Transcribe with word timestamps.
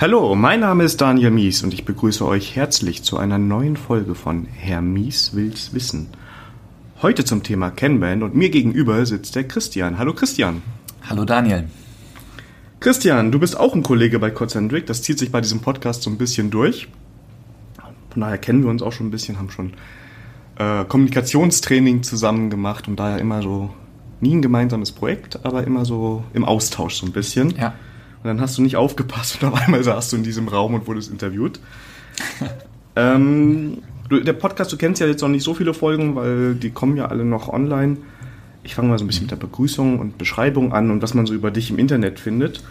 Hallo, 0.00 0.34
mein 0.34 0.60
Name 0.60 0.84
ist 0.84 1.02
Daniel 1.02 1.30
Mies 1.30 1.62
und 1.62 1.74
ich 1.74 1.84
begrüße 1.84 2.24
euch 2.24 2.56
herzlich 2.56 3.02
zu 3.02 3.18
einer 3.18 3.36
neuen 3.36 3.76
Folge 3.76 4.14
von 4.14 4.46
Herr 4.46 4.80
Mies 4.80 5.34
will's 5.34 5.74
wissen. 5.74 6.06
Heute 7.02 7.26
zum 7.26 7.42
Thema 7.42 7.70
Kanban 7.70 8.22
und 8.22 8.34
mir 8.34 8.48
gegenüber 8.48 9.04
sitzt 9.04 9.36
der 9.36 9.46
Christian. 9.46 9.98
Hallo 9.98 10.14
Christian. 10.14 10.62
Hallo 11.06 11.26
Daniel. 11.26 11.68
Christian, 12.80 13.30
du 13.30 13.38
bist 13.38 13.60
auch 13.60 13.74
ein 13.74 13.82
Kollege 13.82 14.18
bei 14.18 14.30
Concentric. 14.30 14.86
Das 14.86 15.02
zieht 15.02 15.18
sich 15.18 15.30
bei 15.30 15.42
diesem 15.42 15.60
Podcast 15.60 16.00
so 16.00 16.08
ein 16.08 16.16
bisschen 16.16 16.50
durch. 16.50 16.88
Von 18.08 18.22
daher 18.22 18.38
kennen 18.38 18.62
wir 18.62 18.70
uns 18.70 18.80
auch 18.80 18.92
schon 18.92 19.08
ein 19.08 19.10
bisschen, 19.10 19.36
haben 19.36 19.50
schon 19.50 19.74
äh, 20.56 20.86
Kommunikationstraining 20.86 22.04
zusammen 22.04 22.48
gemacht 22.48 22.88
und 22.88 22.96
daher 22.96 23.18
immer 23.18 23.42
so 23.42 23.68
nie 24.22 24.34
ein 24.34 24.40
gemeinsames 24.40 24.92
Projekt, 24.92 25.44
aber 25.44 25.64
immer 25.64 25.84
so 25.84 26.24
im 26.32 26.46
Austausch 26.46 26.94
so 26.94 27.04
ein 27.04 27.12
bisschen. 27.12 27.54
Ja. 27.58 27.74
Und 28.22 28.28
dann 28.28 28.40
hast 28.40 28.58
du 28.58 28.62
nicht 28.62 28.76
aufgepasst 28.76 29.42
und 29.42 29.48
auf 29.48 29.60
einmal 29.60 29.82
saßt 29.82 30.12
du 30.12 30.16
in 30.16 30.22
diesem 30.22 30.48
Raum 30.48 30.74
und 30.74 30.86
wurdest 30.86 31.10
interviewt. 31.10 31.60
ähm, 32.96 33.78
du, 34.08 34.20
der 34.20 34.34
Podcast, 34.34 34.72
du 34.72 34.76
kennst 34.76 35.00
ja 35.00 35.06
jetzt 35.06 35.22
noch 35.22 35.28
nicht 35.28 35.44
so 35.44 35.54
viele 35.54 35.72
Folgen, 35.72 36.16
weil 36.16 36.54
die 36.54 36.70
kommen 36.70 36.96
ja 36.96 37.06
alle 37.06 37.24
noch 37.24 37.48
online. 37.48 37.96
Ich 38.62 38.74
fange 38.74 38.88
mal 38.88 38.98
so 38.98 39.04
ein 39.04 39.06
bisschen 39.06 39.24
mit 39.24 39.30
der 39.30 39.36
Begrüßung 39.36 39.98
und 39.98 40.18
Beschreibung 40.18 40.72
an 40.72 40.90
und 40.90 41.00
was 41.02 41.14
man 41.14 41.24
so 41.24 41.32
über 41.32 41.50
dich 41.50 41.70
im 41.70 41.78
Internet 41.78 42.20
findet. 42.20 42.62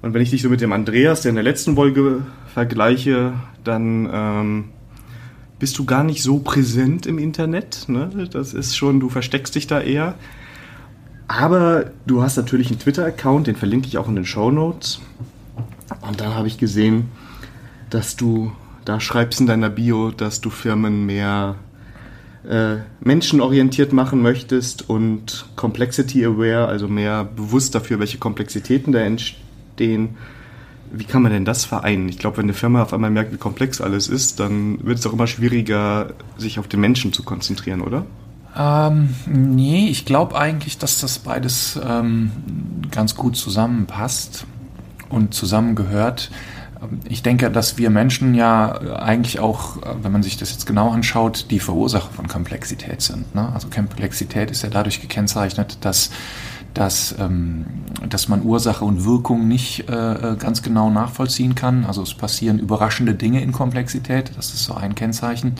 Und 0.00 0.14
wenn 0.14 0.22
ich 0.22 0.30
dich 0.30 0.42
so 0.42 0.48
mit 0.48 0.60
dem 0.60 0.72
Andreas, 0.72 1.22
der 1.22 1.30
in 1.30 1.36
der 1.36 1.44
letzten 1.44 1.76
Folge 1.76 2.22
vergleiche, 2.52 3.34
dann 3.62 4.08
ähm, 4.12 4.64
bist 5.58 5.78
du 5.78 5.84
gar 5.84 6.02
nicht 6.02 6.22
so 6.22 6.40
präsent 6.40 7.06
im 7.06 7.18
Internet. 7.18 7.84
Ne? 7.88 8.28
Das 8.32 8.52
ist 8.52 8.76
schon, 8.76 8.98
du 8.98 9.10
versteckst 9.10 9.54
dich 9.54 9.68
da 9.68 9.80
eher. 9.80 10.16
Aber 11.38 11.86
du 12.06 12.22
hast 12.22 12.36
natürlich 12.36 12.68
einen 12.68 12.78
Twitter-Account, 12.78 13.46
den 13.46 13.56
verlinke 13.56 13.88
ich 13.88 13.96
auch 13.96 14.06
in 14.06 14.16
den 14.16 14.26
Show 14.26 14.50
Notes. 14.50 15.00
Und 16.06 16.20
dann 16.20 16.34
habe 16.34 16.46
ich 16.46 16.58
gesehen, 16.58 17.08
dass 17.88 18.16
du 18.16 18.52
da 18.84 19.00
schreibst 19.00 19.40
in 19.40 19.46
deiner 19.46 19.70
Bio, 19.70 20.10
dass 20.10 20.42
du 20.42 20.50
Firmen 20.50 21.06
mehr 21.06 21.56
äh, 22.46 22.76
menschenorientiert 23.00 23.94
machen 23.94 24.20
möchtest 24.20 24.90
und 24.90 25.46
complexity 25.56 26.26
aware, 26.26 26.66
also 26.66 26.86
mehr 26.86 27.24
bewusst 27.24 27.74
dafür, 27.74 27.98
welche 27.98 28.18
Komplexitäten 28.18 28.92
da 28.92 28.98
entstehen. 29.00 30.16
Wie 30.92 31.04
kann 31.04 31.22
man 31.22 31.32
denn 31.32 31.46
das 31.46 31.64
vereinen? 31.64 32.10
Ich 32.10 32.18
glaube, 32.18 32.36
wenn 32.38 32.44
eine 32.44 32.52
Firma 32.52 32.82
auf 32.82 32.92
einmal 32.92 33.10
merkt, 33.10 33.32
wie 33.32 33.38
komplex 33.38 33.80
alles 33.80 34.08
ist, 34.08 34.38
dann 34.38 34.84
wird 34.84 34.98
es 34.98 35.06
auch 35.06 35.14
immer 35.14 35.26
schwieriger, 35.26 36.12
sich 36.36 36.58
auf 36.58 36.68
den 36.68 36.80
Menschen 36.80 37.14
zu 37.14 37.22
konzentrieren, 37.22 37.80
oder? 37.80 38.04
Ähm, 38.56 39.14
nee, 39.26 39.88
ich 39.88 40.04
glaube 40.04 40.36
eigentlich, 40.38 40.78
dass 40.78 41.00
das 41.00 41.18
beides 41.18 41.80
ähm, 41.82 42.30
ganz 42.90 43.14
gut 43.14 43.36
zusammenpasst 43.36 44.46
und 45.08 45.34
zusammengehört. 45.34 46.30
Ich 47.08 47.22
denke, 47.22 47.50
dass 47.50 47.78
wir 47.78 47.90
Menschen 47.90 48.34
ja 48.34 48.72
eigentlich 48.98 49.38
auch, 49.38 49.76
wenn 50.02 50.10
man 50.10 50.22
sich 50.22 50.36
das 50.36 50.50
jetzt 50.50 50.66
genau 50.66 50.90
anschaut, 50.90 51.46
die 51.50 51.60
Verursacher 51.60 52.10
von 52.10 52.26
Komplexität 52.26 53.02
sind. 53.02 53.34
Ne? 53.34 53.50
Also 53.54 53.68
Komplexität 53.68 54.50
ist 54.50 54.62
ja 54.62 54.68
dadurch 54.68 55.00
gekennzeichnet, 55.00 55.78
dass, 55.82 56.10
dass, 56.74 57.14
ähm, 57.20 57.66
dass 58.08 58.28
man 58.28 58.42
Ursache 58.42 58.84
und 58.84 59.04
Wirkung 59.04 59.46
nicht 59.46 59.88
äh, 59.88 60.36
ganz 60.38 60.62
genau 60.62 60.90
nachvollziehen 60.90 61.54
kann. 61.54 61.84
Also 61.84 62.02
es 62.02 62.14
passieren 62.14 62.58
überraschende 62.58 63.14
Dinge 63.14 63.42
in 63.42 63.52
Komplexität, 63.52 64.32
das 64.36 64.52
ist 64.52 64.64
so 64.64 64.74
ein 64.74 64.96
Kennzeichen. 64.96 65.54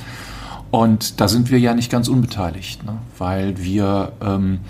Und 0.73 1.21
da 1.21 1.29
sind 1.29 1.51
wir 1.51 1.61
ja 1.61 1.75
nicht 1.75 1.91
ganz 1.91 2.09
unbeteiligt, 2.09 2.83
ne? 2.83 2.97
weil 3.19 3.63
wir 3.63 4.13
ähm, 4.23 4.61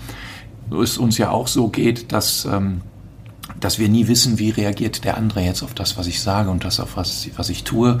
es 0.69 0.97
uns 0.97 1.17
ja 1.17 1.29
auch 1.29 1.47
so 1.47 1.69
geht, 1.69 2.11
dass, 2.11 2.43
ähm, 2.43 2.81
dass 3.61 3.79
wir 3.79 3.87
nie 3.87 4.09
wissen, 4.09 4.37
wie 4.37 4.49
reagiert 4.49 5.05
der 5.05 5.15
andere 5.15 5.39
jetzt 5.39 5.63
auf 5.63 5.73
das, 5.73 5.97
was 5.97 6.07
ich 6.07 6.21
sage 6.21 6.49
und 6.49 6.65
das, 6.65 6.81
auf 6.81 6.97
was, 6.97 7.29
was 7.37 7.47
ich 7.47 7.63
tue. 7.63 7.99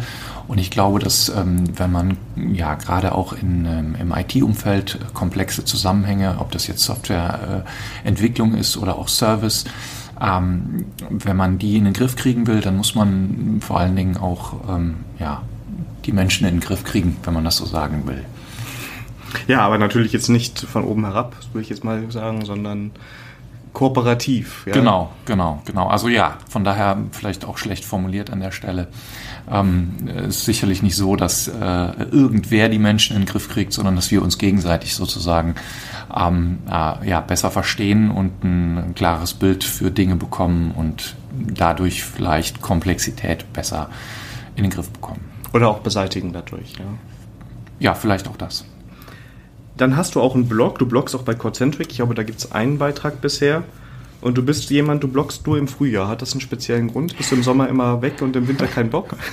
Und 0.49 0.57
ich 0.57 0.69
glaube, 0.69 0.99
dass 0.99 1.29
ähm, 1.29 1.63
wenn 1.77 1.93
man 1.93 2.17
ja 2.35 2.75
gerade 2.75 3.15
auch 3.15 3.31
in, 3.31 3.65
ähm, 3.65 3.95
im 3.97 4.11
IT-Umfeld 4.11 4.99
komplexe 5.13 5.63
Zusammenhänge, 5.63 6.35
ob 6.39 6.51
das 6.51 6.67
jetzt 6.67 6.83
Softwareentwicklung 6.83 8.55
äh, 8.55 8.59
ist 8.59 8.75
oder 8.75 8.97
auch 8.97 9.07
Service, 9.07 9.63
ähm, 10.21 10.87
wenn 11.09 11.37
man 11.37 11.57
die 11.57 11.77
in 11.77 11.85
den 11.85 11.93
Griff 11.93 12.17
kriegen 12.17 12.47
will, 12.47 12.59
dann 12.59 12.75
muss 12.75 12.95
man 12.95 13.59
vor 13.61 13.79
allen 13.79 13.95
Dingen 13.95 14.17
auch 14.17 14.55
ähm, 14.69 14.95
ja, 15.19 15.41
die 16.05 16.11
Menschen 16.11 16.47
in 16.47 16.55
den 16.55 16.59
Griff 16.61 16.83
kriegen, 16.83 17.17
wenn 17.23 17.33
man 17.33 17.43
das 17.43 17.57
so 17.57 17.65
sagen 17.65 18.07
will. 18.07 18.23
Ja, 19.47 19.61
aber 19.61 19.77
natürlich 19.77 20.13
jetzt 20.13 20.29
nicht 20.29 20.59
von 20.59 20.83
oben 20.83 21.05
herab, 21.05 21.35
würde 21.51 21.63
ich 21.63 21.69
jetzt 21.69 21.83
mal 21.83 22.11
sagen, 22.11 22.45
sondern 22.45 22.91
kooperativ. 23.73 24.63
Ja? 24.67 24.73
Genau, 24.73 25.11
genau, 25.25 25.61
genau. 25.65 25.87
Also 25.87 26.07
ja, 26.07 26.37
von 26.49 26.63
daher 26.63 26.97
vielleicht 27.11 27.43
auch 27.43 27.57
schlecht 27.57 27.83
formuliert 27.83 28.29
an 28.29 28.39
der 28.39 28.51
Stelle. 28.51 28.87
Ähm, 29.51 30.07
ist 30.27 30.45
sicherlich 30.45 30.81
nicht 30.83 30.95
so, 30.95 31.15
dass 31.15 31.47
äh, 31.47 31.51
irgendwer 32.11 32.69
die 32.69 32.79
Menschen 32.79 33.15
in 33.15 33.23
den 33.23 33.27
Griff 33.27 33.49
kriegt, 33.49 33.73
sondern 33.73 33.95
dass 33.95 34.11
wir 34.11 34.21
uns 34.21 34.37
gegenseitig 34.37 34.95
sozusagen 34.95 35.55
ähm, 36.15 36.59
äh, 36.69 37.09
ja, 37.09 37.19
besser 37.19 37.51
verstehen 37.51 38.11
und 38.11 38.43
ein 38.43 38.93
klares 38.95 39.33
Bild 39.33 39.63
für 39.63 39.91
Dinge 39.91 40.15
bekommen 40.15 40.71
und 40.71 41.15
dadurch 41.33 42.03
vielleicht 42.03 42.61
Komplexität 42.61 43.51
besser 43.53 43.89
in 44.55 44.63
den 44.63 44.71
Griff 44.71 44.89
bekommen. 44.89 45.32
Oder 45.53 45.69
auch 45.69 45.79
beseitigen 45.79 46.33
dadurch, 46.33 46.73
ja. 46.73 46.85
Ja, 47.79 47.93
vielleicht 47.93 48.27
auch 48.27 48.37
das. 48.37 48.65
Dann 49.77 49.97
hast 49.97 50.15
du 50.15 50.21
auch 50.21 50.35
einen 50.35 50.47
Blog, 50.47 50.79
du 50.79 50.85
bloggst 50.85 51.15
auch 51.15 51.23
bei 51.23 51.33
Concentric, 51.33 51.89
ich 51.89 51.97
glaube, 51.97 52.15
da 52.15 52.23
gibt 52.23 52.39
es 52.39 52.51
einen 52.51 52.77
Beitrag 52.77 53.21
bisher. 53.21 53.63
Und 54.23 54.37
du 54.37 54.41
bist 54.41 54.69
jemand, 54.69 55.03
du 55.03 55.09
bloggst 55.09 55.45
nur 55.45 55.57
im 55.57 55.67
Frühjahr. 55.67 56.07
Hat 56.07 56.21
das 56.21 56.31
einen 56.31 56.39
speziellen 56.39 56.87
Grund? 56.87 57.17
Bist 57.17 57.31
du 57.31 57.35
im 57.35 57.43
Sommer 57.43 57.67
immer 57.67 58.01
weg 58.01 58.21
und 58.21 58.33
im 58.37 58.47
Winter 58.47 58.67
keinen 58.67 58.89
Bock? 58.89 59.15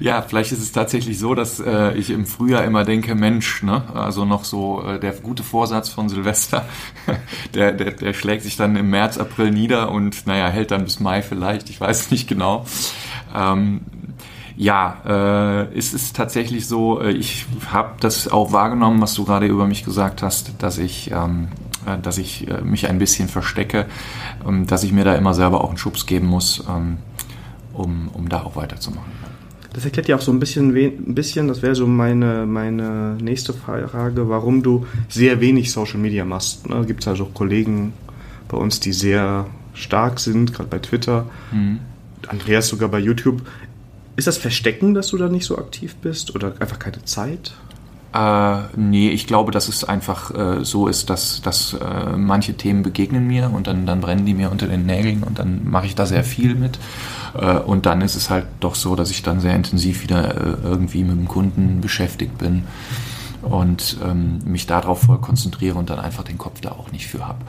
Ja, 0.00 0.22
vielleicht 0.22 0.50
ist 0.50 0.60
es 0.60 0.72
tatsächlich 0.72 1.20
so, 1.20 1.36
dass 1.36 1.60
äh, 1.60 1.94
ich 1.94 2.10
im 2.10 2.26
Frühjahr 2.26 2.64
immer 2.64 2.84
denke, 2.84 3.14
Mensch, 3.14 3.62
ne? 3.62 3.84
also 3.94 4.24
noch 4.24 4.42
so 4.42 4.82
äh, 4.82 4.98
der 4.98 5.12
gute 5.12 5.44
Vorsatz 5.44 5.88
von 5.88 6.08
Silvester, 6.08 6.66
der, 7.54 7.70
der, 7.72 7.92
der 7.92 8.12
schlägt 8.12 8.42
sich 8.42 8.56
dann 8.56 8.74
im 8.74 8.90
März, 8.90 9.18
April 9.18 9.52
nieder 9.52 9.92
und 9.92 10.26
naja, 10.26 10.48
hält 10.48 10.72
dann 10.72 10.82
bis 10.82 10.98
Mai 10.98 11.22
vielleicht, 11.22 11.70
ich 11.70 11.80
weiß 11.80 12.10
nicht 12.10 12.26
genau. 12.26 12.66
Ähm, 13.32 13.82
ja, 14.56 15.66
äh, 15.70 15.76
es 15.76 15.94
ist 15.94 16.14
tatsächlich 16.14 16.66
so, 16.66 17.00
äh, 17.00 17.10
ich 17.10 17.46
habe 17.66 17.94
das 18.00 18.28
auch 18.28 18.52
wahrgenommen, 18.52 19.00
was 19.00 19.14
du 19.14 19.24
gerade 19.24 19.46
über 19.46 19.66
mich 19.66 19.84
gesagt 19.84 20.22
hast, 20.22 20.52
dass 20.58 20.78
ich, 20.78 21.10
ähm, 21.10 21.48
äh, 21.86 21.98
dass 22.00 22.18
ich 22.18 22.48
äh, 22.48 22.60
mich 22.60 22.88
ein 22.88 22.98
bisschen 22.98 23.28
verstecke, 23.28 23.86
ähm, 24.46 24.66
dass 24.66 24.84
ich 24.84 24.92
mir 24.92 25.04
da 25.04 25.16
immer 25.16 25.34
selber 25.34 25.62
auch 25.64 25.70
einen 25.70 25.78
Schubs 25.78 26.06
geben 26.06 26.26
muss, 26.26 26.62
ähm, 26.68 26.98
um, 27.72 28.08
um 28.12 28.28
da 28.28 28.42
auch 28.42 28.54
weiterzumachen. 28.54 29.12
Das 29.72 29.84
erklärt 29.84 30.06
ja 30.06 30.14
auch 30.14 30.20
so 30.20 30.30
ein 30.30 30.38
bisschen, 30.38 30.72
ein 30.72 31.14
bisschen 31.16 31.48
das 31.48 31.60
wäre 31.60 31.74
so 31.74 31.88
meine, 31.88 32.46
meine 32.46 33.16
nächste 33.20 33.52
Frage, 33.52 34.28
warum 34.28 34.62
du 34.62 34.86
sehr 35.08 35.40
wenig 35.40 35.72
Social 35.72 35.98
Media 35.98 36.24
machst. 36.24 36.68
Ne? 36.68 36.84
Gibt 36.86 37.00
es 37.00 37.08
also 37.08 37.24
auch 37.24 37.34
Kollegen 37.34 37.92
bei 38.46 38.56
uns, 38.56 38.78
die 38.78 38.92
sehr 38.92 39.46
stark 39.72 40.20
sind, 40.20 40.54
gerade 40.54 40.68
bei 40.68 40.78
Twitter. 40.78 41.26
Mhm. 41.50 41.80
Andreas 42.28 42.68
sogar 42.68 42.88
bei 42.88 43.00
YouTube. 43.00 43.42
Ist 44.16 44.26
das 44.26 44.38
Verstecken, 44.38 44.94
dass 44.94 45.08
du 45.08 45.16
da 45.16 45.28
nicht 45.28 45.44
so 45.44 45.58
aktiv 45.58 45.96
bist 45.96 46.34
oder 46.34 46.54
einfach 46.60 46.78
keine 46.78 47.04
Zeit? 47.04 47.52
Äh, 48.14 48.58
nee, 48.76 49.08
ich 49.10 49.26
glaube, 49.26 49.50
dass 49.50 49.68
es 49.68 49.82
einfach 49.82 50.32
äh, 50.32 50.64
so 50.64 50.86
ist, 50.86 51.10
dass, 51.10 51.42
dass 51.42 51.72
äh, 51.72 52.16
manche 52.16 52.54
Themen 52.54 52.84
begegnen 52.84 53.26
mir 53.26 53.50
und 53.52 53.66
dann, 53.66 53.86
dann 53.86 54.00
brennen 54.00 54.24
die 54.24 54.34
mir 54.34 54.52
unter 54.52 54.68
den 54.68 54.86
Nägeln 54.86 55.24
und 55.24 55.40
dann 55.40 55.68
mache 55.68 55.86
ich 55.86 55.96
da 55.96 56.06
sehr 56.06 56.22
viel 56.22 56.54
mit. 56.54 56.78
Äh, 57.36 57.58
und 57.58 57.86
dann 57.86 58.02
ist 58.02 58.14
es 58.14 58.30
halt 58.30 58.46
doch 58.60 58.76
so, 58.76 58.94
dass 58.94 59.10
ich 59.10 59.24
dann 59.24 59.40
sehr 59.40 59.56
intensiv 59.56 60.04
wieder 60.04 60.36
äh, 60.36 60.56
irgendwie 60.62 61.02
mit 61.02 61.16
dem 61.16 61.26
Kunden 61.26 61.80
beschäftigt 61.80 62.38
bin 62.38 62.62
und 63.42 63.96
ähm, 64.04 64.38
mich 64.44 64.66
darauf 64.66 65.02
voll 65.02 65.18
konzentriere 65.18 65.76
und 65.76 65.90
dann 65.90 65.98
einfach 65.98 66.22
den 66.22 66.38
Kopf 66.38 66.60
da 66.60 66.70
auch 66.70 66.92
nicht 66.92 67.08
für 67.08 67.26
habe. 67.26 67.40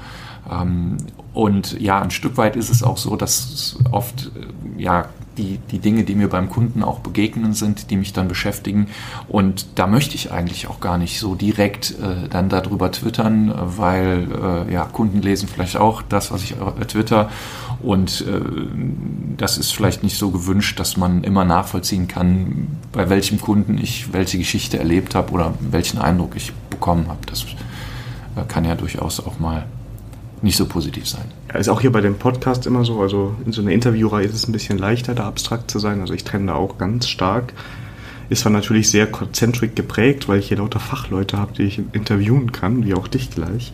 Ähm, 0.50 0.98
und 1.34 1.80
ja, 1.80 2.02
ein 2.02 2.12
Stück 2.12 2.38
weit 2.38 2.56
ist 2.56 2.70
es 2.70 2.82
auch 2.82 2.98
so, 2.98 3.16
dass 3.16 3.78
oft 3.92 4.32
äh, 4.36 4.82
ja 4.82 5.10
die, 5.38 5.60
die 5.72 5.80
Dinge, 5.80 6.04
die 6.04 6.16
mir 6.16 6.30
beim 6.30 6.50
Kunden 6.50 6.84
auch 6.84 7.00
begegnen 7.00 7.54
sind, 7.54 7.90
die 7.90 7.98
mich 7.98 8.14
dann 8.14 8.28
beschäftigen. 8.28 8.88
Und 9.28 9.68
da 9.76 9.88
möchte 9.88 10.16
ich 10.16 10.32
eigentlich 10.32 10.68
auch 10.68 10.80
gar 10.80 10.98
nicht 10.98 11.20
so 11.20 11.36
direkt 11.36 11.92
äh, 11.92 12.28
dann 12.30 12.50
darüber 12.50 12.92
twittern, 12.92 13.54
weil 13.56 14.28
äh, 14.68 14.74
ja, 14.74 14.86
Kunden 14.86 15.22
lesen 15.22 15.48
vielleicht 15.48 15.78
auch 15.78 16.02
das, 16.02 16.32
was 16.32 16.44
ich 16.44 16.54
äh, 16.54 16.86
twitter. 16.86 17.30
Und 17.82 18.26
äh, 18.28 18.42
das 19.38 19.58
ist 19.58 19.72
vielleicht 19.72 20.04
nicht 20.04 20.18
so 20.18 20.32
gewünscht, 20.32 20.80
dass 20.80 20.98
man 20.98 21.24
immer 21.24 21.46
nachvollziehen 21.46 22.08
kann, 22.08 22.68
bei 22.92 23.10
welchem 23.10 23.40
Kunden 23.40 23.78
ich 23.78 24.14
welche 24.14 24.38
Geschichte 24.38 24.80
erlebt 24.80 25.16
habe 25.16 25.32
oder 25.32 25.54
welchen 25.60 26.00
Eindruck 26.00 26.36
ich 26.36 26.54
bekommen 26.70 27.08
habe. 27.08 27.20
Das 27.28 27.44
äh, 27.44 28.44
kann 28.48 28.66
ja 28.66 28.76
durchaus 28.76 29.20
auch 29.20 29.40
mal 29.40 29.66
nicht 30.46 30.56
so 30.56 30.66
positiv 30.66 31.08
sein. 31.08 31.26
Ja, 31.50 31.60
ist 31.60 31.68
auch 31.68 31.82
hier 31.82 31.92
bei 31.92 32.02
dem 32.02 32.16
Podcast 32.16 32.66
immer 32.66 32.86
so, 32.86 33.02
also 33.02 33.36
in 33.46 33.52
so 33.52 33.62
einer 33.62 33.72
Interviewreihe 33.72 34.26
ist 34.26 34.34
es 34.34 34.48
ein 34.48 34.54
bisschen 34.54 34.78
leichter, 34.78 35.14
da 35.14 35.28
abstrakt 35.28 35.70
zu 35.70 35.80
sein. 35.80 36.00
Also 36.00 36.14
ich 36.14 36.24
trenne 36.24 36.48
da 36.48 36.54
auch 36.54 36.78
ganz 36.78 37.10
stark. 37.10 37.52
Ist 38.30 38.42
zwar 38.42 38.52
natürlich 38.52 38.90
sehr 38.90 39.08
concentric 39.08 39.76
geprägt, 39.76 40.30
weil 40.30 40.40
ich 40.40 40.48
hier 40.48 40.58
lauter 40.58 40.80
Fachleute 40.80 41.38
habe, 41.38 41.54
die 41.54 41.64
ich 41.64 41.82
interviewen 41.92 42.52
kann, 42.52 42.86
wie 42.86 42.94
auch 42.94 43.08
dich 43.08 43.30
gleich. 43.30 43.74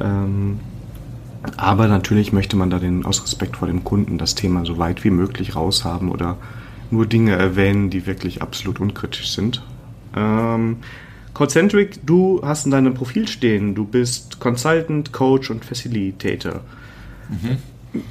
Ähm, 0.00 0.60
Aber 1.56 1.88
natürlich 1.88 2.32
möchte 2.32 2.56
man 2.56 2.70
da 2.70 2.78
den, 2.78 3.04
aus 3.04 3.22
Respekt 3.22 3.58
vor 3.58 3.68
dem 3.68 3.84
Kunden 3.84 4.16
das 4.16 4.34
Thema 4.34 4.64
so 4.64 4.78
weit 4.78 5.04
wie 5.04 5.10
möglich 5.10 5.56
raushaben 5.56 6.10
oder 6.10 6.36
nur 6.90 7.06
Dinge 7.06 7.32
erwähnen, 7.32 7.90
die 7.90 8.06
wirklich 8.06 8.40
absolut 8.40 8.80
unkritisch 8.80 9.30
sind. 9.30 9.62
Ähm, 10.16 10.78
Codecentric, 11.34 12.06
du 12.06 12.40
hast 12.44 12.64
in 12.64 12.70
deinem 12.70 12.94
Profil 12.94 13.28
stehen, 13.28 13.74
du 13.74 13.84
bist 13.84 14.38
Consultant, 14.38 15.12
Coach 15.12 15.50
und 15.50 15.64
Facilitator. 15.64 16.60
Mhm. 17.28 17.58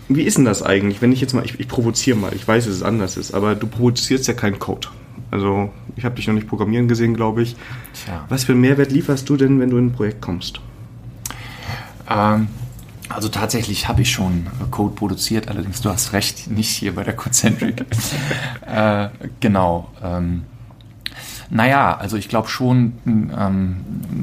Wie 0.10 0.24
ist 0.24 0.38
denn 0.38 0.46
das 0.46 0.62
eigentlich, 0.62 1.02
wenn 1.02 1.12
ich 1.12 1.22
jetzt 1.22 1.34
mal, 1.34 1.44
ich, 1.46 1.60
ich 1.60 1.68
provoziere 1.68 2.18
mal, 2.18 2.34
ich 2.34 2.48
weiß, 2.48 2.66
dass 2.66 2.74
es 2.76 2.84
anders 2.84 3.18
ist, 3.18 3.34
aber 3.34 3.56
du 3.56 3.68
provozierst 3.68 4.28
ja 4.28 4.34
keinen 4.34 4.60
Code. 4.60 4.90
Also 5.32 5.72
ich 5.96 6.06
habe 6.06 6.16
dich 6.16 6.28
noch 6.28 6.34
nicht 6.34 6.48
programmieren 6.48 6.88
gesehen, 6.88 7.16
glaube 7.16 7.42
ich. 7.42 7.56
Tja. 7.94 8.26
Was 8.30 8.44
für 8.44 8.52
einen 8.52 8.62
Mehrwert 8.62 8.92
lieferst 8.92 9.28
du 9.28 9.36
denn, 9.36 9.60
wenn 9.60 9.70
du 9.70 9.78
in 9.78 9.88
ein 9.88 9.92
Projekt 9.92 10.22
kommst? 10.22 10.60
Ähm, 12.10 12.48
also 13.10 13.30
tatsächlich 13.30 13.88
habe 13.88 14.02
ich 14.02 14.12
schon 14.12 14.48
Code 14.72 14.96
produziert, 14.96 15.48
allerdings 15.48 15.82
du 15.82 15.90
hast 15.90 16.14
recht, 16.14 16.50
nicht 16.50 16.70
hier 16.70 16.96
bei 16.96 17.04
der 17.04 17.16
Concentric. 17.16 17.86
äh, 18.68 19.10
genau. 19.40 19.90
Ähm, 20.02 20.44
naja, 21.54 21.96
also 21.96 22.18
ich 22.18 22.30
glaube 22.30 22.48
schon, 22.48 22.94
ähm, 23.06 23.76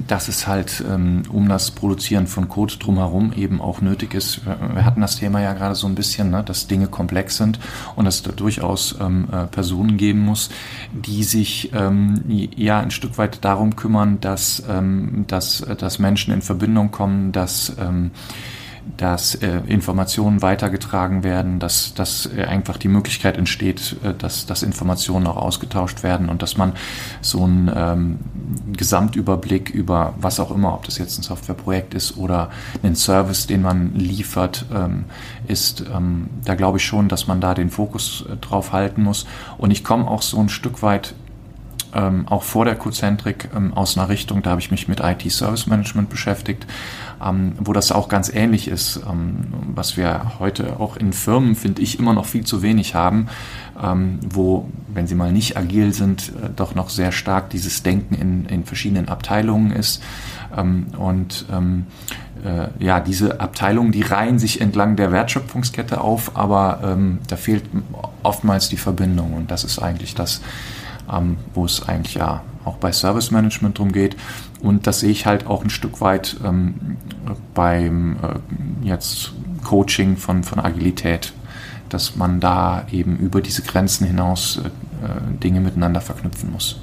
dass 0.08 0.26
es 0.26 0.48
halt 0.48 0.84
ähm, 0.90 1.22
um 1.30 1.48
das 1.48 1.70
Produzieren 1.70 2.26
von 2.26 2.48
Code 2.48 2.74
drumherum 2.76 3.32
eben 3.32 3.60
auch 3.60 3.80
nötig 3.80 4.14
ist. 4.14 4.40
Wir 4.44 4.84
hatten 4.84 5.00
das 5.00 5.14
Thema 5.14 5.40
ja 5.40 5.52
gerade 5.52 5.76
so 5.76 5.86
ein 5.86 5.94
bisschen, 5.94 6.30
ne, 6.30 6.42
dass 6.42 6.66
Dinge 6.66 6.88
komplex 6.88 7.36
sind 7.36 7.60
und 7.94 8.06
es 8.06 8.24
da 8.24 8.32
durchaus 8.32 8.96
ähm, 9.00 9.28
äh, 9.30 9.46
Personen 9.46 9.96
geben 9.96 10.20
muss, 10.20 10.50
die 10.92 11.22
sich 11.22 11.70
ähm, 11.72 12.24
ja 12.26 12.80
ein 12.80 12.90
Stück 12.90 13.16
weit 13.16 13.44
darum 13.44 13.76
kümmern, 13.76 14.20
dass, 14.20 14.64
ähm, 14.68 15.24
dass, 15.28 15.64
dass 15.78 16.00
Menschen 16.00 16.34
in 16.34 16.42
Verbindung 16.42 16.90
kommen, 16.90 17.30
dass 17.30 17.72
ähm, 17.78 18.10
dass 18.96 19.34
äh, 19.34 19.60
Informationen 19.66 20.42
weitergetragen 20.42 21.22
werden, 21.22 21.58
dass, 21.58 21.94
dass 21.94 22.26
äh, 22.26 22.44
einfach 22.44 22.76
die 22.76 22.88
Möglichkeit 22.88 23.36
entsteht, 23.36 23.96
äh, 24.02 24.14
dass, 24.14 24.46
dass 24.46 24.62
Informationen 24.62 25.26
auch 25.26 25.36
ausgetauscht 25.36 26.02
werden 26.02 26.28
und 26.28 26.42
dass 26.42 26.56
man 26.56 26.72
so 27.20 27.44
einen 27.44 27.70
ähm, 27.74 28.18
Gesamtüberblick 28.72 29.70
über 29.70 30.14
was 30.20 30.40
auch 30.40 30.50
immer, 30.50 30.74
ob 30.74 30.84
das 30.84 30.98
jetzt 30.98 31.18
ein 31.18 31.22
Softwareprojekt 31.22 31.94
ist 31.94 32.16
oder 32.16 32.50
ein 32.82 32.96
Service, 32.96 33.46
den 33.46 33.62
man 33.62 33.94
liefert, 33.94 34.66
ähm, 34.74 35.04
ist, 35.46 35.84
ähm, 35.94 36.28
da 36.44 36.54
glaube 36.54 36.78
ich 36.78 36.84
schon, 36.84 37.08
dass 37.08 37.26
man 37.26 37.40
da 37.40 37.54
den 37.54 37.70
Fokus 37.70 38.24
äh, 38.28 38.36
drauf 38.36 38.72
halten 38.72 39.02
muss. 39.02 39.26
Und 39.58 39.70
ich 39.70 39.84
komme 39.84 40.08
auch 40.08 40.22
so 40.22 40.38
ein 40.38 40.48
Stück 40.48 40.82
weit 40.82 41.14
ähm, 41.94 42.26
auch 42.28 42.42
vor 42.42 42.64
der 42.64 42.76
Cozentrik 42.76 43.48
ähm, 43.54 43.72
aus 43.74 43.96
einer 43.96 44.08
Richtung, 44.08 44.42
da 44.42 44.50
habe 44.50 44.60
ich 44.60 44.70
mich 44.70 44.88
mit 44.88 45.00
IT 45.00 45.30
Service 45.30 45.66
Management 45.66 46.10
beschäftigt, 46.10 46.66
ähm, 47.24 47.52
wo 47.58 47.72
das 47.72 47.92
auch 47.92 48.08
ganz 48.08 48.32
ähnlich 48.32 48.68
ist, 48.68 49.00
ähm, 49.08 49.44
was 49.74 49.96
wir 49.96 50.38
heute 50.38 50.80
auch 50.80 50.96
in 50.96 51.12
Firmen, 51.12 51.54
finde 51.54 51.82
ich, 51.82 51.98
immer 51.98 52.14
noch 52.14 52.26
viel 52.26 52.44
zu 52.44 52.62
wenig 52.62 52.94
haben, 52.94 53.28
ähm, 53.82 54.20
wo, 54.26 54.68
wenn 54.88 55.06
sie 55.06 55.14
mal 55.14 55.32
nicht 55.32 55.56
agil 55.56 55.92
sind, 55.92 56.30
äh, 56.30 56.48
doch 56.54 56.74
noch 56.74 56.90
sehr 56.90 57.12
stark 57.12 57.50
dieses 57.50 57.82
Denken 57.82 58.14
in, 58.14 58.46
in 58.46 58.64
verschiedenen 58.64 59.08
Abteilungen 59.08 59.72
ist. 59.72 60.02
Ähm, 60.56 60.86
und 60.98 61.46
äh, 61.50 62.84
ja, 62.84 63.00
diese 63.00 63.40
Abteilungen, 63.40 63.92
die 63.92 64.02
reihen 64.02 64.38
sich 64.38 64.60
entlang 64.60 64.96
der 64.96 65.12
Wertschöpfungskette 65.12 66.00
auf, 66.00 66.36
aber 66.36 66.96
da 67.28 67.36
fehlt 67.36 67.64
oftmals 68.22 68.70
die 68.70 68.78
Verbindung 68.78 69.34
und 69.34 69.50
das 69.50 69.62
ist 69.62 69.78
eigentlich 69.78 70.14
das, 70.14 70.40
ähm, 71.12 71.36
wo 71.54 71.64
es 71.64 71.86
eigentlich 71.88 72.14
ja 72.14 72.42
auch 72.64 72.76
bei 72.76 72.92
Service 72.92 73.30
Management 73.30 73.78
drum 73.78 73.92
geht. 73.92 74.16
Und 74.60 74.86
das 74.86 75.00
sehe 75.00 75.10
ich 75.10 75.26
halt 75.26 75.46
auch 75.46 75.64
ein 75.64 75.70
Stück 75.70 76.00
weit 76.00 76.36
ähm, 76.44 76.96
beim 77.54 78.16
äh, 78.16 78.86
jetzt 78.86 79.32
Coaching 79.64 80.16
von, 80.16 80.42
von 80.42 80.58
Agilität, 80.60 81.32
dass 81.88 82.16
man 82.16 82.40
da 82.40 82.86
eben 82.90 83.16
über 83.18 83.40
diese 83.40 83.62
Grenzen 83.62 84.06
hinaus 84.06 84.58
äh, 84.58 85.38
Dinge 85.42 85.60
miteinander 85.60 86.00
verknüpfen 86.00 86.52
muss. 86.52 86.80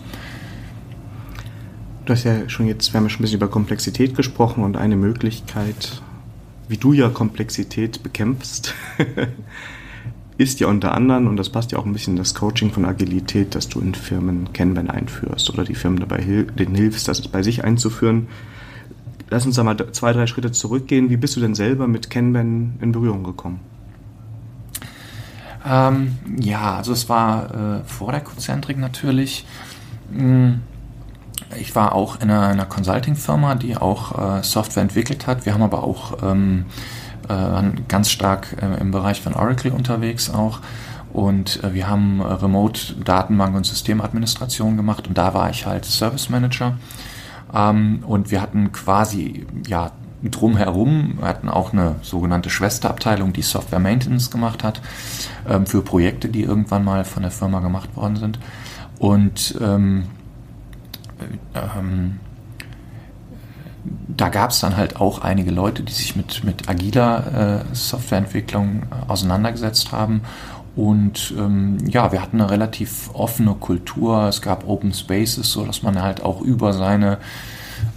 Du 2.05 2.13
hast 2.13 2.23
ja 2.23 2.47
schon 2.47 2.67
jetzt, 2.67 2.93
wir 2.93 2.97
haben 2.97 3.05
ja 3.05 3.09
schon 3.09 3.19
ein 3.19 3.23
bisschen 3.23 3.37
über 3.37 3.49
Komplexität 3.49 4.15
gesprochen 4.15 4.63
und 4.63 4.77
eine 4.77 4.95
Möglichkeit, 4.95 6.01
wie 6.69 6.77
du 6.77 6.93
ja 6.93 7.09
Komplexität 7.09 8.01
bekämpfst, 8.01 8.73
ist 10.37 10.59
ja 10.59 10.67
unter 10.67 10.93
anderem, 10.93 11.27
und 11.27 11.37
das 11.37 11.49
passt 11.49 11.71
ja 11.71 11.79
auch 11.79 11.85
ein 11.85 11.93
bisschen 11.93 12.15
das 12.15 12.35
Coaching 12.35 12.71
von 12.71 12.85
Agilität, 12.85 13.55
dass 13.55 13.69
du 13.69 13.79
in 13.79 13.95
Firmen 13.95 14.53
Kanban 14.53 14.89
einführst 14.89 15.49
oder 15.49 15.63
die 15.63 15.75
Firmen 15.75 15.99
dabei 15.99 16.21
hil 16.21 16.43
denen 16.45 16.75
hilfst, 16.75 17.07
das 17.07 17.27
bei 17.27 17.41
sich 17.41 17.63
einzuführen. 17.63 18.27
Lass 19.29 19.45
uns 19.45 19.55
da 19.55 19.63
mal 19.63 19.75
zwei, 19.91 20.13
drei 20.13 20.27
Schritte 20.27 20.51
zurückgehen. 20.51 21.09
Wie 21.09 21.17
bist 21.17 21.35
du 21.35 21.39
denn 21.39 21.55
selber 21.55 21.87
mit 21.87 22.09
Kanban 22.09 22.77
in 22.81 22.91
Berührung 22.91 23.23
gekommen? 23.23 23.59
Ähm, 25.65 26.17
ja, 26.39 26.77
also 26.77 26.93
es 26.93 27.09
war 27.09 27.79
äh, 27.79 27.83
vor 27.83 28.11
der 28.11 28.21
Konzentrik 28.21 28.77
natürlich. 28.77 29.45
Hm, 30.13 30.61
ich 31.59 31.75
war 31.75 31.93
auch 31.93 32.21
in 32.21 32.29
einer, 32.29 32.47
einer 32.47 32.65
Consulting-Firma, 32.65 33.55
die 33.55 33.75
auch 33.75 34.39
äh, 34.39 34.43
Software 34.43 34.83
entwickelt 34.83 35.27
hat. 35.27 35.45
Wir 35.45 35.53
haben 35.53 35.63
aber 35.63 35.83
auch 35.83 36.17
ähm, 36.23 36.65
äh, 37.29 37.81
ganz 37.87 38.09
stark 38.09 38.57
äh, 38.61 38.79
im 38.79 38.91
Bereich 38.91 39.21
von 39.21 39.33
Oracle 39.33 39.71
unterwegs 39.71 40.29
auch. 40.29 40.59
Und 41.13 41.63
äh, 41.63 41.73
wir 41.73 41.87
haben 41.87 42.21
Remote 42.21 42.95
Datenbank 43.03 43.55
und 43.55 43.65
Systemadministration 43.65 44.77
gemacht 44.77 45.07
und 45.07 45.17
da 45.17 45.33
war 45.33 45.49
ich 45.49 45.65
halt 45.65 45.85
Service 45.85 46.29
Manager. 46.29 46.77
Ähm, 47.53 48.03
und 48.05 48.31
wir 48.31 48.41
hatten 48.41 48.71
quasi, 48.71 49.45
ja, 49.65 49.91
drumherum, 50.23 51.19
wir 51.19 51.27
hatten 51.27 51.47
auch 51.47 51.73
eine 51.73 51.95
sogenannte 52.01 52.49
Schwesterabteilung, 52.49 53.33
die 53.33 53.43
Software 53.43 53.79
Maintenance 53.79 54.31
gemacht 54.31 54.63
hat, 54.63 54.81
ähm, 55.47 55.65
für 55.65 55.81
Projekte, 55.81 56.29
die 56.29 56.43
irgendwann 56.43 56.83
mal 56.83 57.05
von 57.05 57.23
der 57.23 57.31
Firma 57.31 57.59
gemacht 57.59 57.95
worden 57.95 58.15
sind. 58.15 58.39
Und 58.99 59.57
ähm, 59.61 60.05
ähm, 61.53 62.19
da 64.07 64.29
gab 64.29 64.51
es 64.51 64.59
dann 64.59 64.77
halt 64.77 64.99
auch 64.99 65.21
einige 65.21 65.51
Leute, 65.51 65.83
die 65.83 65.93
sich 65.93 66.15
mit, 66.15 66.43
mit 66.43 66.69
agiler 66.69 67.63
äh, 67.71 67.75
Softwareentwicklung 67.75 68.83
äh, 68.83 69.11
auseinandergesetzt 69.11 69.91
haben. 69.91 70.21
Und 70.75 71.33
ähm, 71.37 71.77
ja, 71.87 72.11
wir 72.11 72.21
hatten 72.21 72.39
eine 72.39 72.51
relativ 72.51 73.09
offene 73.13 73.55
Kultur. 73.55 74.27
Es 74.27 74.41
gab 74.41 74.67
Open 74.67 74.93
Spaces, 74.93 75.51
so 75.51 75.65
dass 75.65 75.81
man 75.81 76.01
halt 76.01 76.23
auch 76.23 76.41
über 76.41 76.73
seine 76.73 77.17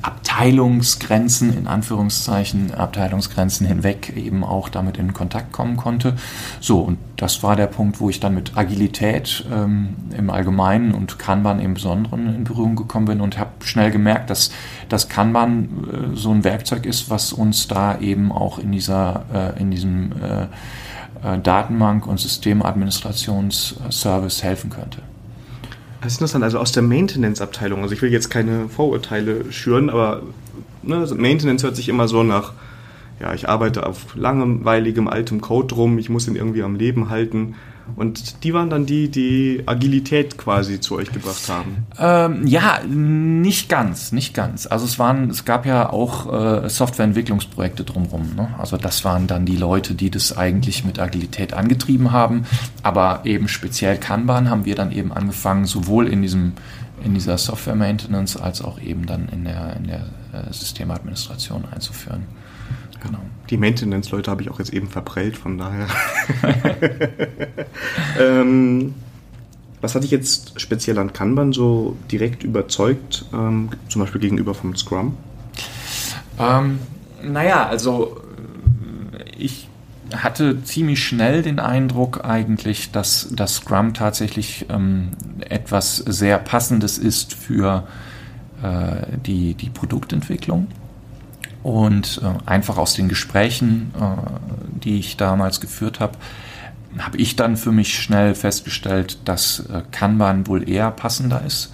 Abteilungsgrenzen, 0.03 1.57
in 1.57 1.67
Anführungszeichen, 1.67 2.75
Abteilungsgrenzen 2.75 3.67
hinweg 3.67 4.17
eben 4.17 4.45
auch 4.45 4.69
damit 4.69 4.97
in 4.97 5.13
Kontakt 5.13 5.53
kommen 5.53 5.77
konnte. 5.77 6.15
So, 6.61 6.81
und 6.81 6.99
das 7.17 7.43
war 7.43 7.57
der 7.57 7.67
Punkt, 7.67 8.01
wo 8.01 8.09
ich 8.09 8.21
dann 8.21 8.35
mit 8.35 8.57
Agilität 8.57 9.45
ähm, 9.53 9.97
im 10.17 10.31
Allgemeinen 10.31 10.95
und 10.95 11.19
Kanban 11.19 11.61
im 11.61 11.75
Besonderen 11.75 12.35
in 12.35 12.45
Berührung 12.45 12.77
gekommen 12.77 13.07
bin 13.07 13.21
und 13.21 13.39
habe 13.39 13.51
schnell 13.65 13.91
gemerkt, 13.91 14.31
dass 14.31 14.51
das 14.89 15.09
Kanban 15.09 16.15
äh, 16.15 16.17
so 16.17 16.31
ein 16.31 16.45
Werkzeug 16.45 16.87
ist, 16.87 17.11
was 17.11 17.33
uns 17.33 17.67
da 17.69 17.99
eben 17.99 18.33
auch 18.33 18.59
in 18.59 18.73
dieser, 18.73 19.25
äh, 19.33 19.61
in 19.61 19.71
diesem 19.71 20.13
äh, 20.13 20.47
äh 21.23 21.39
Datenbank- 21.39 22.07
und 22.07 22.19
Systemadministrationsservice 22.19 24.43
helfen 24.43 24.71
könnte. 24.71 25.03
Was 26.03 26.13
ist 26.13 26.23
das 26.23 26.33
dann 26.33 26.43
also 26.43 26.59
aus 26.59 26.73
der 26.73 26.83
Maintenance-Abteilung? 26.83 27.83
Also 27.83 27.95
ich 27.95 28.01
will 28.01 28.11
jetzt 28.11 28.31
keine 28.31 28.69
Vorurteile 28.69 29.53
schüren, 29.53 29.91
aber 29.91 30.23
ne, 30.83 31.07
Maintenance 31.15 31.63
hört 31.63 31.77
sich 31.77 31.89
immer 31.89 32.09
so 32.09 32.23
nach, 32.23 32.53
ja, 33.21 33.35
ich 33.35 33.49
arbeite 33.49 33.87
auf 33.87 34.15
langweiligem 34.15 35.09
altem 35.09 35.41
Code 35.41 35.75
rum, 35.75 35.99
ich 35.99 36.09
muss 36.09 36.27
ihn 36.27 36.37
irgendwie 36.37 36.63
am 36.63 36.75
Leben 36.75 37.11
halten. 37.11 37.55
Und 37.97 38.45
die 38.45 38.55
waren 38.55 38.71
dann 38.71 38.87
die, 38.87 39.11
die 39.11 39.63
Agilität 39.67 40.39
quasi 40.39 40.81
zu 40.81 40.97
euch 40.97 41.13
gebracht 41.13 41.49
haben. 41.49 41.87
Ähm, 41.99 42.47
ja, 42.47 42.81
nicht 42.87 43.69
ganz, 43.69 44.13
nicht 44.13 44.33
ganz. 44.35 44.67
Also 44.67 44.85
es 44.85 44.99
waren, 44.99 45.31
es 45.31 45.45
gab 45.45 45.67
ja 45.67 45.91
auch 45.91 46.33
äh, 46.65 46.69
Softwareentwicklungsprojekte 46.69 47.85
drumherum. 47.85 48.35
Ne? 48.37 48.55
Also 48.59 48.77
das 48.77 49.05
waren 49.05 49.27
dann 49.27 49.45
die 49.45 49.57
Leute, 49.57 49.95
die 49.95 50.11
das 50.11 50.37
eigentlich 50.37 50.85
mit 50.85 50.99
Agilität 50.99 51.53
angetrieben 51.53 52.13
haben. 52.13 52.45
Aber 52.83 53.23
eben 53.25 53.49
speziell 53.49 53.99
Kanban 53.99 54.51
haben 54.51 54.65
wir 54.65 54.75
dann 54.75 54.93
eben 54.93 55.13
angefangen, 55.13 55.65
sowohl 55.65 56.09
in 56.09 56.23
diesem 56.23 56.53
in 57.03 57.15
dieser 57.15 57.39
Software 57.39 57.77
Maintenance 57.77 58.37
als 58.37 58.63
auch 58.63 58.79
eben 58.79 59.07
dann 59.07 59.29
in 59.31 59.45
der, 59.45 59.77
in 59.77 59.87
der 59.87 60.01
äh, 60.33 60.53
Systemadministration 60.53 61.65
einzuführen. 61.73 62.27
Genau. 63.03 63.19
Die 63.49 63.57
Maintenance-Leute 63.57 64.31
habe 64.31 64.43
ich 64.43 64.51
auch 64.51 64.59
jetzt 64.59 64.73
eben 64.73 64.89
verprellt, 64.89 65.37
von 65.37 65.59
daher. 65.59 65.87
ähm, 68.21 68.95
was 69.81 69.95
hat 69.95 70.03
dich 70.03 70.11
jetzt 70.11 70.61
speziell 70.61 70.99
an 70.99 71.13
Kanban 71.13 71.53
so 71.53 71.97
direkt 72.11 72.45
überzeugt, 72.45 73.25
ähm, 73.33 73.71
zum 73.89 74.03
Beispiel 74.03 74.21
gegenüber 74.21 74.55
vom 74.55 74.77
Scrum? 74.77 75.17
Ähm, 76.39 76.79
naja, 77.23 77.67
also 77.67 78.21
ich 79.39 79.69
hatte 80.15 80.63
ziemlich 80.65 81.03
schnell 81.05 81.43
den 81.43 81.59
Eindruck 81.59 82.25
eigentlich, 82.25 82.91
dass 82.91 83.29
das 83.33 83.57
Scrum 83.57 83.95
tatsächlich 83.95 84.67
ähm, 84.69 85.11
etwas 85.41 85.97
sehr 85.97 86.39
Passendes 86.39 86.99
ist 86.99 87.33
für 87.33 87.87
äh, 88.63 89.17
die, 89.25 89.55
die 89.55 89.71
Produktentwicklung 89.71 90.67
Und 91.63 92.23
äh, 92.23 92.49
einfach 92.49 92.79
aus 92.79 92.95
den 92.95 93.09
Gesprächen, 93.09 93.93
äh, 93.99 94.81
die 94.83 94.99
ich 94.99 95.17
damals 95.17 95.61
geführt 95.61 96.01
habe, 96.01 96.17
habe 96.99 97.19
ich 97.19 97.37
dann 97.37 97.57
für 97.57 97.73
mich 97.73 97.95
schnell 97.95 98.35
festgestellt, 98.35 99.19
dass 99.25 99.61
äh, 99.61 99.83
Kanban 99.91 100.47
wohl 100.47 100.69
eher 100.69 100.91
passender 100.91 101.43
ist. 101.45 101.73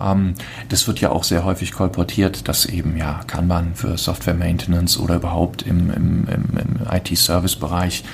Ähm, 0.00 0.34
das 0.68 0.86
wird 0.86 1.00
ja 1.00 1.10
auch 1.10 1.24
sehr 1.24 1.44
häufig 1.44 1.72
kolportiert, 1.72 2.48
dass 2.48 2.66
eben 2.66 2.96
ja 2.96 3.20
Kanban 3.26 3.74
für 3.74 3.96
Software 3.98 4.34
Maintenance 4.34 4.98
oder 4.98 5.16
überhaupt 5.16 5.62
im, 5.62 5.90
im, 5.90 6.28
im, 6.28 6.58
im 6.58 6.86
IT-Service-Bereich 6.90 8.04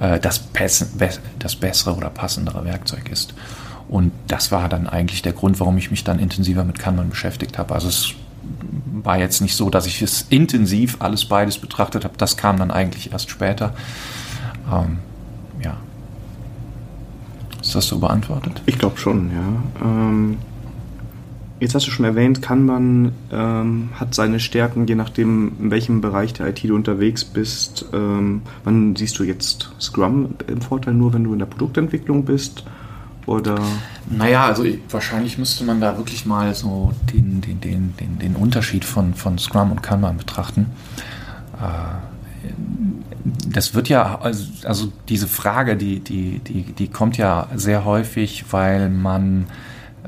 äh, 0.00 0.18
das, 0.20 0.42
das 1.38 1.56
bessere 1.56 1.94
oder 1.94 2.10
passendere 2.10 2.64
Werkzeug 2.64 3.10
ist. 3.10 3.34
Und 3.88 4.12
das 4.26 4.50
war 4.50 4.68
dann 4.68 4.86
eigentlich 4.86 5.22
der 5.22 5.32
Grund, 5.32 5.60
warum 5.60 5.76
ich 5.76 5.90
mich 5.90 6.02
dann 6.02 6.18
intensiver 6.18 6.64
mit 6.64 6.78
Kanban 6.78 7.10
beschäftigt 7.10 7.58
habe. 7.58 7.74
Also 7.74 7.88
es 7.88 8.14
war 9.04 9.18
jetzt 9.18 9.40
nicht 9.40 9.56
so, 9.56 9.70
dass 9.70 9.86
ich 9.86 10.02
es 10.02 10.26
intensiv 10.30 10.96
alles 11.00 11.24
beides 11.24 11.58
betrachtet 11.58 12.04
habe. 12.04 12.14
Das 12.18 12.36
kam 12.36 12.58
dann 12.58 12.70
eigentlich 12.70 13.12
erst 13.12 13.30
später. 13.30 13.74
Ähm, 14.70 14.98
ja. 15.62 15.76
Ist 17.60 17.74
das 17.74 17.86
so 17.86 17.98
beantwortet? 17.98 18.62
Ich 18.66 18.78
glaube 18.78 18.98
schon, 18.98 19.30
ja. 19.30 19.84
Ähm, 19.84 20.38
jetzt 21.60 21.74
hast 21.74 21.86
du 21.86 21.90
schon 21.90 22.04
erwähnt, 22.04 22.42
Kanban 22.42 23.12
ähm, 23.30 23.90
hat 23.94 24.14
seine 24.14 24.40
Stärken, 24.40 24.86
je 24.86 24.94
nachdem, 24.94 25.52
in 25.60 25.70
welchem 25.70 26.00
Bereich 26.00 26.32
der 26.32 26.48
IT 26.48 26.64
du 26.64 26.74
unterwegs 26.74 27.24
bist. 27.24 27.86
Ähm, 27.92 28.42
wann 28.64 28.96
siehst 28.96 29.18
du 29.18 29.24
jetzt 29.24 29.72
Scrum 29.80 30.34
im 30.46 30.60
Vorteil 30.60 30.94
nur, 30.94 31.12
wenn 31.12 31.24
du 31.24 31.32
in 31.32 31.38
der 31.38 31.46
Produktentwicklung 31.46 32.24
bist? 32.24 32.64
Oder? 33.26 33.58
Naja, 34.10 34.46
also 34.46 34.64
wahrscheinlich 34.90 35.38
müsste 35.38 35.64
man 35.64 35.80
da 35.80 35.96
wirklich 35.96 36.26
mal 36.26 36.54
so 36.54 36.92
den, 37.12 37.40
den, 37.40 37.60
den, 37.60 37.94
den, 37.96 38.18
den 38.18 38.36
Unterschied 38.36 38.84
von, 38.84 39.14
von 39.14 39.38
Scrum 39.38 39.70
und 39.70 39.82
Kanban 39.82 40.16
betrachten. 40.16 40.66
Äh, 41.60 42.48
das 43.48 43.74
wird 43.74 43.88
ja, 43.88 44.18
also, 44.20 44.44
also 44.64 44.92
diese 45.08 45.28
Frage, 45.28 45.76
die, 45.76 46.00
die, 46.00 46.40
die, 46.40 46.62
die 46.72 46.88
kommt 46.88 47.16
ja 47.16 47.48
sehr 47.54 47.84
häufig, 47.84 48.46
weil 48.50 48.90
man 48.90 49.46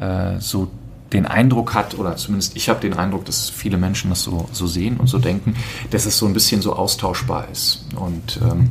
äh, 0.00 0.40
so 0.40 0.71
den 1.12 1.26
Eindruck 1.26 1.75
hat, 1.75 1.97
oder 1.97 2.16
zumindest 2.16 2.56
ich 2.56 2.68
habe 2.68 2.80
den 2.80 2.94
Eindruck, 2.94 3.25
dass 3.25 3.49
viele 3.49 3.76
Menschen 3.76 4.11
das 4.11 4.23
so, 4.23 4.49
so 4.50 4.66
sehen 4.66 4.97
und 4.97 5.06
so 5.06 5.18
denken, 5.18 5.54
dass 5.90 6.06
es 6.06 6.18
so 6.18 6.26
ein 6.26 6.33
bisschen 6.33 6.61
so 6.61 6.75
austauschbar 6.75 7.47
ist. 7.52 7.85
Und 7.94 8.40
ähm, 8.42 8.71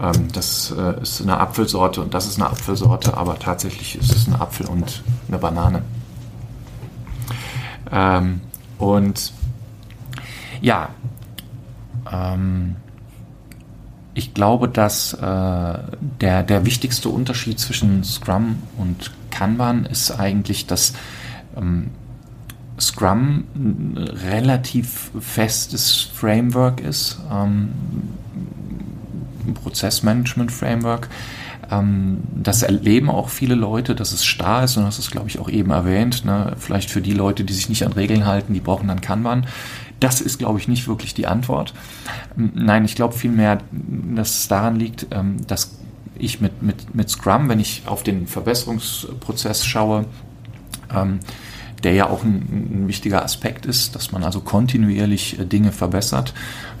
ähm, 0.00 0.28
das 0.32 0.74
äh, 0.76 1.00
ist 1.02 1.20
eine 1.20 1.38
Apfelsorte 1.38 2.00
und 2.00 2.14
das 2.14 2.26
ist 2.26 2.40
eine 2.40 2.50
Apfelsorte, 2.50 3.16
aber 3.16 3.38
tatsächlich 3.38 3.96
ist 3.96 4.14
es 4.14 4.26
ein 4.26 4.34
Apfel 4.34 4.66
und 4.66 5.02
eine 5.28 5.38
Banane. 5.38 5.82
Ähm, 7.90 8.40
und 8.78 9.32
ja, 10.60 10.90
ähm, 12.10 12.76
ich 14.14 14.34
glaube, 14.34 14.68
dass 14.68 15.12
äh, 15.14 15.18
der, 15.20 16.42
der 16.42 16.64
wichtigste 16.64 17.08
Unterschied 17.08 17.58
zwischen 17.58 18.04
Scrum 18.04 18.62
und 18.76 19.12
Kanban 19.30 19.86
ist 19.86 20.10
eigentlich, 20.10 20.66
dass 20.66 20.94
ähm, 21.56 21.90
Scrum 22.78 23.44
ein 23.54 23.96
relativ 23.96 25.10
festes 25.20 26.08
Framework 26.14 26.80
ist. 26.80 27.18
Ähm, 27.30 27.70
Prozessmanagement-Framework. 29.54 31.08
Ähm, 31.70 32.18
das 32.34 32.62
erleben 32.62 33.10
auch 33.10 33.28
viele 33.28 33.54
Leute, 33.54 33.94
dass 33.94 34.12
es 34.12 34.24
starr 34.24 34.64
ist 34.64 34.76
und 34.76 34.84
das 34.84 34.98
ist, 34.98 35.10
glaube 35.10 35.28
ich, 35.28 35.38
auch 35.38 35.48
eben 35.48 35.70
erwähnt. 35.70 36.24
Ne? 36.24 36.54
Vielleicht 36.58 36.90
für 36.90 37.00
die 37.00 37.12
Leute, 37.12 37.44
die 37.44 37.52
sich 37.52 37.68
nicht 37.68 37.84
an 37.84 37.92
Regeln 37.92 38.26
halten, 38.26 38.54
die 38.54 38.60
brauchen 38.60 38.88
dann 38.88 39.00
Kanban. 39.00 39.46
Das 40.00 40.20
ist, 40.20 40.38
glaube 40.38 40.58
ich, 40.58 40.66
nicht 40.66 40.88
wirklich 40.88 41.14
die 41.14 41.26
Antwort. 41.26 41.74
Ähm, 42.36 42.52
nein, 42.54 42.84
ich 42.84 42.94
glaube 42.94 43.14
vielmehr, 43.14 43.58
dass 43.70 44.38
es 44.40 44.48
daran 44.48 44.76
liegt, 44.76 45.06
ähm, 45.10 45.46
dass 45.46 45.78
ich 46.18 46.40
mit, 46.40 46.62
mit, 46.62 46.94
mit 46.94 47.08
Scrum, 47.08 47.48
wenn 47.48 47.60
ich 47.60 47.82
auf 47.86 48.02
den 48.02 48.26
Verbesserungsprozess 48.26 49.64
schaue, 49.64 50.04
der 51.84 51.92
ja 51.94 52.08
auch 52.08 52.22
ein, 52.22 52.82
ein, 52.82 52.88
wichtiger 52.88 53.24
Aspekt 53.24 53.66
ist, 53.66 53.94
dass 53.94 54.12
man 54.12 54.24
also 54.24 54.40
kontinuierlich 54.40 55.38
äh, 55.38 55.44
Dinge 55.44 55.72
verbessert, 55.72 56.34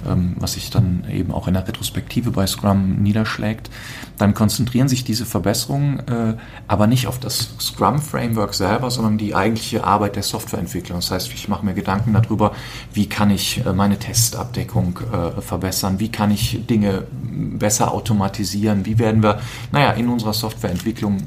ähm, 0.06 0.36
was 0.38 0.54
sich 0.54 0.70
dann 0.70 1.04
eben 1.10 1.32
auch 1.32 1.48
in 1.48 1.54
der 1.54 1.66
Retrospektive 1.66 2.30
bei 2.30 2.46
Scrum 2.46 3.02
niederschlägt. 3.02 3.70
Dann 4.18 4.34
konzentrieren 4.34 4.88
sich 4.88 5.04
diese 5.04 5.24
Verbesserungen 5.24 6.00
äh, 6.00 6.34
aber 6.68 6.86
nicht 6.86 7.06
auf 7.06 7.18
das 7.18 7.54
Scrum-Framework 7.58 8.54
selber, 8.54 8.90
sondern 8.90 9.18
die 9.18 9.34
eigentliche 9.34 9.84
Arbeit 9.84 10.16
der 10.16 10.22
Softwareentwicklung. 10.22 10.98
Das 10.98 11.10
heißt, 11.10 11.32
ich 11.32 11.48
mache 11.48 11.64
mir 11.64 11.74
Gedanken 11.74 12.12
darüber, 12.12 12.52
wie 12.92 13.08
kann 13.08 13.30
ich 13.30 13.64
äh, 13.64 13.72
meine 13.72 13.98
Testabdeckung 13.98 14.98
verbessern, 15.40 16.00
wie 16.00 16.10
kann 16.10 16.30
ich 16.30 16.66
Dinge 16.66 17.04
besser 17.12 17.92
automatisieren, 17.92 18.86
wie 18.86 18.98
werden 18.98 19.22
wir, 19.22 19.40
naja, 19.72 19.92
in 19.92 20.08
unserer 20.08 20.32
Softwareentwicklung 20.32 21.18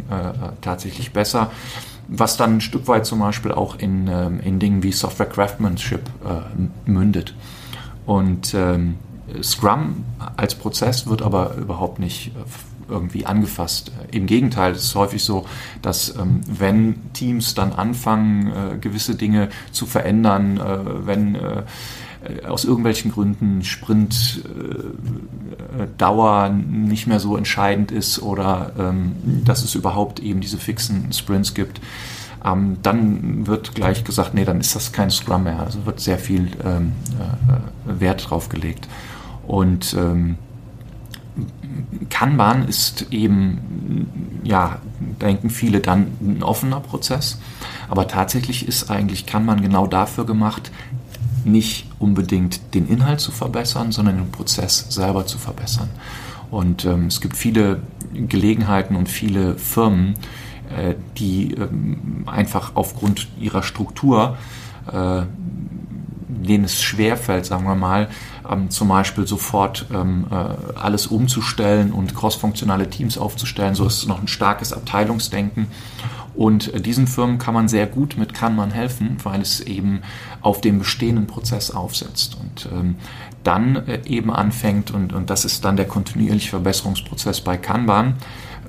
tatsächlich 0.61 1.11
besser 1.11 1.51
was 2.15 2.37
dann 2.37 2.57
ein 2.57 2.61
Stück 2.61 2.87
weit 2.87 3.05
zum 3.05 3.19
Beispiel 3.19 3.51
auch 3.51 3.77
in, 3.79 4.07
ähm, 4.07 4.39
in 4.39 4.59
Dingen 4.59 4.83
wie 4.83 4.91
Software 4.91 5.25
Craftsmanship 5.25 6.01
äh, 6.23 6.89
mündet. 6.89 7.33
Und 8.05 8.53
ähm, 8.53 8.95
Scrum 9.41 10.05
als 10.37 10.53
Prozess 10.55 11.07
wird 11.07 11.23
aber 11.23 11.55
überhaupt 11.55 11.97
nicht 11.97 12.27
äh, 12.27 12.91
irgendwie 12.91 13.25
angefasst. 13.25 13.91
Im 14.11 14.27
Gegenteil, 14.27 14.73
es 14.73 14.83
ist 14.83 14.95
häufig 14.95 15.23
so, 15.23 15.45
dass 15.81 16.15
ähm, 16.15 16.41
wenn 16.47 17.11
Teams 17.13 17.55
dann 17.55 17.73
anfangen, 17.73 18.47
äh, 18.47 18.77
gewisse 18.77 19.15
Dinge 19.15 19.49
zu 19.71 19.87
verändern, 19.87 20.57
äh, 20.57 21.07
wenn 21.07 21.33
äh, 21.33 21.39
äh, 21.39 21.63
aus 22.47 22.65
irgendwelchen 22.65 23.11
Gründen 23.11 23.63
Sprintdauer 23.63 26.47
äh, 26.47 26.51
nicht 26.51 27.07
mehr 27.07 27.19
so 27.19 27.37
entscheidend 27.37 27.91
ist 27.91 28.21
oder 28.21 28.73
ähm, 28.77 29.13
dass 29.45 29.63
es 29.63 29.75
überhaupt 29.75 30.19
eben 30.19 30.41
diese 30.41 30.57
fixen 30.57 31.11
Sprints 31.11 31.53
gibt, 31.53 31.81
ähm, 32.45 32.77
dann 32.81 33.47
wird 33.47 33.75
gleich 33.75 34.03
gesagt, 34.03 34.33
nee, 34.33 34.45
dann 34.45 34.59
ist 34.59 34.75
das 34.75 34.91
kein 34.91 35.11
Scrum 35.11 35.43
mehr. 35.43 35.59
Also 35.59 35.85
wird 35.85 35.99
sehr 35.99 36.17
viel 36.17 36.51
ähm, 36.63 36.93
äh, 37.19 37.99
Wert 37.99 38.29
drauf 38.29 38.49
gelegt. 38.49 38.87
Und 39.45 39.95
Kanban 42.09 42.67
ist 42.67 43.07
eben, 43.11 44.39
ja, 44.43 44.79
denken 45.21 45.49
viele 45.49 45.81
dann 45.81 46.07
ein 46.21 46.43
offener 46.43 46.79
Prozess. 46.79 47.39
Aber 47.89 48.07
tatsächlich 48.07 48.67
ist 48.67 48.89
eigentlich 48.89 49.25
Kanban 49.25 49.61
genau 49.61 49.87
dafür 49.87 50.25
gemacht, 50.25 50.71
nicht 51.45 51.87
unbedingt 52.03 52.73
den 52.73 52.87
Inhalt 52.87 53.21
zu 53.21 53.31
verbessern, 53.31 53.91
sondern 53.91 54.17
den 54.17 54.31
Prozess 54.31 54.87
selber 54.89 55.25
zu 55.25 55.37
verbessern. 55.37 55.89
Und 56.51 56.85
ähm, 56.85 57.07
es 57.07 57.21
gibt 57.21 57.35
viele 57.35 57.81
Gelegenheiten 58.13 58.95
und 58.95 59.09
viele 59.09 59.55
Firmen, 59.55 60.15
äh, 60.75 60.95
die 61.17 61.53
ähm, 61.53 62.25
einfach 62.27 62.73
aufgrund 62.75 63.27
ihrer 63.39 63.63
Struktur, 63.63 64.37
äh, 64.91 65.23
denen 66.27 66.65
es 66.65 66.81
schwerfällt, 66.81 67.45
sagen 67.45 67.65
wir 67.65 67.75
mal, 67.75 68.09
ähm, 68.49 68.69
zum 68.69 68.89
Beispiel 68.89 69.25
sofort 69.25 69.85
ähm, 69.93 70.27
äh, 70.29 70.35
alles 70.77 71.07
umzustellen 71.07 71.91
und 71.93 72.13
crossfunktionale 72.13 72.89
Teams 72.89 73.17
aufzustellen. 73.17 73.75
So 73.75 73.85
ist 73.85 73.97
es 73.99 74.07
noch 74.07 74.21
ein 74.21 74.27
starkes 74.27 74.73
Abteilungsdenken. 74.73 75.67
Und 76.35 76.85
diesen 76.85 77.07
Firmen 77.07 77.37
kann 77.37 77.53
man 77.53 77.67
sehr 77.67 77.85
gut 77.85 78.17
mit 78.17 78.33
Kanban 78.33 78.71
helfen, 78.71 79.17
weil 79.23 79.41
es 79.41 79.59
eben 79.61 80.01
auf 80.41 80.61
dem 80.61 80.79
bestehenden 80.79 81.27
Prozess 81.27 81.71
aufsetzt 81.71 82.37
und 82.39 82.69
ähm, 82.73 82.95
dann 83.43 83.75
äh, 83.87 83.99
eben 84.05 84.31
anfängt, 84.31 84.91
und, 84.91 85.13
und 85.13 85.29
das 85.29 85.45
ist 85.45 85.63
dann 85.63 85.75
der 85.75 85.87
kontinuierliche 85.87 86.49
Verbesserungsprozess 86.49 87.41
bei 87.41 87.57
Kanban, 87.57 88.15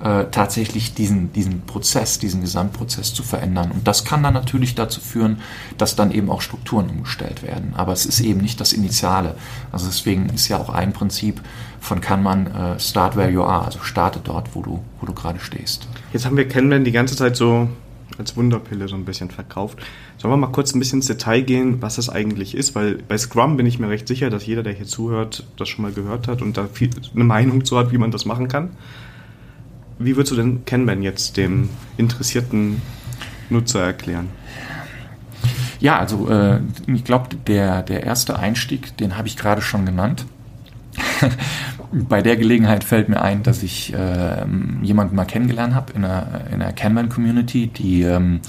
äh, 0.00 0.26
tatsächlich 0.30 0.94
diesen, 0.94 1.32
diesen 1.32 1.62
Prozess, 1.62 2.18
diesen 2.18 2.40
Gesamtprozess 2.40 3.14
zu 3.14 3.22
verändern. 3.22 3.70
Und 3.70 3.86
das 3.86 4.04
kann 4.04 4.22
dann 4.22 4.34
natürlich 4.34 4.74
dazu 4.74 5.00
führen, 5.00 5.40
dass 5.78 5.96
dann 5.96 6.10
eben 6.10 6.30
auch 6.30 6.40
Strukturen 6.40 6.90
umgestellt 6.90 7.42
werden. 7.42 7.74
Aber 7.76 7.92
es 7.92 8.06
ist 8.06 8.20
eben 8.20 8.40
nicht 8.40 8.60
das 8.60 8.72
Initiale. 8.72 9.36
Also 9.72 9.86
deswegen 9.86 10.28
ist 10.30 10.48
ja 10.48 10.58
auch 10.58 10.70
ein 10.70 10.92
Prinzip 10.92 11.40
von 11.80 12.00
Kanban 12.00 12.46
äh, 12.46 12.80
Start 12.80 13.16
where 13.16 13.30
you 13.30 13.42
are, 13.42 13.64
also 13.64 13.80
starte 13.80 14.20
dort, 14.22 14.54
wo 14.54 14.62
du, 14.62 14.82
wo 15.00 15.06
du 15.06 15.12
gerade 15.12 15.38
stehst. 15.40 15.86
Jetzt 16.12 16.24
haben 16.24 16.36
wir 16.36 16.48
Kanban 16.48 16.84
die 16.84 16.92
ganze 16.92 17.16
Zeit 17.16 17.36
so 17.36 17.68
als 18.18 18.36
Wunderpille 18.36 18.88
so 18.88 18.94
ein 18.94 19.04
bisschen 19.04 19.30
verkauft. 19.30 19.78
Sollen 20.18 20.32
wir 20.32 20.36
mal 20.36 20.52
kurz 20.52 20.74
ein 20.74 20.78
bisschen 20.78 20.98
ins 20.98 21.06
Detail 21.06 21.42
gehen, 21.42 21.82
was 21.82 21.96
das 21.96 22.08
eigentlich 22.08 22.54
ist? 22.54 22.74
Weil 22.74 22.98
bei 23.08 23.18
Scrum 23.18 23.56
bin 23.56 23.66
ich 23.66 23.78
mir 23.78 23.88
recht 23.88 24.08
sicher, 24.08 24.30
dass 24.30 24.46
jeder, 24.46 24.62
der 24.62 24.72
hier 24.72 24.86
zuhört, 24.86 25.44
das 25.56 25.68
schon 25.68 25.82
mal 25.82 25.92
gehört 25.92 26.28
hat 26.28 26.42
und 26.42 26.56
da 26.56 26.66
viel, 26.72 26.90
eine 27.14 27.24
Meinung 27.24 27.64
zu 27.64 27.78
hat, 27.78 27.92
wie 27.92 27.98
man 27.98 28.10
das 28.10 28.24
machen 28.24 28.48
kann. 28.48 28.70
Wie 29.98 30.16
würdest 30.16 30.32
du 30.32 30.36
denn 30.36 30.64
Kanban 30.64 31.02
jetzt 31.02 31.36
dem 31.36 31.68
interessierten 31.96 32.82
Nutzer 33.50 33.82
erklären? 33.84 34.28
Ja, 35.80 35.98
also 35.98 36.28
äh, 36.28 36.60
ich 36.86 37.04
glaube, 37.04 37.36
der, 37.46 37.82
der 37.82 38.04
erste 38.04 38.38
Einstieg, 38.38 38.96
den 38.96 39.16
habe 39.16 39.28
ich 39.28 39.36
gerade 39.36 39.60
schon 39.60 39.84
genannt. 39.86 40.24
bei 41.94 42.22
der 42.22 42.36
Gelegenheit 42.36 42.82
fällt 42.82 43.08
mir 43.08 43.22
ein, 43.22 43.42
dass 43.42 43.62
ich 43.62 43.94
äh, 43.94 44.44
jemanden 44.82 45.14
mal 45.14 45.24
kennengelernt 45.24 45.74
habe 45.74 45.92
in 45.92 46.04
einer, 46.04 46.40
in 46.52 46.60
einer 46.60 46.72
Kanban-Community, 46.72 47.68
die, 47.68 48.02
ähm, 48.02 48.40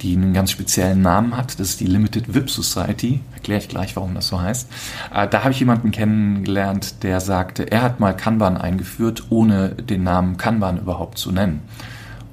die 0.00 0.16
einen 0.16 0.32
ganz 0.32 0.50
speziellen 0.50 1.00
Namen 1.00 1.36
hat. 1.36 1.60
Das 1.60 1.70
ist 1.70 1.80
die 1.80 1.86
Limited 1.86 2.34
VIP 2.34 2.50
Society. 2.50 3.20
Erkläre 3.34 3.60
ich 3.60 3.68
gleich, 3.68 3.94
warum 3.94 4.14
das 4.14 4.26
so 4.26 4.40
heißt. 4.40 4.68
Äh, 5.14 5.28
da 5.28 5.40
habe 5.40 5.52
ich 5.52 5.60
jemanden 5.60 5.92
kennengelernt, 5.92 7.02
der 7.04 7.20
sagte, 7.20 7.70
er 7.70 7.82
hat 7.82 8.00
mal 8.00 8.14
Kanban 8.14 8.56
eingeführt, 8.56 9.26
ohne 9.30 9.70
den 9.70 10.02
Namen 10.02 10.36
Kanban 10.36 10.78
überhaupt 10.78 11.18
zu 11.18 11.30
nennen. 11.30 11.60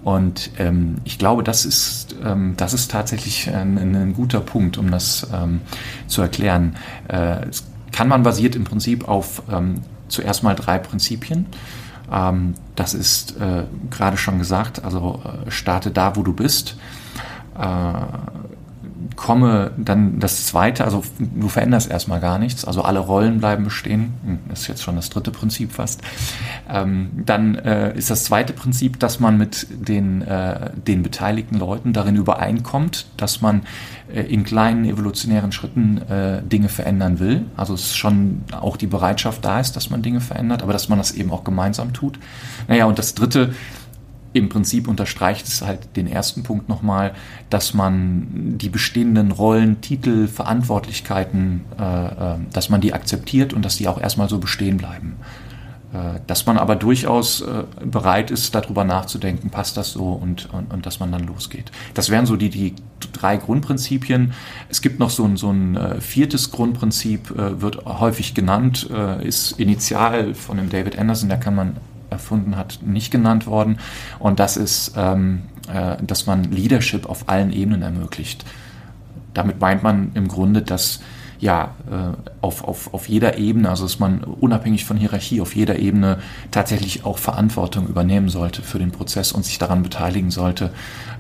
Und 0.04 0.52
ähm, 0.58 0.98
ich 1.04 1.18
glaube, 1.20 1.44
das 1.44 1.66
ist, 1.66 2.16
ähm, 2.24 2.54
das 2.58 2.74
ist 2.74 2.92
tatsächlich 2.92 3.50
ein, 3.50 3.78
ein 3.78 4.14
guter 4.14 4.40
Punkt, 4.40 4.78
um 4.78 4.90
das 4.90 5.28
ähm, 5.34 5.62
zu 6.08 6.22
erklären. 6.22 6.76
Äh, 7.08 7.48
Kanban 7.92 8.24
basiert 8.24 8.56
im 8.56 8.66
Prinzip 8.66 9.08
auf 9.08 9.42
ähm, 9.52 9.82
zuerst 10.08 10.44
mal 10.44 10.56
drei 10.56 10.78
Prinzipien. 10.78 11.48
Ähm, 12.12 12.54
das 12.76 12.94
ist 12.94 13.38
äh, 13.38 13.64
gerade 13.90 14.18
schon 14.18 14.40
gesagt, 14.40 14.84
also 14.84 15.22
äh, 15.24 15.52
starte 15.52 15.92
da, 15.92 16.16
wo 16.16 16.24
du 16.24 16.34
bist. 16.34 16.78
Äh, 17.58 17.94
komme 19.16 19.72
dann 19.78 20.20
das 20.20 20.48
zweite, 20.48 20.86
also 20.86 21.04
du 21.20 21.48
veränderst 21.48 21.90
erstmal 21.90 22.20
gar 22.20 22.40
nichts, 22.40 22.66
also 22.66 22.82
alle 22.82 23.00
Rollen 23.00 23.40
bleiben 23.40 23.64
bestehen, 23.64 24.14
hm, 24.24 24.40
das 24.50 24.62
ist 24.62 24.68
jetzt 24.68 24.84
schon 24.84 24.96
das 24.96 25.10
dritte 25.10 25.32
Prinzip 25.32 25.72
fast. 25.72 26.02
Ähm, 26.70 27.12
dann 27.26 27.56
äh, 27.56 27.96
ist 27.98 28.10
das 28.10 28.26
zweite 28.26 28.54
Prinzip, 28.54 29.00
dass 29.00 29.20
man 29.20 29.38
mit 29.38 29.68
den, 29.70 30.22
äh, 30.22 30.72
den 30.76 31.04
beteiligten 31.04 31.58
Leuten 31.58 31.94
darin 31.94 32.16
übereinkommt, 32.16 33.08
dass 33.18 33.42
man 33.42 33.64
äh, 34.14 34.22
in 34.22 34.44
kleinen 34.44 34.86
evolutionären 34.86 35.52
Schritten 35.52 35.98
äh, 36.10 36.42
Dinge 36.44 36.70
verändern 36.70 37.20
will. 37.20 37.46
Also 37.56 37.74
es 37.74 37.96
schon 37.96 38.44
auch 38.52 38.78
die 38.78 38.88
Bereitschaft 38.88 39.44
da 39.44 39.60
ist, 39.60 39.76
dass 39.76 39.90
man 39.90 40.02
Dinge 40.02 40.22
verändert, 40.22 40.64
aber 40.64 40.74
dass 40.74 40.90
man 40.90 40.98
das 40.98 41.12
eben 41.12 41.32
auch 41.32 41.44
gemeinsam 41.44 41.94
tut. 41.94 42.20
Naja, 42.68 42.86
und 42.86 43.00
das 43.00 43.16
dritte, 43.16 43.54
im 44.36 44.50
Prinzip 44.50 44.90
unterstreicht 44.90 45.48
es 45.48 45.62
halt 45.62 45.96
den 45.96 46.08
ersten 46.08 46.44
Punkt 46.44 46.68
nochmal, 46.68 47.14
dass 47.50 47.74
man 47.74 48.58
die 48.58 48.68
bestehenden 48.68 49.32
Rollen, 49.32 49.80
Titel, 49.80 50.28
Verantwortlichkeiten, 50.28 51.62
äh, 51.80 52.06
äh, 52.34 52.36
dass 52.52 52.70
man 52.70 52.82
die 52.82 52.94
akzeptiert 52.94 53.54
und 53.54 53.64
dass 53.64 53.78
die 53.78 53.88
auch 53.88 54.00
erstmal 54.00 54.28
so 54.28 54.38
bestehen 54.38 54.76
bleiben. 54.76 55.16
Äh, 55.94 56.20
dass 56.28 56.46
man 56.46 56.58
aber 56.58 56.76
durchaus 56.76 57.40
äh, 57.44 57.64
bereit 57.86 58.30
ist, 58.30 58.54
darüber 58.54 58.84
nachzudenken, 58.84 59.52
passt 59.52 59.78
das 59.78 59.94
so 59.94 60.10
und, 60.10 60.50
und, 60.52 60.74
und 60.74 60.86
dass 60.86 61.00
man 61.00 61.14
dann 61.14 61.26
losgeht. 61.26 61.72
Das 61.94 62.10
wären 62.10 62.26
so 62.26 62.36
die, 62.36 62.50
die 62.50 62.76
drei 63.14 63.38
Grundprinzipien. 63.38 64.34
Es 64.68 64.82
gibt 64.82 65.00
noch 65.00 65.12
so 65.12 65.24
ein, 65.24 65.38
so 65.38 65.50
ein 65.50 66.02
viertes 66.02 66.52
Grundprinzip, 66.52 67.34
wird 67.36 67.86
häufig 67.86 68.34
genannt, 68.34 68.90
ist 69.24 69.54
initial 69.60 70.34
von 70.34 70.58
dem 70.58 70.70
David 70.70 70.98
Anderson, 70.98 71.30
da 71.30 71.38
kann 71.38 71.56
man 71.56 71.78
erfunden 72.16 72.56
hat, 72.56 72.80
nicht 72.84 73.12
genannt 73.12 73.46
worden. 73.46 73.78
Und 74.20 74.40
das 74.40 74.58
ist, 74.58 74.94
ähm, 74.96 75.44
äh, 75.72 75.98
dass 76.02 76.26
man 76.26 76.46
Leadership 76.46 77.08
auf 77.08 77.30
allen 77.30 77.52
Ebenen 77.52 77.82
ermöglicht. 77.82 78.46
Damit 79.34 79.60
meint 79.60 79.84
man 79.84 80.12
im 80.14 80.28
Grunde, 80.28 80.62
dass 80.62 81.02
ja, 81.40 81.76
äh, 81.92 82.16
auf, 82.42 82.64
auf, 82.64 82.94
auf 82.94 83.10
jeder 83.10 83.38
Ebene, 83.38 83.70
also 83.70 83.84
dass 83.84 84.00
man 84.00 84.24
unabhängig 84.24 84.86
von 84.86 84.98
Hierarchie 84.98 85.42
auf 85.42 85.56
jeder 85.56 85.78
Ebene 85.78 86.20
tatsächlich 86.52 87.06
auch 87.06 87.18
Verantwortung 87.18 87.88
übernehmen 87.88 88.30
sollte 88.30 88.62
für 88.62 88.80
den 88.80 88.92
Prozess 88.92 89.32
und 89.32 89.44
sich 89.44 89.58
daran 89.58 89.84
beteiligen 89.84 90.32
sollte, 90.32 90.72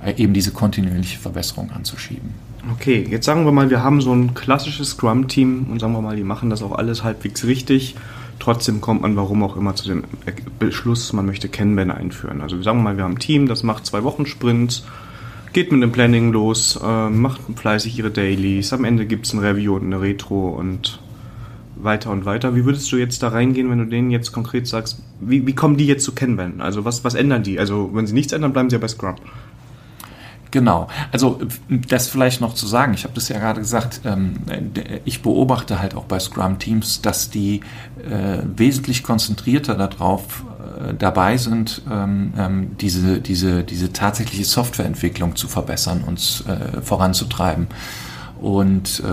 äh, 0.03 0.13
eben 0.15 0.33
diese 0.33 0.51
kontinuierliche 0.51 1.19
Verbesserung 1.19 1.71
anzuschieben. 1.71 2.33
Okay, 2.73 3.05
jetzt 3.09 3.25
sagen 3.25 3.45
wir 3.45 3.51
mal, 3.51 3.69
wir 3.69 3.83
haben 3.83 4.01
so 4.01 4.13
ein 4.13 4.33
klassisches 4.33 4.91
Scrum-Team 4.91 5.67
und 5.69 5.79
sagen 5.79 5.93
wir 5.93 6.01
mal, 6.01 6.15
die 6.15 6.23
machen 6.23 6.49
das 6.49 6.63
auch 6.63 6.71
alles 6.71 7.03
halbwegs 7.03 7.45
richtig 7.45 7.95
Trotzdem 8.39 8.81
kommt 8.81 9.01
man, 9.01 9.15
warum 9.15 9.43
auch 9.43 9.55
immer, 9.55 9.75
zu 9.75 9.87
dem 9.87 10.03
Beschluss, 10.59 11.13
man 11.13 11.25
möchte 11.25 11.49
Kanban 11.49 11.91
einführen. 11.91 12.41
Also 12.41 12.57
wir 12.57 12.63
sagen 12.63 12.83
mal, 12.83 12.97
wir 12.97 13.03
haben 13.03 13.13
ein 13.13 13.19
Team, 13.19 13.47
das 13.47 13.63
macht 13.63 13.85
zwei 13.85 14.03
Wochen 14.03 14.25
Sprints, 14.25 14.85
geht 15.53 15.71
mit 15.71 15.81
dem 15.81 15.91
Planning 15.91 16.31
los, 16.31 16.79
äh, 16.83 17.09
macht 17.09 17.41
fleißig 17.55 17.97
ihre 17.97 18.11
Dailies, 18.11 18.73
am 18.73 18.83
Ende 18.83 19.05
gibt 19.05 19.25
es 19.25 19.33
ein 19.33 19.39
Review 19.39 19.75
und 19.75 19.85
eine 19.85 20.01
Retro 20.01 20.49
und 20.49 20.99
weiter 21.77 22.11
und 22.11 22.25
weiter. 22.25 22.55
Wie 22.55 22.65
würdest 22.65 22.91
du 22.91 22.97
jetzt 22.97 23.23
da 23.23 23.29
reingehen, 23.29 23.69
wenn 23.69 23.79
du 23.79 23.85
denen 23.85 24.11
jetzt 24.11 24.31
konkret 24.31 24.67
sagst, 24.67 25.01
wie, 25.19 25.47
wie 25.47 25.55
kommen 25.55 25.77
die 25.77 25.87
jetzt 25.87 26.03
zu 26.03 26.13
Kanban? 26.13 26.61
Also 26.61 26.83
was, 26.83 27.03
was 27.03 27.15
ändern 27.15 27.43
die? 27.43 27.59
Also 27.59 27.91
wenn 27.93 28.07
sie 28.07 28.13
nichts 28.13 28.33
ändern, 28.33 28.53
bleiben 28.53 28.69
sie 28.69 28.75
ja 28.75 28.79
bei 28.81 28.87
Scrum. 28.87 29.15
Genau. 30.55 30.87
Also 31.11 31.39
das 31.67 32.07
vielleicht 32.07 32.39
noch 32.39 32.53
zu 32.53 32.65
sagen, 32.65 32.93
ich 32.93 33.03
habe 33.03 33.13
das 33.13 33.27
ja 33.27 33.39
gerade 33.39 33.59
gesagt, 33.59 33.99
ähm, 34.05 34.37
ich 35.03 35.21
beobachte 35.21 35.81
halt 35.81 35.95
auch 35.95 36.05
bei 36.05 36.17
Scrum-Teams, 36.17 37.01
dass 37.01 37.29
die 37.29 37.59
äh, 38.09 38.37
wesentlich 38.55 39.03
konzentrierter 39.03 39.75
darauf 39.75 40.45
äh, 40.79 40.93
dabei 40.93 41.35
sind, 41.35 41.81
ähm, 41.91 42.31
ähm, 42.37 42.77
diese, 42.79 43.19
diese, 43.19 43.65
diese 43.65 43.91
tatsächliche 43.91 44.45
Softwareentwicklung 44.45 45.35
zu 45.35 45.49
verbessern 45.49 46.05
und 46.07 46.45
äh, 46.47 46.81
voranzutreiben. 46.81 47.67
Und 48.39 49.03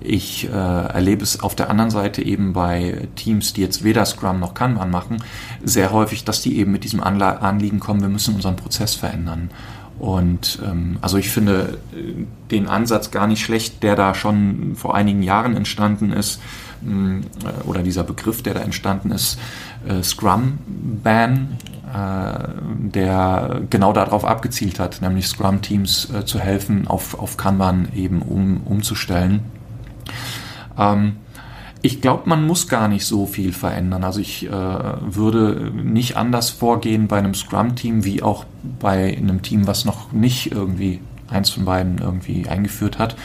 ich 0.00 0.48
erlebe 0.48 1.24
es 1.24 1.40
auf 1.40 1.56
der 1.56 1.70
anderen 1.70 1.90
Seite 1.90 2.22
eben 2.22 2.52
bei 2.52 3.08
Teams, 3.16 3.52
die 3.52 3.62
jetzt 3.62 3.82
weder 3.82 4.04
Scrum 4.04 4.38
noch 4.38 4.54
Kanban 4.54 4.90
machen, 4.90 5.16
sehr 5.64 5.90
häufig, 5.90 6.24
dass 6.24 6.40
die 6.40 6.56
eben 6.58 6.70
mit 6.70 6.84
diesem 6.84 7.02
Anliegen 7.02 7.80
kommen, 7.80 8.00
wir 8.00 8.08
müssen 8.08 8.36
unseren 8.36 8.54
Prozess 8.54 8.94
verändern. 8.94 9.50
Und 9.98 10.60
ähm, 10.64 10.98
also 11.00 11.16
ich 11.16 11.30
finde 11.30 11.78
äh, 11.92 12.24
den 12.50 12.68
Ansatz 12.68 13.10
gar 13.10 13.26
nicht 13.26 13.42
schlecht, 13.42 13.82
der 13.82 13.96
da 13.96 14.14
schon 14.14 14.76
vor 14.76 14.94
einigen 14.94 15.22
Jahren 15.22 15.56
entstanden 15.56 16.12
ist, 16.12 16.40
äh, 16.82 17.66
oder 17.66 17.82
dieser 17.82 18.04
Begriff, 18.04 18.42
der 18.42 18.54
da 18.54 18.60
entstanden 18.60 19.10
ist, 19.10 19.38
äh, 19.86 20.02
Scrum 20.02 20.58
Ban, 21.02 21.58
äh, 21.92 22.48
der 22.92 23.62
genau 23.70 23.92
darauf 23.92 24.24
abgezielt 24.24 24.78
hat, 24.78 25.02
nämlich 25.02 25.26
Scrum-Teams 25.26 26.10
äh, 26.14 26.24
zu 26.24 26.38
helfen, 26.38 26.86
auf, 26.86 27.18
auf 27.18 27.36
Kanban 27.36 27.88
eben 27.94 28.22
um, 28.22 28.62
umzustellen. 28.64 29.40
Ähm, 30.78 31.16
ich 31.80 32.00
glaube, 32.00 32.28
man 32.28 32.46
muss 32.46 32.68
gar 32.68 32.88
nicht 32.88 33.06
so 33.06 33.26
viel 33.26 33.52
verändern. 33.52 34.02
Also 34.02 34.20
ich 34.20 34.46
äh, 34.46 34.50
würde 34.50 35.70
nicht 35.74 36.16
anders 36.16 36.50
vorgehen 36.50 37.06
bei 37.06 37.18
einem 37.18 37.34
Scrum-Team 37.34 38.04
wie 38.04 38.22
auch 38.22 38.44
bei 38.80 39.16
einem 39.16 39.42
Team, 39.42 39.66
was 39.66 39.84
noch 39.84 40.12
nicht 40.12 40.50
irgendwie 40.52 41.00
eins 41.28 41.50
von 41.50 41.64
beiden 41.64 41.98
irgendwie 41.98 42.48
eingeführt 42.48 42.98
hat. 42.98 43.16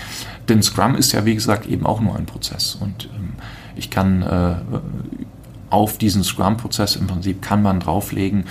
Denn 0.50 0.62
Scrum 0.62 0.96
ist 0.96 1.14
ja, 1.14 1.26
wie 1.26 1.34
gesagt, 1.34 1.66
eben 1.66 1.86
auch 1.86 2.02
nur 2.02 2.16
ein 2.16 2.26
Prozess. 2.26 2.76
Und 2.80 3.06
ähm, 3.16 3.34
ich 3.76 3.90
kann 3.90 4.22
äh, 4.22 4.56
auf 5.70 5.98
diesen 5.98 6.24
Scrum-Prozess 6.24 6.96
im 6.96 7.08
Prinzip 7.08 7.42
kann 7.42 7.64
man 7.64 7.80
drauflegen 7.80 8.46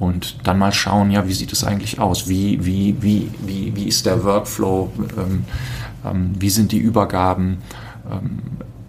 und 0.00 0.38
dann 0.42 0.58
mal 0.58 0.72
schauen, 0.72 1.12
ja, 1.12 1.28
wie 1.28 1.32
sieht 1.32 1.52
es 1.52 1.62
eigentlich 1.62 2.00
aus? 2.00 2.28
Wie, 2.28 2.64
wie, 2.64 2.96
wie, 3.00 3.30
wie, 3.46 3.76
wie 3.76 3.84
ist 3.84 4.06
der 4.06 4.24
Workflow? 4.24 4.90
Ähm, 5.16 5.44
ähm, 6.04 6.32
wie 6.38 6.50
sind 6.50 6.72
die 6.72 6.78
Übergaben? 6.78 7.58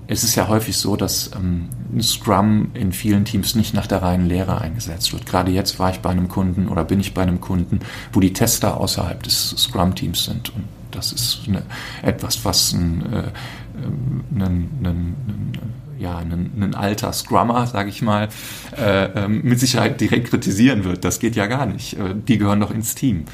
Ähm, 0.06 0.14
es 0.14 0.24
ist 0.24 0.36
ja 0.36 0.48
häufig 0.48 0.78
so, 0.78 0.96
dass 0.96 1.32
ähm, 1.36 1.70
Scrum 2.02 2.72
in 2.74 2.92
vielen 2.92 3.26
Teams 3.26 3.56
nicht 3.56 3.74
nach 3.74 3.88
der 3.88 4.02
reinen 4.02 4.28
Lehre 4.28 4.62
eingesetzt 4.62 5.14
wird. 5.14 5.26
Gerade 5.26 5.52
jetzt 5.52 5.80
war 5.80 5.92
ich 5.92 6.00
bei 6.00 6.10
einem 6.10 6.28
Kunden 6.28 6.68
oder 6.68 6.84
bin 6.84 7.00
ich 7.00 7.14
bei 7.14 7.22
einem 7.22 7.42
Kunden, 7.42 7.80
wo 8.14 8.20
die 8.20 8.34
Tester 8.34 8.78
außerhalb 8.78 9.22
des 9.24 9.56
Scrum-Teams 9.58 10.26
sind. 10.26 10.54
Und 10.56 10.66
das 10.92 11.12
ist 11.12 11.42
eine, 11.48 11.64
etwas, 12.04 12.46
was 12.46 12.74
ein, 12.74 13.02
äh, 13.12 13.24
ein, 14.36 14.44
ein, 14.44 14.70
ein 14.84 15.60
ja, 15.98 16.18
ein, 16.18 16.76
alter 16.76 17.14
Scrummer, 17.14 17.68
sage 17.68 17.90
ich 17.90 18.02
mal, 18.02 18.30
äh, 18.78 19.06
äh, 19.06 19.28
mit 19.28 19.60
Sicherheit 19.60 20.00
direkt 20.02 20.30
kritisieren 20.30 20.84
wird. 20.84 21.06
Das 21.06 21.20
geht 21.20 21.36
ja 21.36 21.48
gar 21.48 21.66
nicht. 21.66 21.94
Äh, 21.94 22.16
die 22.28 22.38
gehören 22.38 22.60
doch 22.60 22.72
ins 22.72 22.96
Team. 22.96 23.26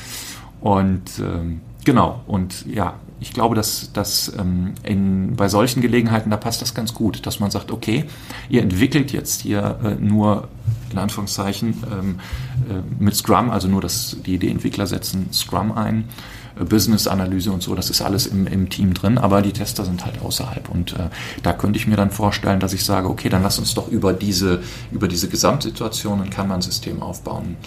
Und 0.59 1.19
ähm, 1.19 1.61
genau, 1.83 2.21
und 2.27 2.65
ja, 2.67 2.99
ich 3.21 3.33
glaube, 3.33 3.53
dass, 3.53 3.93
dass 3.93 4.33
ähm, 4.37 4.73
in, 4.81 5.35
bei 5.35 5.47
solchen 5.47 5.81
Gelegenheiten, 5.81 6.31
da 6.31 6.37
passt 6.37 6.61
das 6.63 6.73
ganz 6.73 6.95
gut, 6.95 7.25
dass 7.27 7.39
man 7.39 7.51
sagt, 7.51 7.71
okay, 7.71 8.05
ihr 8.49 8.63
entwickelt 8.63 9.13
jetzt 9.13 9.41
hier 9.41 9.79
äh, 9.83 10.03
nur, 10.03 10.47
in 10.91 10.97
Anführungszeichen, 10.97 11.75
ähm, 11.91 12.19
äh, 12.67 12.81
mit 13.01 13.15
Scrum, 13.15 13.51
also 13.51 13.67
nur 13.67 13.79
das, 13.79 14.17
die, 14.25 14.39
die 14.39 14.49
Entwickler 14.49 14.87
setzen 14.87 15.31
Scrum 15.31 15.71
ein, 15.71 16.05
Business-Analyse 16.65 17.51
und 17.51 17.63
so, 17.63 17.75
das 17.75 17.89
ist 17.89 18.01
alles 18.01 18.27
im, 18.27 18.47
im 18.47 18.69
Team 18.69 18.93
drin, 18.93 19.17
aber 19.17 19.41
die 19.41 19.53
Tester 19.53 19.85
sind 19.85 20.05
halt 20.05 20.21
außerhalb. 20.21 20.69
Und 20.69 20.93
äh, 20.93 21.09
da 21.43 21.53
könnte 21.53 21.77
ich 21.77 21.87
mir 21.87 21.95
dann 21.95 22.11
vorstellen, 22.11 22.59
dass 22.59 22.73
ich 22.73 22.83
sage, 22.83 23.09
okay, 23.09 23.29
dann 23.29 23.43
lass 23.43 23.59
uns 23.59 23.73
doch 23.73 23.87
über 23.87 24.13
diese, 24.13 24.61
über 24.91 25.07
diese 25.07 25.27
Gesamtsituation 25.27 26.21
ein 26.21 26.29
Kanban-System 26.29 27.01
aufbauen. 27.01 27.57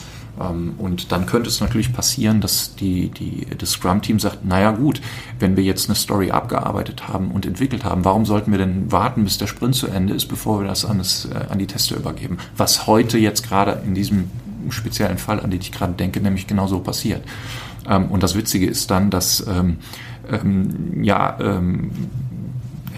Ähm, 0.40 0.74
und 0.78 1.12
dann 1.12 1.26
könnte 1.26 1.48
es 1.48 1.60
natürlich 1.60 1.92
passieren, 1.92 2.40
dass 2.40 2.74
die, 2.74 3.10
die, 3.10 3.46
das 3.56 3.72
Scrum-Team 3.72 4.18
sagt, 4.18 4.44
naja 4.44 4.72
gut, 4.72 5.00
wenn 5.38 5.56
wir 5.56 5.64
jetzt 5.64 5.88
eine 5.88 5.96
Story 5.96 6.30
abgearbeitet 6.30 7.08
haben 7.08 7.30
und 7.30 7.46
entwickelt 7.46 7.84
haben, 7.84 8.04
warum 8.04 8.26
sollten 8.26 8.50
wir 8.50 8.58
denn 8.58 8.90
warten, 8.90 9.24
bis 9.24 9.38
der 9.38 9.46
Sprint 9.46 9.74
zu 9.74 9.86
Ende 9.86 10.14
ist, 10.14 10.26
bevor 10.26 10.60
wir 10.60 10.68
das 10.68 10.84
an, 10.84 10.98
das, 10.98 11.26
äh, 11.26 11.50
an 11.50 11.58
die 11.58 11.66
Tester 11.66 11.96
übergeben? 11.96 12.38
Was 12.56 12.86
heute 12.86 13.18
jetzt 13.18 13.46
gerade 13.46 13.82
in 13.84 13.94
diesem 13.94 14.30
speziellen 14.70 15.18
Fall, 15.18 15.40
an 15.40 15.50
den 15.50 15.60
ich 15.60 15.72
gerade 15.72 15.92
denke, 15.92 16.20
nämlich 16.20 16.46
genau 16.46 16.66
so 16.66 16.80
passiert. 16.80 17.22
Ähm, 17.88 18.06
und 18.06 18.22
das 18.22 18.34
Witzige 18.34 18.66
ist 18.66 18.90
dann, 18.90 19.10
dass 19.10 19.44
ähm, 19.46 19.78
ja, 21.02 21.36
haben 21.38 21.90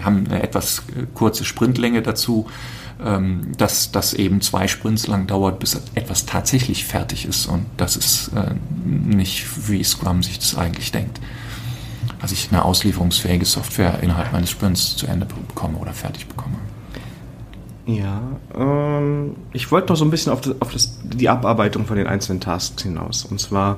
eine 0.01 0.41
etwas 0.41 0.83
kurze 1.13 1.43
Sprintlänge 1.43 2.01
dazu 2.01 2.47
ähm, 3.03 3.51
dass 3.57 3.91
das 3.91 4.13
eben 4.13 4.41
zwei 4.41 4.67
Sprints 4.67 5.07
lang 5.07 5.27
dauert, 5.27 5.59
bis 5.59 5.79
etwas 5.93 6.25
tatsächlich 6.25 6.85
fertig 6.85 7.25
ist. 7.25 7.45
Und 7.45 7.65
das 7.77 7.95
ist 7.95 8.31
äh, 8.35 8.55
nicht, 8.85 9.69
wie 9.69 9.83
Scrum 9.83 10.23
sich 10.23 10.39
das 10.39 10.57
eigentlich 10.57 10.91
denkt. 10.91 11.19
Also 12.19 12.33
ich 12.33 12.49
eine 12.51 12.65
auslieferungsfähige 12.65 13.45
Software 13.45 13.99
innerhalb 14.01 14.31
meines 14.31 14.49
Sprints 14.49 14.95
zu 14.95 15.05
Ende 15.05 15.27
bekomme 15.47 15.77
oder 15.77 15.93
fertig 15.93 16.27
bekomme. 16.27 16.55
Ja, 17.85 18.21
ähm, 18.55 19.35
ich 19.53 19.71
wollte 19.71 19.89
noch 19.89 19.97
so 19.97 20.03
ein 20.03 20.09
bisschen 20.11 20.33
auf, 20.33 20.41
das, 20.41 20.59
auf 20.59 20.73
das, 20.73 20.97
die 21.03 21.29
Abarbeitung 21.29 21.85
von 21.85 21.97
den 21.97 22.07
einzelnen 22.07 22.41
Tasks 22.41 22.81
hinaus. 22.81 23.25
Und 23.25 23.39
zwar, 23.39 23.77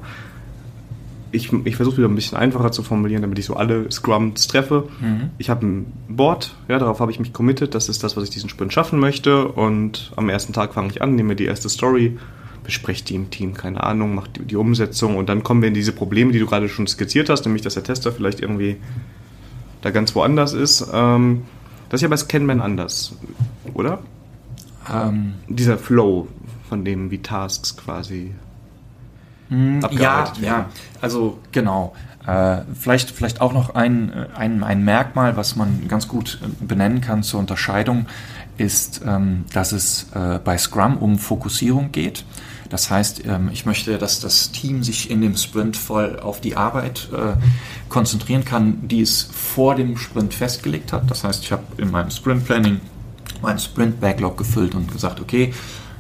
ich, 1.32 1.52
ich 1.66 1.76
versuche 1.76 1.98
wieder 1.98 2.08
ein 2.08 2.16
bisschen 2.16 2.38
einfacher 2.38 2.72
zu 2.72 2.84
formulieren, 2.84 3.22
damit 3.22 3.40
ich 3.40 3.46
so 3.46 3.56
alle 3.56 3.92
Scrums 3.92 4.48
treffe. 4.48 4.88
Mhm. 5.00 5.30
Ich 5.38 5.50
habe 5.50 5.66
ein 5.66 5.94
Board, 6.08 6.56
ja, 6.68 6.80
darauf 6.80 7.00
habe 7.00 7.12
ich 7.12 7.20
mich 7.20 7.34
committed, 7.34 7.76
das 7.76 7.90
ist 7.90 8.04
das, 8.04 8.18
was 8.18 8.24
ich 8.24 8.30
diesen 8.30 8.50
Sprint 8.50 8.74
schaffen 8.74 9.00
möchte. 9.00 9.48
Und 9.48 10.12
am 10.16 10.30
ersten 10.30 10.54
Tag 10.54 10.74
fange 10.74 10.90
ich 10.90 11.02
an, 11.02 11.16
nehme 11.16 11.30
mir 11.30 11.36
die 11.36 11.46
erste 11.46 11.70
Story, 11.70 12.18
bespreche 12.64 13.04
die 13.04 13.16
im 13.16 13.30
Team, 13.30 13.54
keine 13.54 13.84
Ahnung, 13.84 14.16
mache 14.16 14.30
die, 14.30 14.46
die, 14.46 14.56
Umsetzung 14.56 15.18
und 15.18 15.30
dann 15.30 15.44
kommen 15.44 15.62
wir 15.62 15.70
in 15.70 15.74
diese 15.74 15.92
Probleme, 15.92 16.32
die 16.32 16.40
du 16.40 16.46
gerade 16.46 16.70
schon 16.70 16.88
skizziert 16.88 17.30
hast, 17.30 17.46
nämlich 17.46 17.62
dass 17.62 17.74
der 17.74 17.84
Tester 17.84 18.12
vielleicht 18.12 18.42
irgendwie 18.42 18.78
da 19.82 19.92
ganz 19.92 20.14
woanders 20.16 20.54
ist. 20.54 20.88
Ähm, 20.94 21.44
das 21.90 22.00
ist 22.00 22.04
ja 22.04 22.10
bei 22.10 22.18
Scanman 22.18 22.62
anders, 22.62 23.16
oder? 23.74 24.00
Ähm, 24.92 25.34
Dieser 25.48 25.78
Flow, 25.78 26.28
von 26.68 26.86
dem 26.86 27.10
wie 27.12 27.20
Tasks 27.20 27.76
quasi 27.76 28.32
hm, 29.50 29.82
ja, 29.92 30.32
ja, 30.42 30.70
also 31.02 31.40
genau. 31.52 31.94
Äh, 32.26 32.62
vielleicht, 32.80 33.12
vielleicht 33.12 33.42
auch 33.42 33.54
noch 33.54 33.76
ein, 33.76 34.14
ein, 34.36 34.64
ein 34.64 34.84
Merkmal, 34.84 35.36
was 35.36 35.56
man 35.56 35.88
ganz 35.88 36.08
gut 36.08 36.40
äh, 36.44 36.64
benennen 36.64 37.02
kann 37.02 37.24
zur 37.24 37.40
Unterscheidung, 37.40 38.06
ist, 38.58 39.02
ähm, 39.06 39.46
dass 39.54 39.72
es 39.72 40.08
äh, 40.14 40.40
bei 40.44 40.58
Scrum 40.58 40.98
um 40.98 41.18
Fokussierung 41.18 41.92
geht. 41.92 42.26
Das 42.70 42.92
heißt, 42.92 43.26
ähm, 43.26 43.50
ich 43.52 43.66
möchte, 43.66 43.98
dass 43.98 44.20
das 44.20 44.52
Team 44.52 44.84
sich 44.84 45.10
in 45.10 45.22
dem 45.22 45.36
Sprint 45.36 45.76
voll 45.76 46.20
auf 46.20 46.40
die 46.40 46.56
Arbeit 46.56 47.10
äh, 47.12 47.34
konzentrieren 47.90 48.46
kann, 48.46 48.88
die 48.88 49.02
es 49.02 49.24
vor 49.24 49.76
dem 49.76 49.98
Sprint 49.98 50.34
festgelegt 50.34 50.94
hat. 50.94 51.10
Das 51.10 51.24
heißt, 51.24 51.44
ich 51.44 51.52
habe 51.52 51.64
in 51.78 51.90
meinem 51.90 52.12
Sprint 52.12 52.46
Planning 52.46 52.80
meinen 53.42 53.60
Sprint 53.60 54.00
Backlog 54.00 54.38
gefüllt 54.38 54.76
und 54.76 54.92
gesagt, 54.92 55.20
okay, 55.20 55.54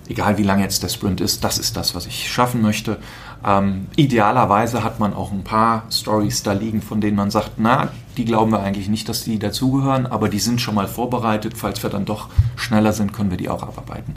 egal 0.09 0.37
wie 0.37 0.43
lang 0.43 0.59
jetzt 0.59 0.83
der 0.83 0.89
Sprint 0.89 1.21
ist, 1.21 1.43
das 1.43 1.57
ist 1.57 1.77
das, 1.77 1.95
was 1.95 2.05
ich 2.05 2.29
schaffen 2.29 2.61
möchte. 2.61 2.97
Ähm, 3.45 3.87
idealerweise 3.95 4.83
hat 4.83 4.99
man 4.99 5.13
auch 5.13 5.31
ein 5.31 5.43
paar 5.43 5.83
Stories 5.91 6.43
da 6.43 6.53
liegen, 6.53 6.81
von 6.81 6.99
denen 6.99 7.15
man 7.15 7.31
sagt, 7.31 7.51
na, 7.57 7.89
die 8.17 8.25
glauben 8.25 8.51
wir 8.51 8.59
eigentlich 8.59 8.89
nicht, 8.89 9.07
dass 9.07 9.23
die 9.23 9.39
dazugehören, 9.39 10.05
aber 10.05 10.27
die 10.27 10.39
sind 10.39 10.59
schon 10.59 10.75
mal 10.75 10.87
vorbereitet. 10.87 11.53
Falls 11.55 11.81
wir 11.81 11.89
dann 11.89 12.03
doch 12.03 12.27
schneller 12.57 12.91
sind, 12.91 13.13
können 13.13 13.31
wir 13.31 13.37
die 13.37 13.47
auch 13.47 13.63
abarbeiten. 13.63 14.15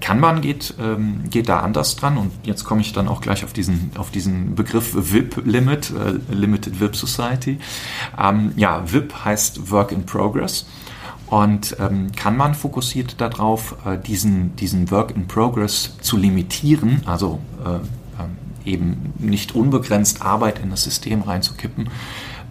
Kanban 0.00 0.42
geht, 0.42 0.74
ähm, 0.78 1.22
geht 1.30 1.48
da 1.48 1.60
anders 1.60 1.96
dran 1.96 2.18
und 2.18 2.32
jetzt 2.42 2.64
komme 2.64 2.82
ich 2.82 2.92
dann 2.92 3.08
auch 3.08 3.22
gleich 3.22 3.44
auf 3.44 3.54
diesen, 3.54 3.92
auf 3.96 4.10
diesen 4.10 4.54
Begriff 4.54 4.94
VIP 4.94 5.42
Limit, 5.46 5.90
äh, 5.90 6.34
Limited 6.34 6.80
VIP 6.80 6.96
Society. 6.96 7.58
Ähm, 8.18 8.52
ja, 8.56 8.82
VIP 8.84 9.24
heißt 9.24 9.70
Work 9.70 9.92
in 9.92 10.04
Progress. 10.04 10.66
Und 11.26 11.76
ähm, 11.78 12.10
Kanban 12.16 12.54
fokussiert 12.54 13.20
darauf, 13.20 13.76
äh, 13.86 13.96
diesen, 13.96 14.56
diesen 14.56 14.90
Work 14.90 15.12
in 15.12 15.28
Progress 15.28 15.96
zu 16.00 16.16
limitieren, 16.16 17.02
also 17.06 17.38
äh, 17.64 17.78
eben 18.64 19.12
nicht 19.18 19.54
unbegrenzt 19.54 20.22
Arbeit 20.22 20.58
in 20.58 20.70
das 20.70 20.84
System 20.84 21.22
reinzukippen, 21.22 21.88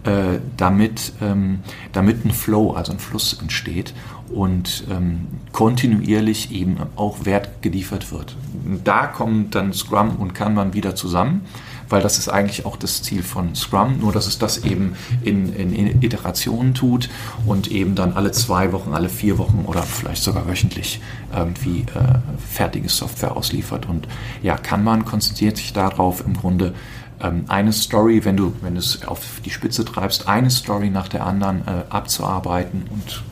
äh, 0.04 0.38
damit, 0.56 1.12
ähm, 1.20 1.60
damit 1.92 2.24
ein 2.24 2.30
Flow, 2.30 2.72
also 2.72 2.92
ein 2.92 2.98
Fluss 2.98 3.38
entsteht 3.40 3.94
und 4.32 4.84
ähm, 4.90 5.26
kontinuierlich 5.52 6.52
eben 6.52 6.78
auch 6.96 7.24
Wert 7.24 7.62
geliefert 7.62 8.12
wird. 8.12 8.36
Da 8.84 9.06
kommen 9.06 9.50
dann 9.50 9.72
Scrum 9.72 10.16
und 10.16 10.34
Kanban 10.34 10.72
wieder 10.74 10.94
zusammen 10.94 11.42
weil 11.90 12.02
das 12.02 12.18
ist 12.18 12.28
eigentlich 12.28 12.64
auch 12.64 12.76
das 12.76 13.02
Ziel 13.02 13.22
von 13.22 13.54
Scrum, 13.54 13.98
nur 13.98 14.12
dass 14.12 14.26
es 14.26 14.38
das 14.38 14.64
eben 14.64 14.94
in, 15.22 15.54
in 15.54 16.02
Iterationen 16.02 16.74
tut 16.74 17.10
und 17.46 17.70
eben 17.70 17.94
dann 17.94 18.14
alle 18.14 18.32
zwei 18.32 18.72
Wochen, 18.72 18.94
alle 18.94 19.08
vier 19.08 19.38
Wochen 19.38 19.64
oder 19.66 19.82
vielleicht 19.82 20.22
sogar 20.22 20.48
wöchentlich 20.48 21.00
irgendwie 21.34 21.80
äh, 21.94 22.18
fertige 22.48 22.88
Software 22.88 23.36
ausliefert. 23.36 23.88
Und 23.88 24.08
ja, 24.42 24.56
Kanban 24.56 25.04
konzentriert 25.04 25.56
sich 25.56 25.72
darauf 25.72 26.24
im 26.24 26.34
Grunde, 26.34 26.74
ähm, 27.20 27.44
eine 27.48 27.72
Story, 27.72 28.24
wenn 28.24 28.36
du, 28.36 28.54
wenn 28.62 28.74
du 28.74 28.80
es 28.80 29.06
auf 29.06 29.40
die 29.44 29.50
Spitze 29.50 29.84
treibst, 29.84 30.28
eine 30.28 30.50
Story 30.50 30.90
nach 30.90 31.08
der 31.08 31.26
anderen 31.26 31.66
äh, 31.66 31.82
abzuarbeiten 31.90 32.84
und 32.90 33.22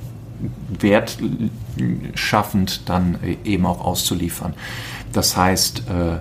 wertschaffend 0.81 2.89
dann 2.89 3.19
äh, 3.23 3.37
eben 3.45 3.67
auch 3.67 3.85
auszuliefern. 3.85 4.55
Das 5.13 5.37
heißt, 5.37 5.85
äh, 5.89 6.21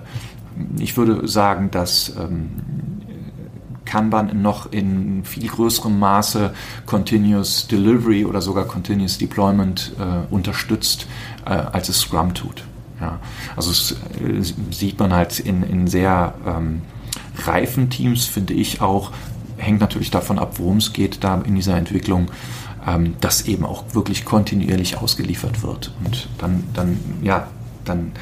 ich 0.78 0.96
würde 0.96 1.26
sagen, 1.28 1.70
dass 1.70 2.14
ähm, 2.16 2.50
Kanban 3.84 4.42
noch 4.42 4.70
in 4.70 5.24
viel 5.24 5.48
größerem 5.48 5.98
Maße 5.98 6.52
Continuous 6.86 7.66
Delivery 7.66 8.24
oder 8.24 8.40
sogar 8.40 8.66
Continuous 8.66 9.18
Deployment 9.18 9.92
äh, 9.98 10.32
unterstützt, 10.32 11.06
äh, 11.46 11.50
als 11.50 11.88
es 11.88 12.00
Scrum 12.00 12.34
tut. 12.34 12.64
Ja, 13.00 13.20
also 13.56 13.70
es, 13.70 13.92
äh, 13.92 14.42
sieht 14.70 14.98
man 14.98 15.12
halt 15.12 15.40
in, 15.40 15.62
in 15.62 15.86
sehr 15.86 16.34
ähm, 16.46 16.82
reifen 17.44 17.90
Teams, 17.90 18.26
finde 18.26 18.54
ich 18.54 18.80
auch, 18.80 19.12
hängt 19.56 19.80
natürlich 19.80 20.10
davon 20.10 20.38
ab, 20.38 20.54
worum 20.58 20.78
es 20.78 20.92
geht 20.92 21.24
da 21.24 21.40
in 21.40 21.54
dieser 21.54 21.76
Entwicklung, 21.76 22.30
ähm, 22.86 23.14
dass 23.20 23.46
eben 23.46 23.64
auch 23.64 23.84
wirklich 23.94 24.24
kontinuierlich 24.24 24.98
ausgeliefert 24.98 25.62
wird. 25.62 25.92
Und 26.04 26.28
dann, 26.38 26.64
dann 26.74 26.98
ja, 27.22 27.48
dann 27.88 28.12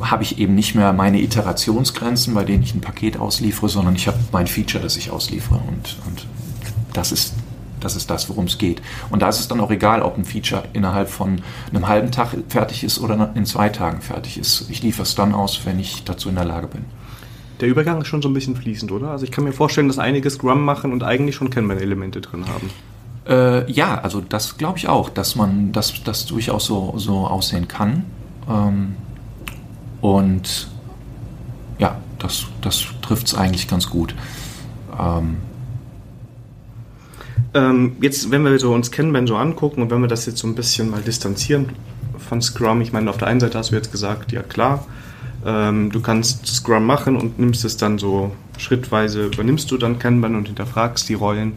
habe 0.00 0.22
ich 0.22 0.38
eben 0.38 0.54
nicht 0.54 0.74
mehr 0.74 0.92
meine 0.92 1.20
Iterationsgrenzen, 1.20 2.34
bei 2.34 2.44
denen 2.44 2.62
ich 2.62 2.74
ein 2.74 2.80
Paket 2.80 3.18
ausliefere, 3.18 3.68
sondern 3.68 3.96
ich 3.96 4.06
habe 4.06 4.18
mein 4.32 4.46
Feature, 4.46 4.82
das 4.82 4.96
ich 4.96 5.10
ausliefere. 5.10 5.60
Und, 5.68 5.96
und 6.06 6.26
das 6.92 7.12
ist 7.12 7.34
das 7.80 7.94
ist 7.94 8.10
das, 8.10 8.28
worum 8.28 8.46
es 8.46 8.58
geht. 8.58 8.80
Und 9.10 9.22
da 9.22 9.28
ist 9.28 9.38
es 9.38 9.48
dann 9.48 9.60
auch 9.60 9.70
egal, 9.70 10.02
ob 10.02 10.16
ein 10.16 10.24
Feature 10.24 10.64
innerhalb 10.72 11.08
von 11.08 11.42
einem 11.70 11.86
halben 11.86 12.10
Tag 12.10 12.36
fertig 12.48 12.84
ist 12.84 12.98
oder 12.98 13.30
in 13.34 13.46
zwei 13.46 13.68
Tagen 13.68 14.00
fertig 14.00 14.38
ist. 14.38 14.68
Ich 14.70 14.82
liefere 14.82 15.04
es 15.04 15.14
dann 15.14 15.34
aus, 15.34 15.60
wenn 15.64 15.78
ich 15.78 16.02
dazu 16.04 16.28
in 16.28 16.34
der 16.34 16.44
Lage 16.44 16.68
bin. 16.68 16.84
Der 17.60 17.68
Übergang 17.68 18.00
ist 18.00 18.08
schon 18.08 18.22
so 18.22 18.28
ein 18.28 18.34
bisschen 18.34 18.56
fließend, 18.56 18.92
oder? 18.92 19.10
Also 19.10 19.24
ich 19.24 19.30
kann 19.30 19.44
mir 19.44 19.52
vorstellen, 19.52 19.88
dass 19.88 19.98
einige 19.98 20.28
Scrum 20.30 20.64
machen 20.64 20.92
und 20.92 21.02
eigentlich 21.02 21.36
schon 21.36 21.50
Kanban-Elemente 21.50 22.20
drin 22.20 22.44
haben. 22.46 22.70
Äh, 23.28 23.70
ja, 23.70 23.98
also 24.00 24.20
das 24.20 24.56
glaube 24.58 24.78
ich 24.78 24.88
auch, 24.88 25.08
dass 25.08 25.36
man 25.36 25.72
das, 25.72 26.02
das 26.04 26.26
durchaus 26.26 26.66
so, 26.66 26.94
so 26.96 27.26
aussehen 27.26 27.66
kann. 27.66 28.04
Ähm, 28.48 28.96
und 30.00 30.68
ja, 31.78 32.00
das, 32.18 32.46
das 32.62 32.86
trifft 33.02 33.28
es 33.28 33.34
eigentlich 33.34 33.68
ganz 33.68 33.88
gut. 33.88 34.14
Ähm, 34.98 35.36
ähm, 37.54 37.96
jetzt, 38.00 38.30
wenn 38.30 38.44
wir 38.44 38.58
so 38.58 38.72
uns 38.72 38.90
Kanban 38.90 39.26
so 39.26 39.36
angucken 39.36 39.82
und 39.82 39.90
wenn 39.90 40.00
wir 40.00 40.08
das 40.08 40.26
jetzt 40.26 40.38
so 40.38 40.46
ein 40.46 40.54
bisschen 40.54 40.90
mal 40.90 41.02
distanzieren 41.02 41.70
von 42.18 42.42
Scrum, 42.42 42.80
ich 42.80 42.92
meine, 42.92 43.10
auf 43.10 43.18
der 43.18 43.28
einen 43.28 43.40
Seite 43.40 43.58
hast 43.58 43.70
du 43.70 43.76
jetzt 43.76 43.92
gesagt, 43.92 44.32
ja 44.32 44.42
klar, 44.42 44.86
ähm, 45.44 45.90
du 45.90 46.00
kannst 46.00 46.46
Scrum 46.46 46.84
machen 46.84 47.16
und 47.16 47.38
nimmst 47.38 47.64
es 47.64 47.76
dann 47.76 47.98
so 47.98 48.32
schrittweise, 48.58 49.26
übernimmst 49.26 49.70
du 49.70 49.78
dann 49.78 49.98
Kanban 49.98 50.34
und 50.34 50.46
hinterfragst 50.46 51.08
die 51.08 51.14
Rollen. 51.14 51.54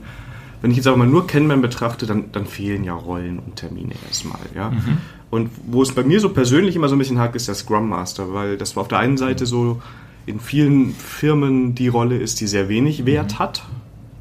Wenn 0.61 0.71
ich 0.71 0.77
jetzt 0.77 0.87
aber 0.87 0.97
mal 0.97 1.07
nur 1.07 1.25
Kanban 1.27 1.61
betrachte, 1.61 2.05
dann, 2.05 2.31
dann 2.31 2.45
fehlen 2.45 2.83
ja 2.83 2.93
Rollen 2.93 3.39
und 3.39 3.55
Termine 3.55 3.95
erstmal. 4.07 4.41
Ja? 4.53 4.71
Mhm. 4.71 4.97
Und 5.29 5.51
wo 5.67 5.81
es 5.81 5.93
bei 5.93 6.03
mir 6.03 6.19
so 6.19 6.29
persönlich 6.29 6.75
immer 6.75 6.89
so 6.89 6.95
ein 6.95 6.99
bisschen 6.99 7.19
hakt, 7.19 7.35
ist 7.35 7.47
der 7.47 7.55
Scrum 7.55 7.89
Master, 7.89 8.33
weil 8.33 8.57
das 8.57 8.75
auf 8.77 8.87
der 8.87 8.99
einen 8.99 9.17
Seite 9.17 9.45
so 9.45 9.81
in 10.25 10.39
vielen 10.39 10.93
Firmen 10.93 11.75
die 11.75 11.87
Rolle 11.87 12.17
ist, 12.17 12.39
die 12.39 12.47
sehr 12.47 12.69
wenig 12.69 13.05
Wert 13.05 13.33
mhm. 13.33 13.39
hat. 13.39 13.63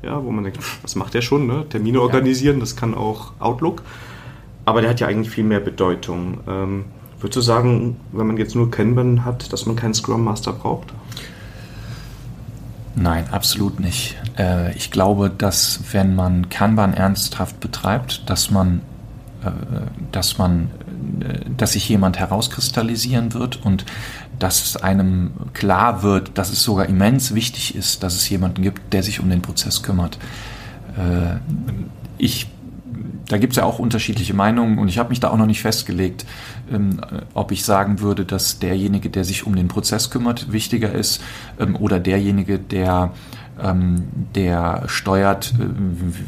Ja, 0.02 0.22
wo 0.22 0.30
man 0.30 0.44
denkt, 0.44 0.60
was 0.82 0.94
macht 0.94 1.14
der 1.14 1.22
schon? 1.22 1.46
Ne? 1.46 1.66
Termine 1.68 2.00
organisieren, 2.00 2.60
das 2.60 2.76
kann 2.76 2.94
auch 2.94 3.32
Outlook. 3.40 3.82
Aber 4.64 4.80
der 4.80 4.90
hat 4.90 5.00
ja 5.00 5.06
eigentlich 5.06 5.30
viel 5.30 5.44
mehr 5.44 5.60
Bedeutung. 5.60 6.40
Ähm, 6.46 6.84
würdest 7.20 7.36
du 7.36 7.40
sagen, 7.40 7.96
wenn 8.12 8.26
man 8.26 8.36
jetzt 8.36 8.54
nur 8.54 8.70
Kanban 8.70 9.24
hat, 9.24 9.52
dass 9.52 9.66
man 9.66 9.76
keinen 9.76 9.94
Scrum 9.94 10.22
Master 10.22 10.52
braucht? 10.52 10.92
Nein, 12.94 13.26
absolut 13.30 13.80
nicht. 13.80 14.16
Äh, 14.36 14.76
ich 14.76 14.90
glaube, 14.90 15.30
dass 15.30 15.80
wenn 15.92 16.14
man 16.14 16.48
Kanban 16.48 16.94
ernsthaft 16.94 17.60
betreibt, 17.60 18.28
dass 18.28 18.50
man, 18.50 18.82
dass 20.10 20.38
man 20.38 20.70
dass 21.56 21.72
sich 21.72 21.88
jemand 21.88 22.18
herauskristallisieren 22.18 23.34
wird 23.34 23.64
und 23.64 23.84
dass 24.38 24.64
es 24.64 24.76
einem 24.76 25.32
klar 25.52 26.02
wird, 26.02 26.36
dass 26.38 26.50
es 26.50 26.62
sogar 26.62 26.86
immens 26.86 27.34
wichtig 27.34 27.74
ist, 27.74 28.02
dass 28.02 28.14
es 28.14 28.28
jemanden 28.28 28.62
gibt, 28.62 28.92
der 28.92 29.02
sich 29.02 29.20
um 29.20 29.28
den 29.28 29.42
Prozess 29.42 29.82
kümmert. 29.82 30.18
Äh, 30.96 31.36
ich, 32.18 32.48
da 33.28 33.38
gibt 33.38 33.52
es 33.52 33.56
ja 33.56 33.64
auch 33.64 33.78
unterschiedliche 33.78 34.34
Meinungen 34.34 34.78
und 34.78 34.88
ich 34.88 34.98
habe 34.98 35.10
mich 35.10 35.20
da 35.20 35.30
auch 35.30 35.36
noch 35.36 35.46
nicht 35.46 35.60
festgelegt, 35.60 36.24
ähm, 36.72 37.00
ob 37.34 37.52
ich 37.52 37.64
sagen 37.64 38.00
würde, 38.00 38.24
dass 38.24 38.58
derjenige, 38.58 39.10
der 39.10 39.24
sich 39.24 39.46
um 39.46 39.56
den 39.56 39.68
Prozess 39.68 40.10
kümmert, 40.10 40.52
wichtiger 40.52 40.92
ist 40.92 41.20
ähm, 41.58 41.76
oder 41.76 41.98
derjenige, 42.00 42.58
der 42.58 43.12
ähm, 43.12 43.37
der 44.34 44.84
steuert, 44.86 45.54
äh, 45.58 45.66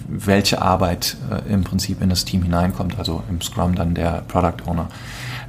welche 0.09 0.61
Arbeit 0.63 1.17
äh, 1.31 1.53
im 1.53 1.65
Prinzip 1.65 2.03
in 2.03 2.11
das 2.11 2.25
Team 2.25 2.43
hineinkommt, 2.43 2.99
also 2.99 3.23
im 3.29 3.41
Scrum 3.41 3.75
dann 3.75 3.95
der 3.95 4.23
Product 4.29 4.67
Owner. 4.67 4.89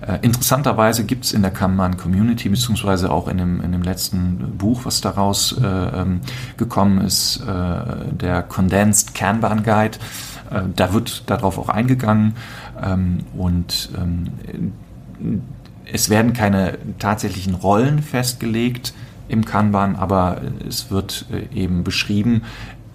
Äh, 0.05 0.19
interessanterweise 0.21 1.05
gibt 1.05 1.25
es 1.25 1.33
in 1.33 1.41
der 1.41 1.51
Kanban 1.51 1.97
Community, 1.97 2.49
beziehungsweise 2.49 3.11
auch 3.11 3.27
in 3.27 3.37
dem, 3.37 3.61
in 3.61 3.71
dem 3.71 3.83
letzten 3.83 4.57
Buch, 4.57 4.81
was 4.85 5.01
daraus 5.01 5.57
äh, 5.61 5.65
ähm, 5.65 6.21
gekommen 6.57 7.01
ist, 7.01 7.41
äh, 7.41 8.11
der 8.11 8.43
Condensed 8.43 9.13
Kanban 9.13 9.63
Guide, 9.63 9.97
äh, 10.49 10.61
da 10.75 10.93
wird 10.93 11.29
darauf 11.29 11.57
auch 11.57 11.69
eingegangen 11.69 12.33
ähm, 12.81 13.19
und 13.37 13.89
ähm, 13.97 14.73
es 15.85 16.09
werden 16.09 16.33
keine 16.33 16.77
tatsächlichen 16.99 17.53
Rollen 17.53 18.01
festgelegt 18.01 18.93
im 19.31 19.45
Kanban, 19.45 19.95
aber 19.95 20.41
es 20.67 20.91
wird 20.91 21.25
äh, 21.31 21.55
eben 21.57 21.83
beschrieben, 21.83 22.43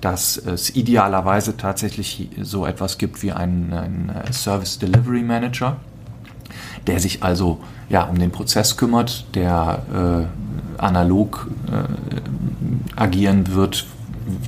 dass 0.00 0.36
es 0.36 0.76
idealerweise 0.76 1.56
tatsächlich 1.56 2.28
so 2.42 2.66
etwas 2.66 2.98
gibt 2.98 3.22
wie 3.22 3.32
einen, 3.32 3.72
einen 3.72 4.12
Service 4.32 4.78
Delivery 4.78 5.22
Manager, 5.22 5.78
der 6.86 7.00
sich 7.00 7.22
also 7.22 7.60
ja, 7.88 8.04
um 8.04 8.18
den 8.18 8.30
Prozess 8.30 8.76
kümmert, 8.76 9.24
der 9.34 10.28
äh, 10.78 10.80
analog 10.80 11.50
äh, 11.72 13.00
agieren 13.00 13.54
wird 13.54 13.86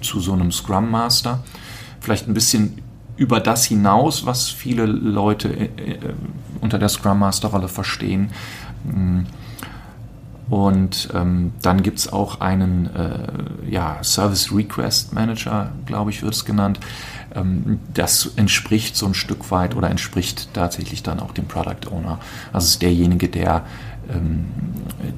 zu 0.03 0.21
so 0.21 0.35
einem 0.35 0.53
Scrum 0.53 0.91
Master. 0.91 1.43
Vielleicht 2.01 2.29
ein 2.29 2.35
bisschen 2.35 2.83
über 3.17 3.41
das 3.41 3.65
hinaus, 3.65 4.27
was 4.27 4.49
viele 4.49 4.87
Leute 4.87 5.49
äh, 5.49 5.65
äh 5.65 5.99
unter 6.61 6.79
der 6.79 6.89
Scrum 6.89 7.21
Master 7.21 7.49
Rolle 7.49 7.69
verstehen. 7.69 8.31
Mm. 8.85 9.21
Und 10.51 11.11
ähm, 11.15 11.53
dann 11.61 11.83
gibt 11.83 11.99
es 11.99 12.11
auch 12.11 12.41
einen 12.41 12.87
äh, 12.95 13.71
ja, 13.71 14.03
Service 14.03 14.51
Request 14.51 15.13
Manager, 15.13 15.73
glaube 15.85 16.11
ich, 16.11 16.23
wird 16.23 16.35
es 16.35 16.45
genannt. 16.45 16.81
Ähm, 17.35 17.81
das 17.93 18.31
entspricht 18.37 18.97
so 18.97 19.07
ein 19.07 19.15
Stück 19.15 19.51
weit 19.51 19.77
oder 19.77 19.91
entspricht 19.91 20.55
tatsächlich 20.55 21.03
dann 21.03 21.21
auch 21.21 21.33
dem 21.33 21.47
Product 21.47 21.91
Owner. 21.91 22.19
Also 22.53 22.67
ist 22.67 22.81
derjenige, 22.81 23.29
der, 23.29 23.67
ähm, 24.11 24.47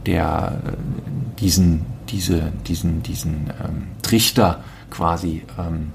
der 0.04 0.60
äh, 0.66 1.40
diesen, 1.40 1.86
diese, 2.08 2.52
diesen, 2.66 3.02
diesen 3.04 3.52
ähm, 3.64 3.86
Trichter 4.02 4.64
quasi 4.90 5.44
ähm, 5.58 5.92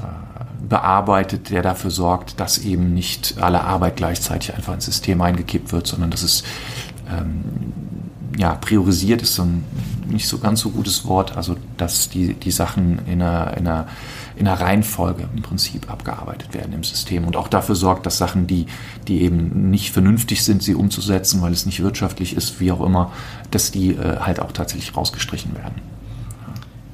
äh, 0.00 0.66
bearbeitet, 0.68 1.50
der 1.50 1.62
dafür 1.62 1.92
sorgt, 1.92 2.40
dass 2.40 2.58
eben 2.58 2.94
nicht 2.94 3.36
alle 3.40 3.62
Arbeit 3.62 3.96
gleichzeitig 3.96 4.54
einfach 4.56 4.74
ins 4.74 4.86
System 4.86 5.20
eingekippt 5.20 5.70
wird, 5.72 5.86
sondern 5.86 6.10
dass 6.10 6.24
es 6.24 6.42
ähm, 7.08 7.72
ja, 8.38 8.54
priorisiert 8.54 9.22
ist 9.22 9.34
so 9.34 9.42
ein 9.42 9.64
nicht 10.10 10.28
so 10.28 10.38
ganz 10.38 10.60
so 10.60 10.70
gutes 10.70 11.06
Wort, 11.06 11.36
also 11.36 11.56
dass 11.76 12.08
die, 12.08 12.34
die 12.34 12.50
Sachen 12.50 13.00
in 13.06 13.22
einer, 13.22 13.56
in, 13.56 13.66
einer, 13.66 13.86
in 14.36 14.46
einer 14.46 14.60
Reihenfolge 14.60 15.28
im 15.34 15.42
Prinzip 15.42 15.90
abgearbeitet 15.90 16.52
werden 16.52 16.72
im 16.72 16.84
System 16.84 17.24
und 17.24 17.36
auch 17.36 17.48
dafür 17.48 17.74
sorgt, 17.74 18.06
dass 18.06 18.18
Sachen, 18.18 18.46
die, 18.46 18.66
die 19.08 19.22
eben 19.22 19.70
nicht 19.70 19.92
vernünftig 19.92 20.42
sind, 20.44 20.62
sie 20.62 20.74
umzusetzen, 20.74 21.42
weil 21.42 21.52
es 21.52 21.66
nicht 21.66 21.82
wirtschaftlich 21.82 22.36
ist, 22.36 22.60
wie 22.60 22.72
auch 22.72 22.84
immer, 22.84 23.12
dass 23.50 23.70
die 23.70 23.90
äh, 23.90 24.18
halt 24.18 24.40
auch 24.40 24.52
tatsächlich 24.52 24.96
rausgestrichen 24.96 25.54
werden. 25.54 25.74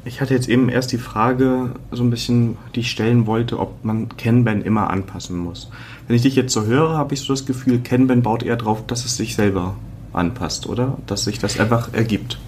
Ich 0.05 0.21
hatte 0.21 0.35
jetzt 0.35 0.49
eben 0.49 0.69
erst 0.69 0.93
die 0.93 0.99
Frage, 0.99 1.75
so 1.91 2.05
ein 2.05 2.11
bisschen, 2.11 2.57
die 2.77 2.81
ich 2.81 2.93
stellen 2.93 3.27
wollte, 3.27 3.59
ob 3.59 3.85
man 3.85 4.09
Kanban 4.17 4.63
immer 4.63 4.89
anpassen 4.89 5.37
muss. 5.37 5.69
Wenn 6.07 6.15
ich 6.15 6.23
dich 6.23 6.37
jetzt 6.37 6.53
so 6.53 6.65
höre, 6.65 6.91
habe 6.97 7.15
ich 7.15 7.21
so 7.21 7.33
das 7.33 7.45
Gefühl, 7.45 7.81
Kanban 7.81 8.23
baut 8.23 8.45
eher 8.45 8.57
darauf, 8.57 8.87
dass 8.87 9.05
es 9.05 9.17
sich 9.17 9.35
selber 9.35 9.75
anpasst, 10.17 10.67
oder? 10.67 10.99
Dass 11.07 11.25
sich 11.25 11.39
das 11.39 11.59
einfach 11.61 11.93
ergibt. 11.93 12.39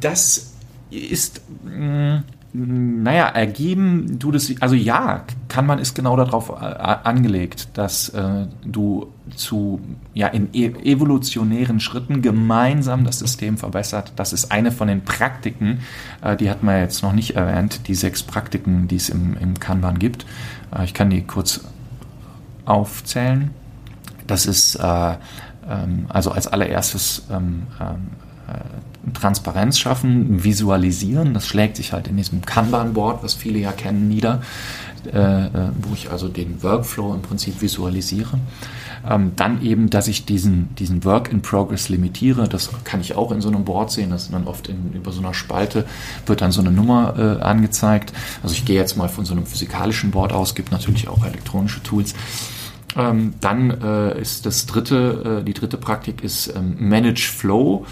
Das 0.00 0.54
ist, 0.90 1.40
mh, 1.64 2.18
mm, 2.18 2.22
naja, 2.54 3.28
ergeben 3.28 4.18
du 4.18 4.30
das, 4.30 4.52
also 4.60 4.74
ja, 4.74 5.24
kann 5.48 5.64
man, 5.64 5.78
ist 5.78 5.94
genau 5.94 6.16
darauf 6.16 6.50
äh, 6.50 6.52
angelegt, 6.52 7.68
dass 7.74 8.10
äh, 8.10 8.46
du 8.62 9.10
zu, 9.34 9.80
ja, 10.12 10.26
in 10.26 10.50
e 10.52 10.66
evolutionären 10.84 11.80
Schritten 11.80 12.20
gemeinsam 12.20 13.04
das 13.04 13.20
System 13.20 13.56
verbessert. 13.56 14.12
Das 14.16 14.34
ist 14.34 14.52
eine 14.52 14.70
von 14.70 14.88
den 14.88 15.02
Praktiken, 15.02 15.80
äh, 16.20 16.36
die 16.36 16.50
hat 16.50 16.62
man 16.62 16.78
jetzt 16.78 17.02
noch 17.02 17.14
nicht 17.14 17.36
erwähnt, 17.36 17.88
die 17.88 17.94
sechs 17.94 18.22
Praktiken, 18.22 18.86
die 18.86 18.96
es 18.96 19.08
im, 19.08 19.34
im 19.40 19.58
Kanban 19.58 19.98
gibt. 19.98 20.26
Äh, 20.76 20.84
ich 20.84 20.92
kann 20.92 21.08
die 21.08 21.22
kurz 21.22 21.64
aufzählen. 22.66 23.50
Das 24.26 24.44
ist 24.44 24.74
äh, 24.76 25.14
also 26.08 26.30
als 26.30 26.46
allererstes 26.46 27.22
ähm, 27.30 27.66
ähm, 27.80 28.08
äh, 28.48 29.12
Transparenz 29.14 29.78
schaffen, 29.78 30.44
visualisieren. 30.44 31.34
Das 31.34 31.46
schlägt 31.46 31.76
sich 31.76 31.92
halt 31.92 32.06
in 32.06 32.16
diesem 32.16 32.42
Kanban-Board, 32.42 33.24
was 33.24 33.34
viele 33.34 33.58
ja 33.58 33.72
kennen, 33.72 34.08
nieder, 34.08 34.42
äh, 35.12 35.18
äh, 35.18 35.50
wo 35.80 35.92
ich 35.92 36.10
also 36.10 36.28
den 36.28 36.62
Workflow 36.62 37.12
im 37.12 37.20
Prinzip 37.22 37.60
visualisiere. 37.60 38.38
Ähm, 39.08 39.32
dann 39.34 39.60
eben, 39.62 39.90
dass 39.90 40.06
ich 40.06 40.24
diesen, 40.24 40.72
diesen 40.76 41.04
Work 41.04 41.32
in 41.32 41.42
Progress 41.42 41.88
limitiere. 41.88 42.48
Das 42.48 42.70
kann 42.84 43.00
ich 43.00 43.16
auch 43.16 43.32
in 43.32 43.40
so 43.40 43.48
einem 43.48 43.64
Board 43.64 43.90
sehen. 43.90 44.10
Das 44.10 44.24
ist 44.24 44.32
dann 44.32 44.46
oft 44.46 44.68
in, 44.68 44.92
über 44.92 45.10
so 45.10 45.20
einer 45.20 45.34
Spalte 45.34 45.84
wird 46.26 46.40
dann 46.40 46.52
so 46.52 46.60
eine 46.60 46.70
Nummer 46.70 47.40
angezeigt. 47.42 48.12
Also 48.44 48.54
ich 48.54 48.64
gehe 48.64 48.76
jetzt 48.76 48.96
mal 48.96 49.08
von 49.08 49.24
so 49.24 49.34
einem 49.34 49.46
physikalischen 49.46 50.12
Board 50.12 50.32
aus, 50.32 50.54
gibt 50.54 50.70
natürlich 50.70 51.08
auch 51.08 51.24
elektronische 51.24 51.82
Tools. 51.82 52.14
Ähm, 52.96 53.34
dann 53.40 53.70
äh, 53.82 54.20
ist 54.20 54.44
das 54.44 54.66
dritte, 54.66 55.40
äh, 55.40 55.44
die 55.44 55.54
dritte 55.54 55.78
Praktik 55.78 56.22
ist 56.22 56.54
ähm, 56.54 56.76
Manage 56.78 57.30
Flow. 57.32 57.86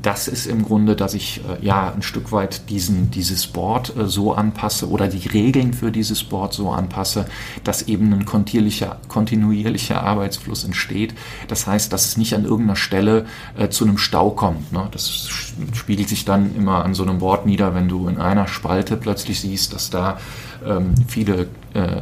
Das 0.00 0.28
ist 0.28 0.46
im 0.46 0.64
Grunde, 0.64 0.96
dass 0.96 1.14
ich 1.14 1.42
äh, 1.44 1.64
ja 1.64 1.92
ein 1.92 2.02
Stück 2.02 2.32
weit 2.32 2.70
diesen, 2.70 3.10
dieses 3.10 3.46
Board 3.46 3.94
äh, 3.96 4.06
so 4.06 4.32
anpasse 4.32 4.88
oder 4.88 5.08
die 5.08 5.28
Regeln 5.28 5.74
für 5.74 5.92
dieses 5.92 6.24
Board 6.24 6.54
so 6.54 6.70
anpasse, 6.70 7.26
dass 7.64 7.82
eben 7.82 8.12
ein 8.12 8.24
kontinuierlicher, 8.24 8.98
kontinuierlicher 9.08 10.02
Arbeitsfluss 10.02 10.64
entsteht. 10.64 11.14
Das 11.48 11.66
heißt, 11.66 11.92
dass 11.92 12.06
es 12.06 12.16
nicht 12.16 12.34
an 12.34 12.44
irgendeiner 12.44 12.76
Stelle 12.76 13.26
äh, 13.58 13.68
zu 13.68 13.84
einem 13.84 13.98
Stau 13.98 14.30
kommt. 14.30 14.72
Ne? 14.72 14.88
Das 14.90 15.28
spiegelt 15.74 16.08
sich 16.08 16.24
dann 16.24 16.56
immer 16.56 16.84
an 16.84 16.94
so 16.94 17.02
einem 17.02 17.18
Board 17.18 17.46
nieder, 17.46 17.74
wenn 17.74 17.88
du 17.88 18.08
in 18.08 18.18
einer 18.18 18.48
Spalte 18.48 18.96
plötzlich 18.96 19.40
siehst, 19.40 19.74
dass 19.74 19.90
da 19.90 20.18
ähm, 20.66 20.94
viele 21.06 21.48
äh, 21.74 22.00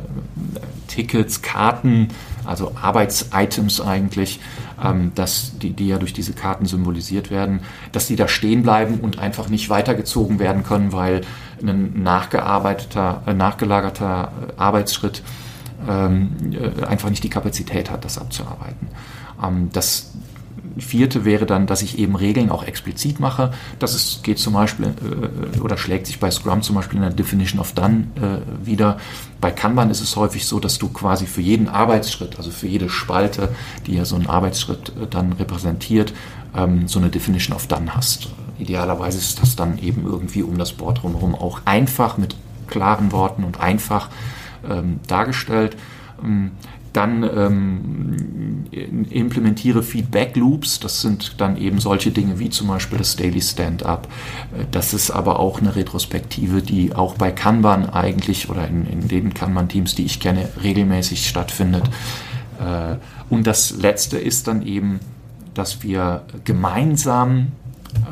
Tickets, 0.87 1.43
Karten, 1.43 2.09
also 2.47 2.73
Arbeitsitems 2.81 3.81
eigentlich, 3.81 4.41
ähm, 4.83 5.13
dass 5.15 5.59
die, 5.59 5.73
die 5.73 5.89
ja 5.89 5.99
durch 5.99 6.13
diese 6.13 6.33
Karten 6.33 6.67
symbolisiert 6.67 7.31
werden, 7.31 7.61
dass 7.93 8.07
die 8.07 8.17
da 8.17 8.29
stehen 8.29 8.63
bleiben 8.63 9.01
und 9.01 9.19
einfach 9.19 9.49
nicht 9.49 9.69
weitergezogen 9.71 10.39
werden 10.39 10.63
können, 10.63 10.93
weil 10.93 11.23
ein 11.63 12.03
nachgearbeiteter, 12.03 13.23
äh, 13.27 13.35
nachgelagerter 13.35 14.33
äh, 14.49 14.61
Arbeitsschritt 14.61 15.23
ähm, 15.89 16.31
äh, 16.53 16.85
einfach 16.85 17.11
nicht 17.11 17.25
die 17.25 17.31
Kapazität 17.31 17.91
hat, 17.91 18.05
das 18.05 18.19
abzuarbeiten. 18.19 18.89
Ähm, 19.43 19.71
das 19.73 20.13
vierte 20.79 21.25
wäre 21.25 21.47
dann, 21.47 21.67
dass 21.67 21.83
ich 21.83 21.99
eben 21.99 22.17
Regeln 22.17 22.51
auch 22.51 22.65
explizit 22.65 23.21
mache. 23.21 23.53
Das 23.79 23.95
ist, 23.95 24.25
geht 24.25 24.39
zum 24.39 24.55
Beispiel 24.55 24.87
äh, 24.87 25.61
oder 25.61 25.77
schlägt 25.77 26.07
sich 26.07 26.21
bei 26.21 26.31
Scrum 26.31 26.63
zum 26.63 26.77
Beispiel 26.77 26.97
in 26.97 27.03
der 27.03 27.13
Definition 27.13 27.61
of 27.61 27.73
Done 27.73 28.09
äh, 28.17 28.67
wieder. 28.67 28.99
Bei 29.41 29.51
Kanban 29.51 29.91
ist 29.91 30.01
es 30.01 30.17
häufig 30.17 30.47
so, 30.47 30.61
dass 30.61 30.79
du 30.79 30.89
quasi 30.89 31.27
für 31.27 31.41
jeden 31.41 31.69
Arbeitsschritt, 31.69 32.39
also 32.39 32.51
für 32.51 32.67
jede 32.67 32.89
Spalte, 32.89 33.51
die 33.87 33.95
ja 33.95 34.05
so 34.05 34.17
einen 34.17 34.27
Arbeitsschritt 34.27 34.91
äh, 34.91 35.07
dann 35.09 35.33
repräsentiert, 35.33 36.13
ähm, 36.57 36.89
so 36.89 36.99
eine 36.99 37.11
Definition 37.11 37.55
of 37.55 37.67
Done 37.67 37.95
hast. 37.95 38.29
Idealerweise 38.59 39.19
ist 39.19 39.43
das 39.43 39.57
dann 39.57 39.79
eben 39.79 40.05
irgendwie 40.05 40.43
um 40.43 40.59
das 40.59 40.73
Board 40.73 41.03
drumherum 41.03 41.35
auch 41.35 41.61
einfach 41.65 42.19
mit 42.19 42.37
klaren 42.67 43.13
Worten 43.13 43.45
und 43.45 43.61
einfach 43.61 44.09
ähm, 44.69 45.01
dargestellt. 45.07 45.77
Ähm, 46.23 46.53
dann 46.95 47.23
ähm, 47.25 48.65
implementiere 49.11 49.83
Feedback 49.83 50.37
Loops. 50.37 50.81
Das 50.81 51.03
sind 51.03 51.41
dann 51.41 51.57
eben 51.57 51.81
solche 51.81 52.11
Dinge 52.11 52.39
wie 52.39 52.51
zum 52.51 52.69
Beispiel 52.69 52.99
das 52.99 53.17
Daily 53.17 53.43
Stand-up. 53.43 54.09
Äh, 54.57 54.65
das 54.71 54.95
ist 54.95 55.11
aber 55.11 55.39
auch 55.39 55.61
eine 55.61 55.77
Retrospektive, 55.77 56.63
die 56.63 56.95
auch 56.95 57.15
bei 57.17 57.33
Kanban 57.33 57.91
eigentlich 57.91 58.49
oder 58.49 58.67
in, 58.67 58.87
in 58.87 59.09
den 59.09 59.35
Kanban-Teams, 59.35 59.95
die 59.95 60.05
ich 60.05 60.21
kenne, 60.21 60.49
regelmäßig 60.63 61.29
stattfindet. 61.29 61.85
Äh, 62.61 62.97
und 63.29 63.47
das 63.47 63.77
Letzte 63.77 64.17
ist 64.19 64.47
dann 64.47 64.63
eben, 64.63 65.01
dass 65.55 65.83
wir 65.83 66.23
gemeinsam 66.45 67.49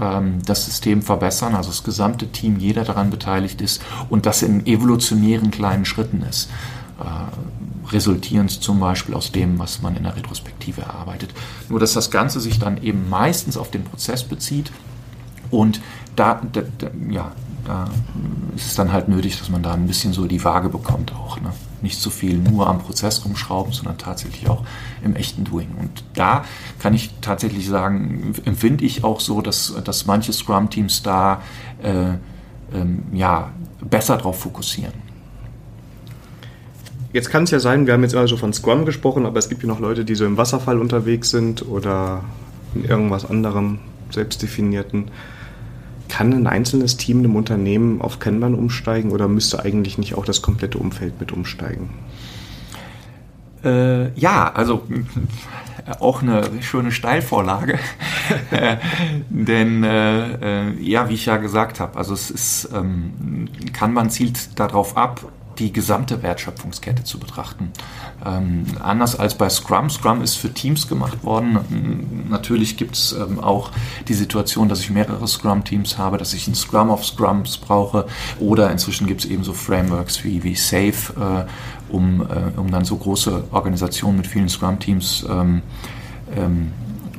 ähm, 0.01 0.41
das 0.45 0.67
System 0.67 1.03
verbessern, 1.03 1.55
also 1.55 1.71
das 1.71 1.85
gesamte 1.85 2.29
Team, 2.29 2.59
jeder 2.59 2.83
daran 2.83 3.11
beteiligt 3.11 3.61
ist 3.61 3.81
und 4.11 4.27
das 4.27 4.43
in 4.43 4.67
evolutionären 4.67 5.53
kleinen 5.53 5.85
Schritten 5.85 6.23
ist. 6.23 6.51
Resultierend 7.93 8.51
zum 8.51 8.81
Beispiel 8.81 9.15
aus 9.15 9.33
dem, 9.33 9.59
was 9.59 9.83
man 9.83 9.97
in 9.97 10.05
der 10.05 10.17
Retrospektive 10.17 10.83
erarbeitet. 10.83 11.31
Nur 11.69 11.81
dass 11.81 11.93
das 11.93 12.11
Ganze 12.11 12.41
sich 12.41 12.59
dann 12.59 12.83
eben 12.83 13.09
meistens 13.09 13.57
auf 13.57 13.71
den 13.71 13.85
Prozess 13.85 14.25
bezieht 14.25 14.73
und 15.51 15.81
da, 16.17 16.41
da, 16.53 16.63
da 16.79 16.91
ja, 17.11 17.33
da 17.65 17.89
ist 18.57 18.67
es 18.67 18.75
dann 18.75 18.93
halt 18.93 19.09
nötig, 19.09 19.39
dass 19.39 19.49
man 19.49 19.63
da 19.63 19.73
ein 19.75 19.87
bisschen 19.87 20.13
so 20.13 20.27
die 20.27 20.43
Waage 20.45 20.69
bekommt 20.69 21.15
auch. 21.15 21.41
Ne? 21.41 21.53
Nicht 21.81 22.01
so 22.01 22.11
viel 22.11 22.37
nur 22.37 22.67
am 22.67 22.79
Prozess 22.79 23.25
rumschrauben, 23.25 23.73
sondern 23.73 23.99
tatsächlich 23.99 24.49
auch 24.49 24.65
im 25.03 25.15
echten 25.15 25.45
Doing. 25.45 25.69
Und 25.79 26.05
da 26.15 26.45
kann 26.79 26.95
ich 26.95 27.11
tatsächlich 27.21 27.69
sagen, 27.69 28.35
empfinde 28.45 28.85
ich 28.85 29.05
auch 29.05 29.21
so, 29.21 29.41
dass, 29.41 29.75
dass 29.85 30.07
manche 30.07 30.33
Scrum-Teams 30.33 31.03
da 31.03 31.43
äh, 31.83 32.15
ähm, 32.75 33.05
ja, 33.13 33.51
besser 33.81 34.17
drauf 34.17 34.41
fokussieren. 34.41 34.95
Jetzt 37.13 37.31
kann 37.31 37.45
es 37.45 37.51
ja 37.51 37.61
sein, 37.61 37.87
wir 37.87 37.95
haben 37.95 38.03
jetzt 38.03 38.13
immer 38.13 38.27
so 38.29 38.37
von 38.37 38.53
Scrum 38.53 38.85
gesprochen, 38.85 39.27
aber 39.27 39.39
es 39.39 39.49
gibt 39.49 39.63
ja 39.63 39.69
noch 39.69 39.81
Leute, 39.81 40.05
die 40.05 40.15
so 40.15 40.25
im 40.25 40.37
Wasserfall 40.37 40.79
unterwegs 40.79 41.31
sind 41.31 41.67
oder 41.69 42.25
in 42.75 42.85
irgendwas 42.85 43.29
anderem 43.29 43.79
selbstdefinierten. 44.11 45.11
Kann 46.09 46.33
ein 46.33 46.47
einzelnes 46.47 46.97
Team 46.97 47.25
im 47.25 47.37
Unternehmen 47.37 48.03
auf 48.03 48.19
Kanban 48.19 48.55
umsteigen 48.55 49.13
oder 49.13 49.29
müsste 49.29 49.65
eigentlich 49.65 49.99
nicht 49.99 50.15
auch 50.15 50.25
das 50.25 50.43
komplette 50.43 50.79
Umfeld 50.79 51.19
mit 51.21 51.33
umsteigen? 51.33 51.91
Äh, 53.65 54.13
ja, 54.19 54.53
also 54.53 54.83
auch 56.01 56.23
eine 56.23 56.43
schöne 56.61 56.93
Steilvorlage. 56.93 57.79
Denn 59.31 59.85
äh, 59.85 60.69
äh, 60.69 60.81
ja, 60.81 61.09
wie 61.09 61.15
ich 61.15 61.27
ja 61.27 61.37
gesagt 61.39 61.81
habe, 61.81 61.97
also 61.99 62.15
es 62.15 62.31
ist, 62.31 62.69
ähm, 62.75 63.49
Kanban 63.73 64.11
zielt 64.11 64.59
darauf 64.59 64.97
ab, 64.97 65.23
die 65.59 65.73
gesamte 65.73 66.23
Wertschöpfungskette 66.23 67.05
zu 67.05 67.19
betrachten. 67.19 67.73
Ähm, 68.25 68.65
anders 68.81 69.19
als 69.19 69.35
bei 69.35 69.49
Scrum. 69.49 69.91
Scrum 69.91 70.23
ist 70.23 70.37
für 70.37 70.53
Teams 70.53 70.89
gemacht 70.89 71.25
worden. 71.25 72.27
Natürlich 72.31 72.77
gibt 72.77 72.97
es 72.97 73.13
ähm, 73.13 73.41
auch 73.41 73.71
die 74.09 74.15
Situation, 74.15 74.69
dass 74.69 74.81
ich 74.81 74.91
mehrere 74.91 75.27
Scrum-Teams 75.27 75.99
habe, 75.99 76.19
dass 76.19 76.35
ich 76.35 76.47
ein 76.49 76.55
Scrum 76.55 76.91
of 76.91 77.05
Scrums 77.05 77.59
brauche 77.59 78.07
oder 78.39 78.71
inzwischen 78.71 79.07
gibt 79.07 79.25
es 79.25 79.31
eben 79.31 79.45
so 79.45 79.53
Frameworks 79.53 80.25
wie, 80.25 80.43
wie 80.43 80.55
Safe, 80.55 81.47
äh, 81.49 81.93
um, 81.93 82.23
äh, 82.23 82.59
um 82.59 82.71
dann 82.71 82.85
so 82.85 82.97
große 82.97 83.45
Organisationen 83.51 84.19
mit 84.19 84.27
vielen 84.27 84.49
Scrum-Teams 84.49 85.27
ähm, 85.29 85.63
ähm 86.35 86.73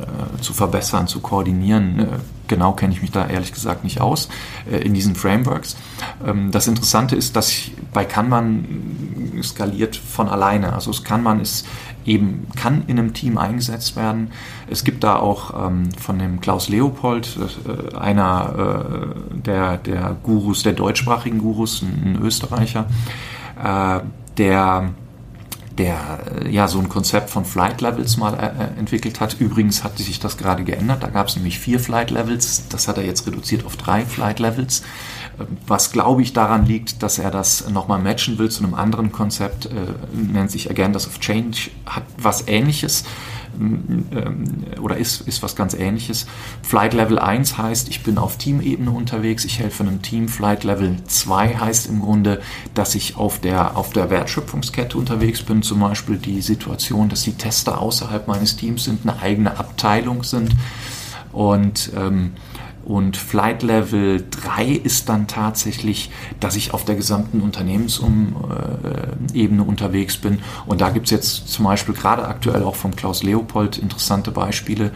äh, 0.03 0.41
zu 0.41 0.53
verbessern, 0.53 1.07
zu 1.07 1.19
koordinieren. 1.19 2.07
Genau 2.47 2.73
kenne 2.73 2.93
ich 2.93 3.01
mich 3.01 3.11
da 3.11 3.27
ehrlich 3.27 3.53
gesagt 3.53 3.83
nicht 3.83 4.01
aus 4.01 4.29
äh, 4.69 4.77
in 4.77 4.93
diesen 4.93 5.15
Frameworks. 5.15 5.77
Ähm, 6.25 6.51
das 6.51 6.67
Interessante 6.67 7.15
ist, 7.15 7.35
dass 7.35 7.53
bei 7.93 8.05
Kanban 8.05 9.39
skaliert 9.41 9.95
von 9.95 10.27
alleine. 10.27 10.73
Also 10.73 10.91
es 10.91 11.03
Kanban 11.03 11.39
ist 11.39 11.65
eben 12.05 12.47
kann 12.55 12.83
in 12.87 12.99
einem 12.99 13.13
Team 13.13 13.37
eingesetzt 13.37 13.95
werden. 13.95 14.31
Es 14.69 14.83
gibt 14.83 15.03
da 15.03 15.15
auch 15.17 15.67
ähm, 15.67 15.89
von 15.93 16.19
dem 16.19 16.41
Klaus 16.41 16.67
Leopold, 16.67 17.37
äh, 17.65 17.95
einer 17.95 19.13
äh, 19.15 19.35
der, 19.39 19.77
der 19.77 20.17
Gurus, 20.21 20.63
der 20.63 20.73
deutschsprachigen 20.73 21.39
Gurus, 21.39 21.81
ein, 21.81 22.19
Österreicher, 22.21 22.85
der 24.37 24.89
der 25.77 26.19
äh, 26.43 26.49
ja 26.49 26.67
so 26.67 26.79
ein 26.79 26.89
Konzept 26.89 27.29
von 27.29 27.45
Flight 27.45 27.81
Levels 27.81 28.17
mal 28.17 28.33
äh, 28.33 28.45
äh, 28.45 28.79
entwickelt 28.79 29.19
hat. 29.19 29.39
Übrigens 29.39 29.83
hat 29.83 29.97
sich 29.97 30.19
das 30.19 30.37
gerade 30.37 30.63
geändert. 30.63 31.03
Da 31.03 31.07
gab 31.07 31.27
es 31.27 31.35
nämlich 31.35 31.59
vier 31.59 31.79
Flight 31.79 32.11
Levels. 32.11 32.67
Das 32.69 32.87
hat 32.87 32.97
er 32.97 33.05
jetzt 33.05 33.25
reduziert 33.27 33.65
auf 33.65 33.75
drei 33.77 34.05
Flight 34.05 34.39
Levels. 34.39 34.83
Ähm, 35.39 35.57
was 35.65 35.91
glaube 35.91 36.21
ich 36.21 36.33
daran 36.33 36.65
liegt, 36.65 37.01
dass 37.01 37.19
er 37.19 37.31
das 37.31 37.69
nochmal 37.69 37.99
matchen 37.99 38.37
will 38.37 38.49
zu 38.49 38.63
einem 38.63 38.73
anderen 38.73 39.11
Konzept, 39.11 39.65
äh, 39.65 39.69
nennt 40.13 40.51
sich 40.51 40.69
Agendas 40.69 41.07
of 41.07 41.19
Change, 41.19 41.71
hat 41.85 42.03
was 42.17 42.47
ähnliches 42.47 43.03
oder 44.81 44.97
ist, 44.97 45.21
ist 45.21 45.43
was 45.43 45.55
ganz 45.55 45.73
ähnliches. 45.73 46.25
Flight 46.61 46.93
Level 46.93 47.19
1 47.19 47.57
heißt, 47.57 47.89
ich 47.89 48.03
bin 48.03 48.17
auf 48.17 48.37
Teamebene 48.37 48.91
unterwegs, 48.91 49.45
ich 49.45 49.59
helfe 49.59 49.83
einem 49.83 50.01
Team. 50.01 50.27
Flight 50.27 50.63
Level 50.63 50.97
2 51.05 51.55
heißt 51.55 51.87
im 51.87 52.01
Grunde, 52.01 52.41
dass 52.73 52.95
ich 52.95 53.15
auf 53.15 53.39
der, 53.39 53.77
auf 53.77 53.91
der 53.91 54.09
Wertschöpfungskette 54.09 54.97
unterwegs 54.97 55.43
bin. 55.43 55.61
Zum 55.61 55.79
Beispiel 55.79 56.17
die 56.17 56.41
Situation, 56.41 57.09
dass 57.09 57.23
die 57.23 57.33
Tester 57.33 57.79
außerhalb 57.79 58.27
meines 58.27 58.55
Teams 58.55 58.83
sind, 58.85 59.01
eine 59.03 59.21
eigene 59.21 59.57
Abteilung 59.57 60.23
sind. 60.23 60.55
Und 61.31 61.91
ähm, 61.95 62.33
und 62.85 63.17
Flight 63.17 63.63
Level 63.63 64.23
3 64.29 64.65
ist 64.65 65.09
dann 65.09 65.27
tatsächlich, 65.27 66.11
dass 66.39 66.55
ich 66.55 66.73
auf 66.73 66.85
der 66.85 66.95
gesamten 66.95 67.41
Unternehmensebene 67.41 69.63
unterwegs 69.63 70.17
bin. 70.17 70.39
Und 70.65 70.81
da 70.81 70.89
gibt 70.89 71.07
es 71.07 71.11
jetzt 71.11 71.47
zum 71.47 71.65
Beispiel 71.65 71.95
gerade 71.95 72.27
aktuell 72.27 72.63
auch 72.63 72.75
vom 72.75 72.95
Klaus 72.95 73.23
Leopold 73.23 73.77
interessante 73.77 74.31
Beispiele, 74.31 74.91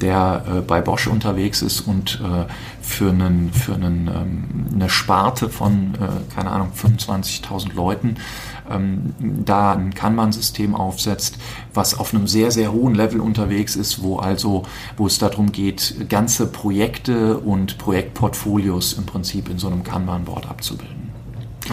der 0.00 0.44
äh, 0.46 0.60
bei 0.60 0.80
Bosch 0.80 1.06
unterwegs 1.06 1.62
ist 1.62 1.82
und 1.82 2.20
äh, 2.22 2.46
für, 2.80 3.10
einen, 3.10 3.52
für 3.52 3.74
einen, 3.74 4.08
ähm, 4.08 4.66
eine 4.74 4.88
Sparte 4.88 5.48
von, 5.48 5.94
äh, 5.94 6.34
keine 6.34 6.50
Ahnung, 6.50 6.72
25.000 6.74 7.74
Leuten 7.74 8.16
ähm, 8.70 9.14
da 9.20 9.72
ein 9.72 9.94
Kanban-System 9.94 10.74
aufsetzt, 10.74 11.36
was 11.74 11.98
auf 11.98 12.14
einem 12.14 12.26
sehr, 12.26 12.50
sehr 12.50 12.72
hohen 12.72 12.94
Level 12.94 13.20
unterwegs 13.20 13.76
ist, 13.76 14.02
wo 14.02 14.18
also, 14.18 14.64
wo 14.96 15.06
es 15.06 15.18
darum 15.18 15.52
geht, 15.52 16.08
ganze 16.08 16.46
Projekte 16.46 17.38
und 17.38 17.78
Projektportfolios 17.78 18.94
im 18.94 19.06
Prinzip 19.06 19.48
in 19.48 19.58
so 19.58 19.66
einem 19.66 19.84
Kanban-Board 19.84 20.48
abzubilden. 20.48 21.10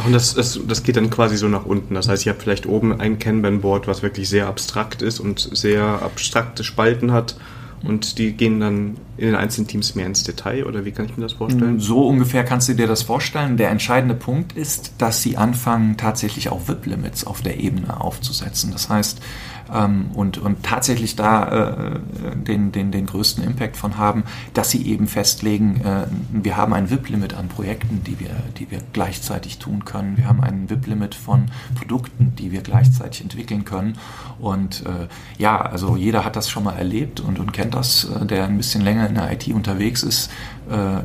Und 0.06 0.14
das, 0.14 0.36
das, 0.36 0.60
das 0.68 0.84
geht 0.84 0.98
dann 0.98 1.10
quasi 1.10 1.38
so 1.38 1.48
nach 1.48 1.66
unten. 1.66 1.96
Das 1.96 2.08
heißt, 2.08 2.26
ihr 2.26 2.34
habt 2.34 2.44
vielleicht 2.44 2.66
oben 2.66 3.00
ein 3.00 3.20
Kanban-Board, 3.20 3.88
was 3.88 4.04
wirklich 4.04 4.30
sehr 4.30 4.48
abstrakt 4.48 5.02
ist 5.02 5.20
und 5.20 5.40
sehr 5.40 5.84
abstrakte 6.02 6.64
Spalten 6.64 7.12
hat 7.12 7.36
und 7.84 8.18
die 8.18 8.34
gehen 8.34 8.60
dann 8.60 8.98
in 9.18 9.28
den 9.28 9.36
einzelnen 9.36 9.68
Teams 9.68 9.96
mehr 9.96 10.06
ins 10.06 10.24
Detail 10.24 10.66
oder 10.66 10.86
wie 10.86 10.92
kann 10.92 11.06
ich 11.06 11.18
mir 11.18 11.24
das 11.24 11.34
vorstellen? 11.34 11.80
So 11.80 12.08
ungefähr 12.08 12.44
kannst 12.44 12.70
du 12.70 12.74
dir 12.74 12.88
das 12.88 13.04
vorstellen. 13.04 13.58
Der 13.58 13.70
entscheidende 13.70 14.16
Punkt 14.16 14.54
ist, 14.54 14.94
dass 14.98 15.22
sie 15.22 15.38
anfangen, 15.38 15.98
tatsächlich 15.98 16.50
auch 16.50 16.68
VIP-Limits 16.68 17.26
auf 17.26 17.42
der 17.42 17.60
Ebene 17.60 18.02
aufzusetzen. 18.02 18.72
Das 18.72 18.90
heißt, 18.90 19.22
ähm, 19.74 20.12
und, 20.14 20.38
und 20.38 20.64
tatsächlich 20.64 21.16
da 21.16 21.96
äh, 21.96 22.00
den, 22.36 22.72
den, 22.72 22.92
den 22.92 23.06
größten 23.06 23.44
Impact 23.44 23.78
von 23.78 23.98
haben, 23.98 24.24
dass 24.54 24.70
sie 24.70 24.86
eben 24.88 25.08
festlegen, 25.08 25.82
äh, 25.82 26.08
wir 26.32 26.58
haben 26.58 26.74
ein 26.74 26.90
VIP-Limit 26.90 27.34
an 27.34 27.48
Projekten, 27.48 28.04
die 28.04 28.20
wir, 28.20 28.32
die 28.58 28.70
wir 28.72 28.80
gleichzeitig 28.94 29.60
tun 29.60 29.86
können. 29.86 30.18
Wir 30.18 30.28
haben 30.28 30.42
ein 30.42 30.70
VIP-Limit 30.70 31.16
von 31.16 31.46
Produkten, 31.76 32.34
die 32.38 32.52
wir 32.52 32.62
gleichzeitig 32.62 33.22
entwickeln 33.22 33.66
können. 33.66 33.98
Und 34.40 34.84
äh, 34.86 35.08
ja, 35.38 35.60
also 35.60 35.96
jeder 35.96 36.24
hat 36.26 36.36
das 36.36 36.50
schon 36.50 36.64
mal 36.64 36.78
erlebt 36.78 37.20
und, 37.20 37.40
und 37.40 37.54
kennt 37.54 37.74
das, 37.74 38.06
äh, 38.06 38.26
der 38.26 38.46
ein 38.46 38.58
bisschen 38.58 38.84
länger 38.84 39.08
in 39.08 39.16
der 39.16 39.32
IT 39.32 39.48
unterwegs 39.48 40.04
ist, 40.04 40.30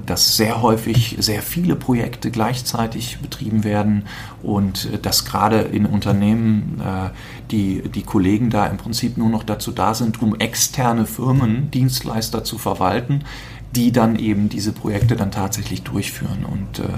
dass 0.07 0.37
sehr 0.37 0.63
häufig 0.63 1.17
sehr 1.21 1.43
viele 1.43 1.77
Projekte 1.77 2.31
gleichzeitig 2.31 3.19
betrieben 3.19 3.65
werden 3.65 4.05
und 4.43 4.93
äh, 4.93 4.99
dass 4.99 5.25
gerade 5.25 5.61
in 5.61 5.87
Unternehmen 5.87 6.81
äh, 6.81 7.11
die, 7.51 7.83
die 7.89 8.03
Kollegen 8.03 8.51
da 8.51 8.67
im 8.67 8.77
Prinzip 8.77 9.17
nur 9.17 9.29
noch 9.29 9.45
dazu 9.45 9.73
da 9.73 9.95
sind, 9.95 10.21
um 10.23 10.35
externe 10.39 11.07
Firmen, 11.07 11.71
Dienstleister 11.71 12.45
zu 12.45 12.59
verwalten, 12.59 13.25
die 13.75 13.93
dann 13.93 14.17
eben 14.17 14.49
diese 14.49 14.73
Projekte 14.73 15.17
dann 15.17 15.31
tatsächlich 15.31 15.83
durchführen. 15.83 16.45
Und 16.45 16.81
äh, 16.81 16.89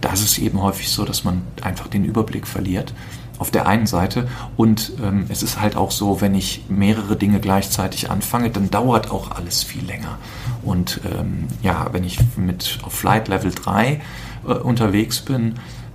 da 0.00 0.12
ist 0.12 0.38
eben 0.38 0.60
häufig 0.62 0.88
so, 0.88 1.04
dass 1.04 1.24
man 1.24 1.42
einfach 1.62 1.88
den 1.88 2.04
Überblick 2.04 2.46
verliert 2.46 2.94
auf 3.38 3.50
der 3.50 3.66
einen 3.66 3.86
Seite. 3.86 4.28
Und 4.56 4.92
ähm, 5.02 5.24
es 5.28 5.42
ist 5.42 5.60
halt 5.60 5.74
auch 5.74 5.90
so, 5.90 6.20
wenn 6.20 6.34
ich 6.34 6.64
mehrere 6.68 7.16
Dinge 7.16 7.40
gleichzeitig 7.40 8.10
anfange, 8.10 8.50
dann 8.50 8.70
dauert 8.70 9.10
auch 9.10 9.30
alles 9.32 9.62
viel 9.62 9.84
länger. 9.84 10.18
Und 10.62 11.00
ähm, 11.04 11.48
ja, 11.62 11.88
wenn 11.92 12.04
ich 12.04 12.18
mit 12.36 12.78
auf 12.82 12.92
Flight 12.92 13.28
Level 13.28 13.50
3 13.50 14.00
äh, 14.46 14.52
unterwegs 14.52 15.20
bin, 15.20 15.54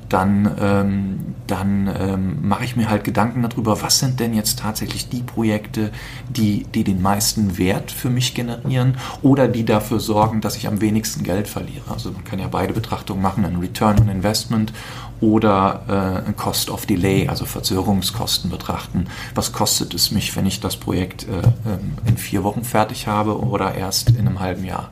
dann, 0.09 0.55
ähm, 0.59 1.35
dann 1.47 1.89
ähm, 1.99 2.47
mache 2.47 2.63
ich 2.63 2.75
mir 2.75 2.89
halt 2.89 3.03
Gedanken 3.03 3.41
darüber, 3.41 3.81
was 3.81 3.99
sind 3.99 4.19
denn 4.19 4.33
jetzt 4.33 4.59
tatsächlich 4.59 5.09
die 5.09 5.23
Projekte, 5.23 5.91
die, 6.29 6.65
die 6.73 6.83
den 6.83 7.01
meisten 7.01 7.57
Wert 7.57 7.91
für 7.91 8.09
mich 8.09 8.35
generieren 8.35 8.97
oder 9.21 9.47
die 9.47 9.65
dafür 9.65 9.99
sorgen, 9.99 10.41
dass 10.41 10.57
ich 10.57 10.67
am 10.67 10.79
wenigsten 10.81 11.23
Geld 11.23 11.47
verliere. 11.47 11.91
Also 11.91 12.11
man 12.11 12.23
kann 12.23 12.39
ja 12.39 12.47
beide 12.47 12.73
Betrachtungen 12.73 13.21
machen, 13.21 13.45
ein 13.45 13.57
Return 13.57 13.99
on 13.99 14.09
Investment 14.09 14.73
oder 15.21 16.23
äh, 16.27 16.33
Cost 16.33 16.69
of 16.69 16.85
Delay, 16.85 17.27
also 17.27 17.45
Verzögerungskosten 17.45 18.49
betrachten. 18.49 19.07
Was 19.33 19.53
kostet 19.53 19.93
es 19.93 20.11
mich, 20.11 20.35
wenn 20.35 20.45
ich 20.45 20.59
das 20.59 20.77
Projekt 20.77 21.23
äh, 21.23 21.37
ähm, 21.69 21.93
in 22.05 22.17
vier 22.17 22.43
Wochen 22.43 22.63
fertig 22.63 23.07
habe 23.07 23.39
oder 23.39 23.75
erst 23.75 24.09
in 24.09 24.27
einem 24.27 24.39
halben 24.39 24.65
Jahr? 24.65 24.89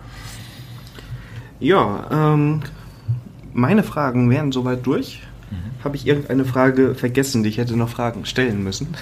Ja, 1.59 2.07
ähm, 2.11 2.61
meine 3.53 3.83
Fragen 3.83 4.29
wären 4.29 4.51
soweit 4.51 4.85
durch. 4.85 5.21
Mhm. 5.51 5.83
Habe 5.83 5.95
ich 5.95 6.07
irgendeine 6.07 6.45
Frage 6.45 6.95
vergessen, 6.95 7.43
die 7.43 7.49
ich 7.49 7.57
hätte 7.57 7.77
noch 7.77 7.89
Fragen 7.89 8.25
stellen 8.25 8.63
müssen? 8.63 8.95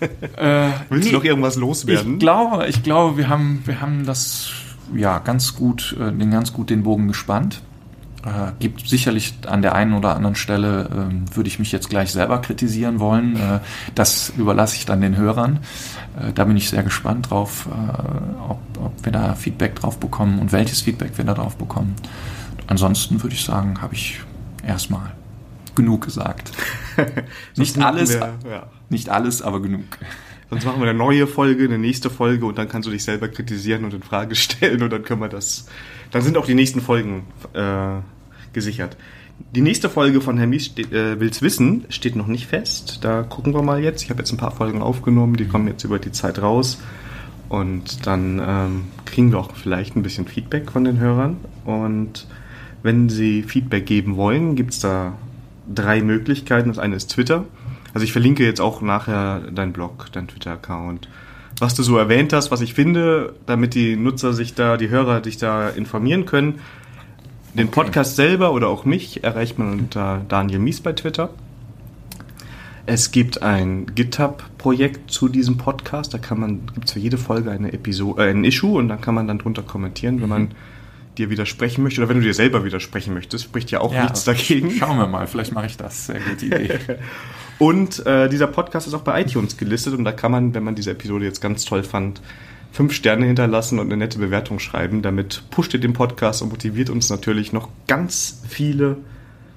Äh, 0.00 0.70
Willst 0.88 1.06
nee, 1.06 1.10
du 1.10 1.16
noch 1.18 1.24
irgendwas 1.24 1.56
loswerden? 1.56 2.14
Ich 2.14 2.18
glaube, 2.20 2.66
ich 2.68 2.82
glaube, 2.82 3.16
wir 3.16 3.28
haben, 3.28 3.62
wir 3.64 3.80
haben 3.80 4.06
das 4.06 4.50
ja 4.94 5.18
ganz 5.18 5.56
gut, 5.56 5.96
äh, 5.98 6.12
den 6.12 6.30
ganz 6.30 6.52
gut 6.52 6.70
den 6.70 6.82
Bogen 6.82 7.08
gespannt. 7.08 7.62
Äh, 8.26 8.52
gibt 8.58 8.88
sicherlich 8.88 9.34
an 9.46 9.62
der 9.62 9.76
einen 9.76 9.94
oder 9.94 10.16
anderen 10.16 10.34
Stelle, 10.34 10.88
äh, 10.90 11.36
würde 11.36 11.46
ich 11.46 11.60
mich 11.60 11.70
jetzt 11.70 11.88
gleich 11.88 12.10
selber 12.10 12.40
kritisieren 12.40 12.98
wollen. 12.98 13.36
Äh, 13.36 13.60
das 13.94 14.32
überlasse 14.36 14.74
ich 14.74 14.84
dann 14.84 15.00
den 15.00 15.16
Hörern. 15.16 15.60
Äh, 16.18 16.32
da 16.32 16.44
bin 16.44 16.56
ich 16.56 16.68
sehr 16.68 16.82
gespannt 16.82 17.30
drauf, 17.30 17.68
äh, 17.70 18.50
ob, 18.50 18.58
ob 18.82 19.04
wir 19.04 19.12
da 19.12 19.36
Feedback 19.36 19.76
drauf 19.76 20.00
bekommen 20.00 20.40
und 20.40 20.50
welches 20.50 20.80
Feedback 20.80 21.12
wir 21.16 21.24
da 21.24 21.34
drauf 21.34 21.56
bekommen. 21.56 21.94
Ansonsten 22.66 23.22
würde 23.22 23.36
ich 23.36 23.44
sagen, 23.44 23.80
habe 23.80 23.94
ich 23.94 24.20
erstmal 24.66 25.12
genug 25.76 26.06
gesagt. 26.06 26.50
nicht 27.56 27.78
alles, 27.78 28.14
wir, 28.14 28.34
ja. 28.50 28.66
nicht 28.88 29.08
alles, 29.08 29.40
aber 29.40 29.62
genug. 29.62 29.84
Sonst 30.50 30.64
machen 30.64 30.80
wir 30.80 30.88
eine 30.88 30.98
neue 30.98 31.28
Folge, 31.28 31.64
eine 31.64 31.78
nächste 31.78 32.10
Folge 32.10 32.46
und 32.46 32.58
dann 32.58 32.68
kannst 32.68 32.88
du 32.88 32.90
dich 32.90 33.04
selber 33.04 33.28
kritisieren 33.28 33.84
und 33.84 33.94
in 33.94 34.02
Frage 34.02 34.34
stellen 34.34 34.82
und 34.82 34.90
dann 34.90 35.04
können 35.04 35.20
wir 35.20 35.28
das. 35.28 35.66
Dann 36.10 36.22
sind 36.22 36.36
auch 36.36 36.46
die 36.46 36.54
nächsten 36.54 36.80
Folgen 36.80 37.24
äh, 37.52 38.00
gesichert. 38.56 38.96
Die 39.54 39.60
nächste 39.60 39.90
Folge 39.90 40.22
von 40.22 40.38
Herr 40.38 40.46
Mies 40.46 40.64
steht, 40.64 40.92
äh, 40.92 41.20
will's 41.20 41.42
wissen 41.42 41.84
steht 41.90 42.16
noch 42.16 42.26
nicht 42.26 42.46
fest. 42.46 43.00
Da 43.02 43.22
gucken 43.22 43.54
wir 43.54 43.62
mal 43.62 43.84
jetzt. 43.84 44.02
Ich 44.02 44.10
habe 44.10 44.20
jetzt 44.20 44.32
ein 44.32 44.38
paar 44.38 44.50
Folgen 44.50 44.80
aufgenommen, 44.82 45.36
die 45.36 45.44
kommen 45.44 45.68
jetzt 45.68 45.84
über 45.84 45.98
die 45.98 46.10
Zeit 46.10 46.40
raus. 46.40 46.78
Und 47.50 48.06
dann 48.06 48.42
ähm, 48.44 48.84
kriegen 49.04 49.30
wir 49.30 49.38
auch 49.38 49.54
vielleicht 49.54 49.94
ein 49.94 50.02
bisschen 50.02 50.26
Feedback 50.26 50.72
von 50.72 50.84
den 50.84 50.98
Hörern. 50.98 51.36
Und 51.64 52.26
wenn 52.82 53.08
Sie 53.10 53.42
Feedback 53.42 53.84
geben 53.84 54.16
wollen, 54.16 54.56
gibt 54.56 54.72
es 54.72 54.80
da 54.80 55.12
drei 55.72 56.00
Möglichkeiten. 56.00 56.70
Das 56.70 56.78
eine 56.78 56.96
ist 56.96 57.08
Twitter. 57.08 57.44
Also 57.92 58.04
ich 58.04 58.12
verlinke 58.12 58.42
jetzt 58.42 58.60
auch 58.60 58.80
nachher 58.80 59.40
deinen 59.52 59.72
Blog, 59.72 60.10
deinen 60.12 60.28
Twitter-Account. 60.28 61.08
Was 61.60 61.74
du 61.74 61.82
so 61.82 61.96
erwähnt 61.98 62.32
hast, 62.32 62.50
was 62.50 62.62
ich 62.62 62.74
finde, 62.74 63.34
damit 63.46 63.74
die 63.74 63.96
Nutzer 63.96 64.32
sich 64.32 64.54
da, 64.54 64.76
die 64.76 64.88
Hörer 64.88 65.20
dich 65.20 65.36
da 65.36 65.68
informieren 65.68 66.26
können. 66.26 66.60
Den 67.56 67.70
Podcast 67.70 68.16
selber 68.16 68.52
oder 68.52 68.68
auch 68.68 68.84
mich 68.84 69.24
erreicht 69.24 69.58
man 69.58 69.72
unter 69.72 70.20
Daniel 70.28 70.58
Mies 70.58 70.82
bei 70.82 70.92
Twitter. 70.92 71.30
Es 72.84 73.12
gibt 73.12 73.40
ein 73.42 73.86
GitHub-Projekt 73.94 75.10
zu 75.10 75.30
diesem 75.30 75.56
Podcast. 75.56 76.12
Da 76.12 76.18
kann 76.18 76.38
man, 76.38 76.66
gibt 76.74 76.88
es 76.88 76.92
für 76.92 76.98
jede 76.98 77.16
Folge 77.16 77.50
eine 77.50 77.72
Episode, 77.72 78.26
äh, 78.26 78.30
ein 78.30 78.44
Issue 78.44 78.76
und 78.76 78.88
dann 78.88 79.00
kann 79.00 79.14
man 79.14 79.26
dann 79.26 79.38
drunter 79.38 79.62
kommentieren, 79.62 80.20
wenn 80.20 80.28
man 80.28 80.42
mhm. 80.42 80.48
dir 81.16 81.30
widersprechen 81.30 81.82
möchte 81.82 82.02
oder 82.02 82.10
wenn 82.10 82.18
du 82.18 82.24
dir 82.24 82.34
selber 82.34 82.62
widersprechen 82.62 83.14
möchtest, 83.14 83.44
spricht 83.44 83.70
ja 83.70 83.80
auch 83.80 83.94
ja, 83.94 84.02
nichts 84.02 84.24
dagegen. 84.24 84.70
Schauen 84.72 84.98
wir 84.98 85.06
mal, 85.06 85.26
vielleicht 85.26 85.54
mache 85.54 85.66
ich 85.66 85.78
das. 85.78 86.08
Sehr 86.08 86.20
gute 86.20 86.44
Idee. 86.44 86.78
und 87.58 88.04
äh, 88.04 88.28
dieser 88.28 88.48
Podcast 88.48 88.86
ist 88.86 88.92
auch 88.92 89.00
bei 89.00 89.22
iTunes 89.22 89.56
gelistet 89.56 89.94
und 89.94 90.04
da 90.04 90.12
kann 90.12 90.30
man, 90.30 90.52
wenn 90.52 90.62
man 90.62 90.74
diese 90.74 90.90
Episode 90.90 91.24
jetzt 91.24 91.40
ganz 91.40 91.64
toll 91.64 91.84
fand, 91.84 92.20
fünf 92.76 92.92
Sterne 92.92 93.24
hinterlassen 93.24 93.78
und 93.78 93.86
eine 93.86 93.96
nette 93.96 94.18
Bewertung 94.18 94.58
schreiben. 94.58 95.00
Damit 95.00 95.44
pusht 95.50 95.72
ihr 95.72 95.80
den 95.80 95.94
Podcast 95.94 96.42
und 96.42 96.50
motiviert 96.50 96.90
uns 96.90 97.08
natürlich 97.08 97.54
noch 97.54 97.70
ganz 97.86 98.42
viele 98.46 98.98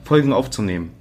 Folgen 0.05 0.31
aufzunehmen. 0.31 0.91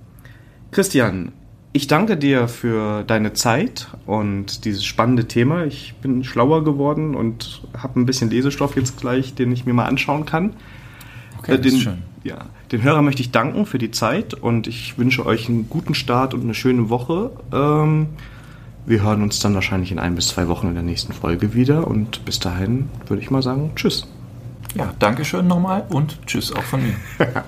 Christian, 0.73 1.31
ich 1.73 1.87
danke 1.87 2.17
dir 2.17 2.49
für 2.49 3.05
deine 3.05 3.35
Zeit 3.35 3.87
und 4.05 4.65
dieses 4.65 4.85
spannende 4.85 5.29
Thema. 5.29 5.65
Ich 5.65 5.95
bin 6.03 6.25
schlauer 6.25 6.65
geworden 6.65 7.15
und 7.15 7.63
habe 7.81 8.01
ein 8.01 8.05
bisschen 8.07 8.31
Lesestoff 8.31 8.75
jetzt 8.75 8.99
gleich, 8.99 9.37
den 9.37 9.53
ich 9.53 9.65
mir 9.65 9.73
mal 9.73 9.87
anschauen 9.87 10.27
kann. 10.27 10.55
Okay, 11.39 11.55
äh, 11.55 11.61
den, 11.61 11.79
schön. 11.79 11.99
Ja, 12.25 12.47
den 12.73 12.83
Hörern 12.83 13.05
möchte 13.05 13.23
ich 13.23 13.31
danken 13.31 13.65
für 13.65 13.79
die 13.79 13.93
Zeit 13.93 14.35
und 14.35 14.67
ich 14.67 14.99
wünsche 14.99 15.25
euch 15.25 15.49
einen 15.49 15.71
guten 15.71 15.95
Start 15.95 16.35
und 16.35 16.43
eine 16.43 16.55
schöne 16.55 16.91
Woche. 16.91 17.31
Ähm, 17.53 18.09
wir 18.89 19.03
hören 19.03 19.23
uns 19.23 19.39
dann 19.39 19.55
wahrscheinlich 19.55 19.93
in 19.93 19.99
ein 19.99 20.15
bis 20.15 20.29
zwei 20.29 20.49
Wochen 20.49 20.69
in 20.69 20.75
der 20.75 20.83
nächsten 20.83 21.13
Folge 21.13 21.55
wieder 21.55 21.87
und 21.87 22.25
bis 22.25 22.39
dahin 22.39 22.89
würde 23.07 23.23
ich 23.23 23.31
mal 23.31 23.43
sagen 23.43 23.73
Tschüss. 23.77 24.07
Ja, 24.75 24.95
Dankeschön 24.99 25.47
nochmal 25.47 25.85
und 25.89 26.19
Tschüss 26.27 26.53
auch 26.53 26.63
von 26.63 26.83
mir. 26.83 26.95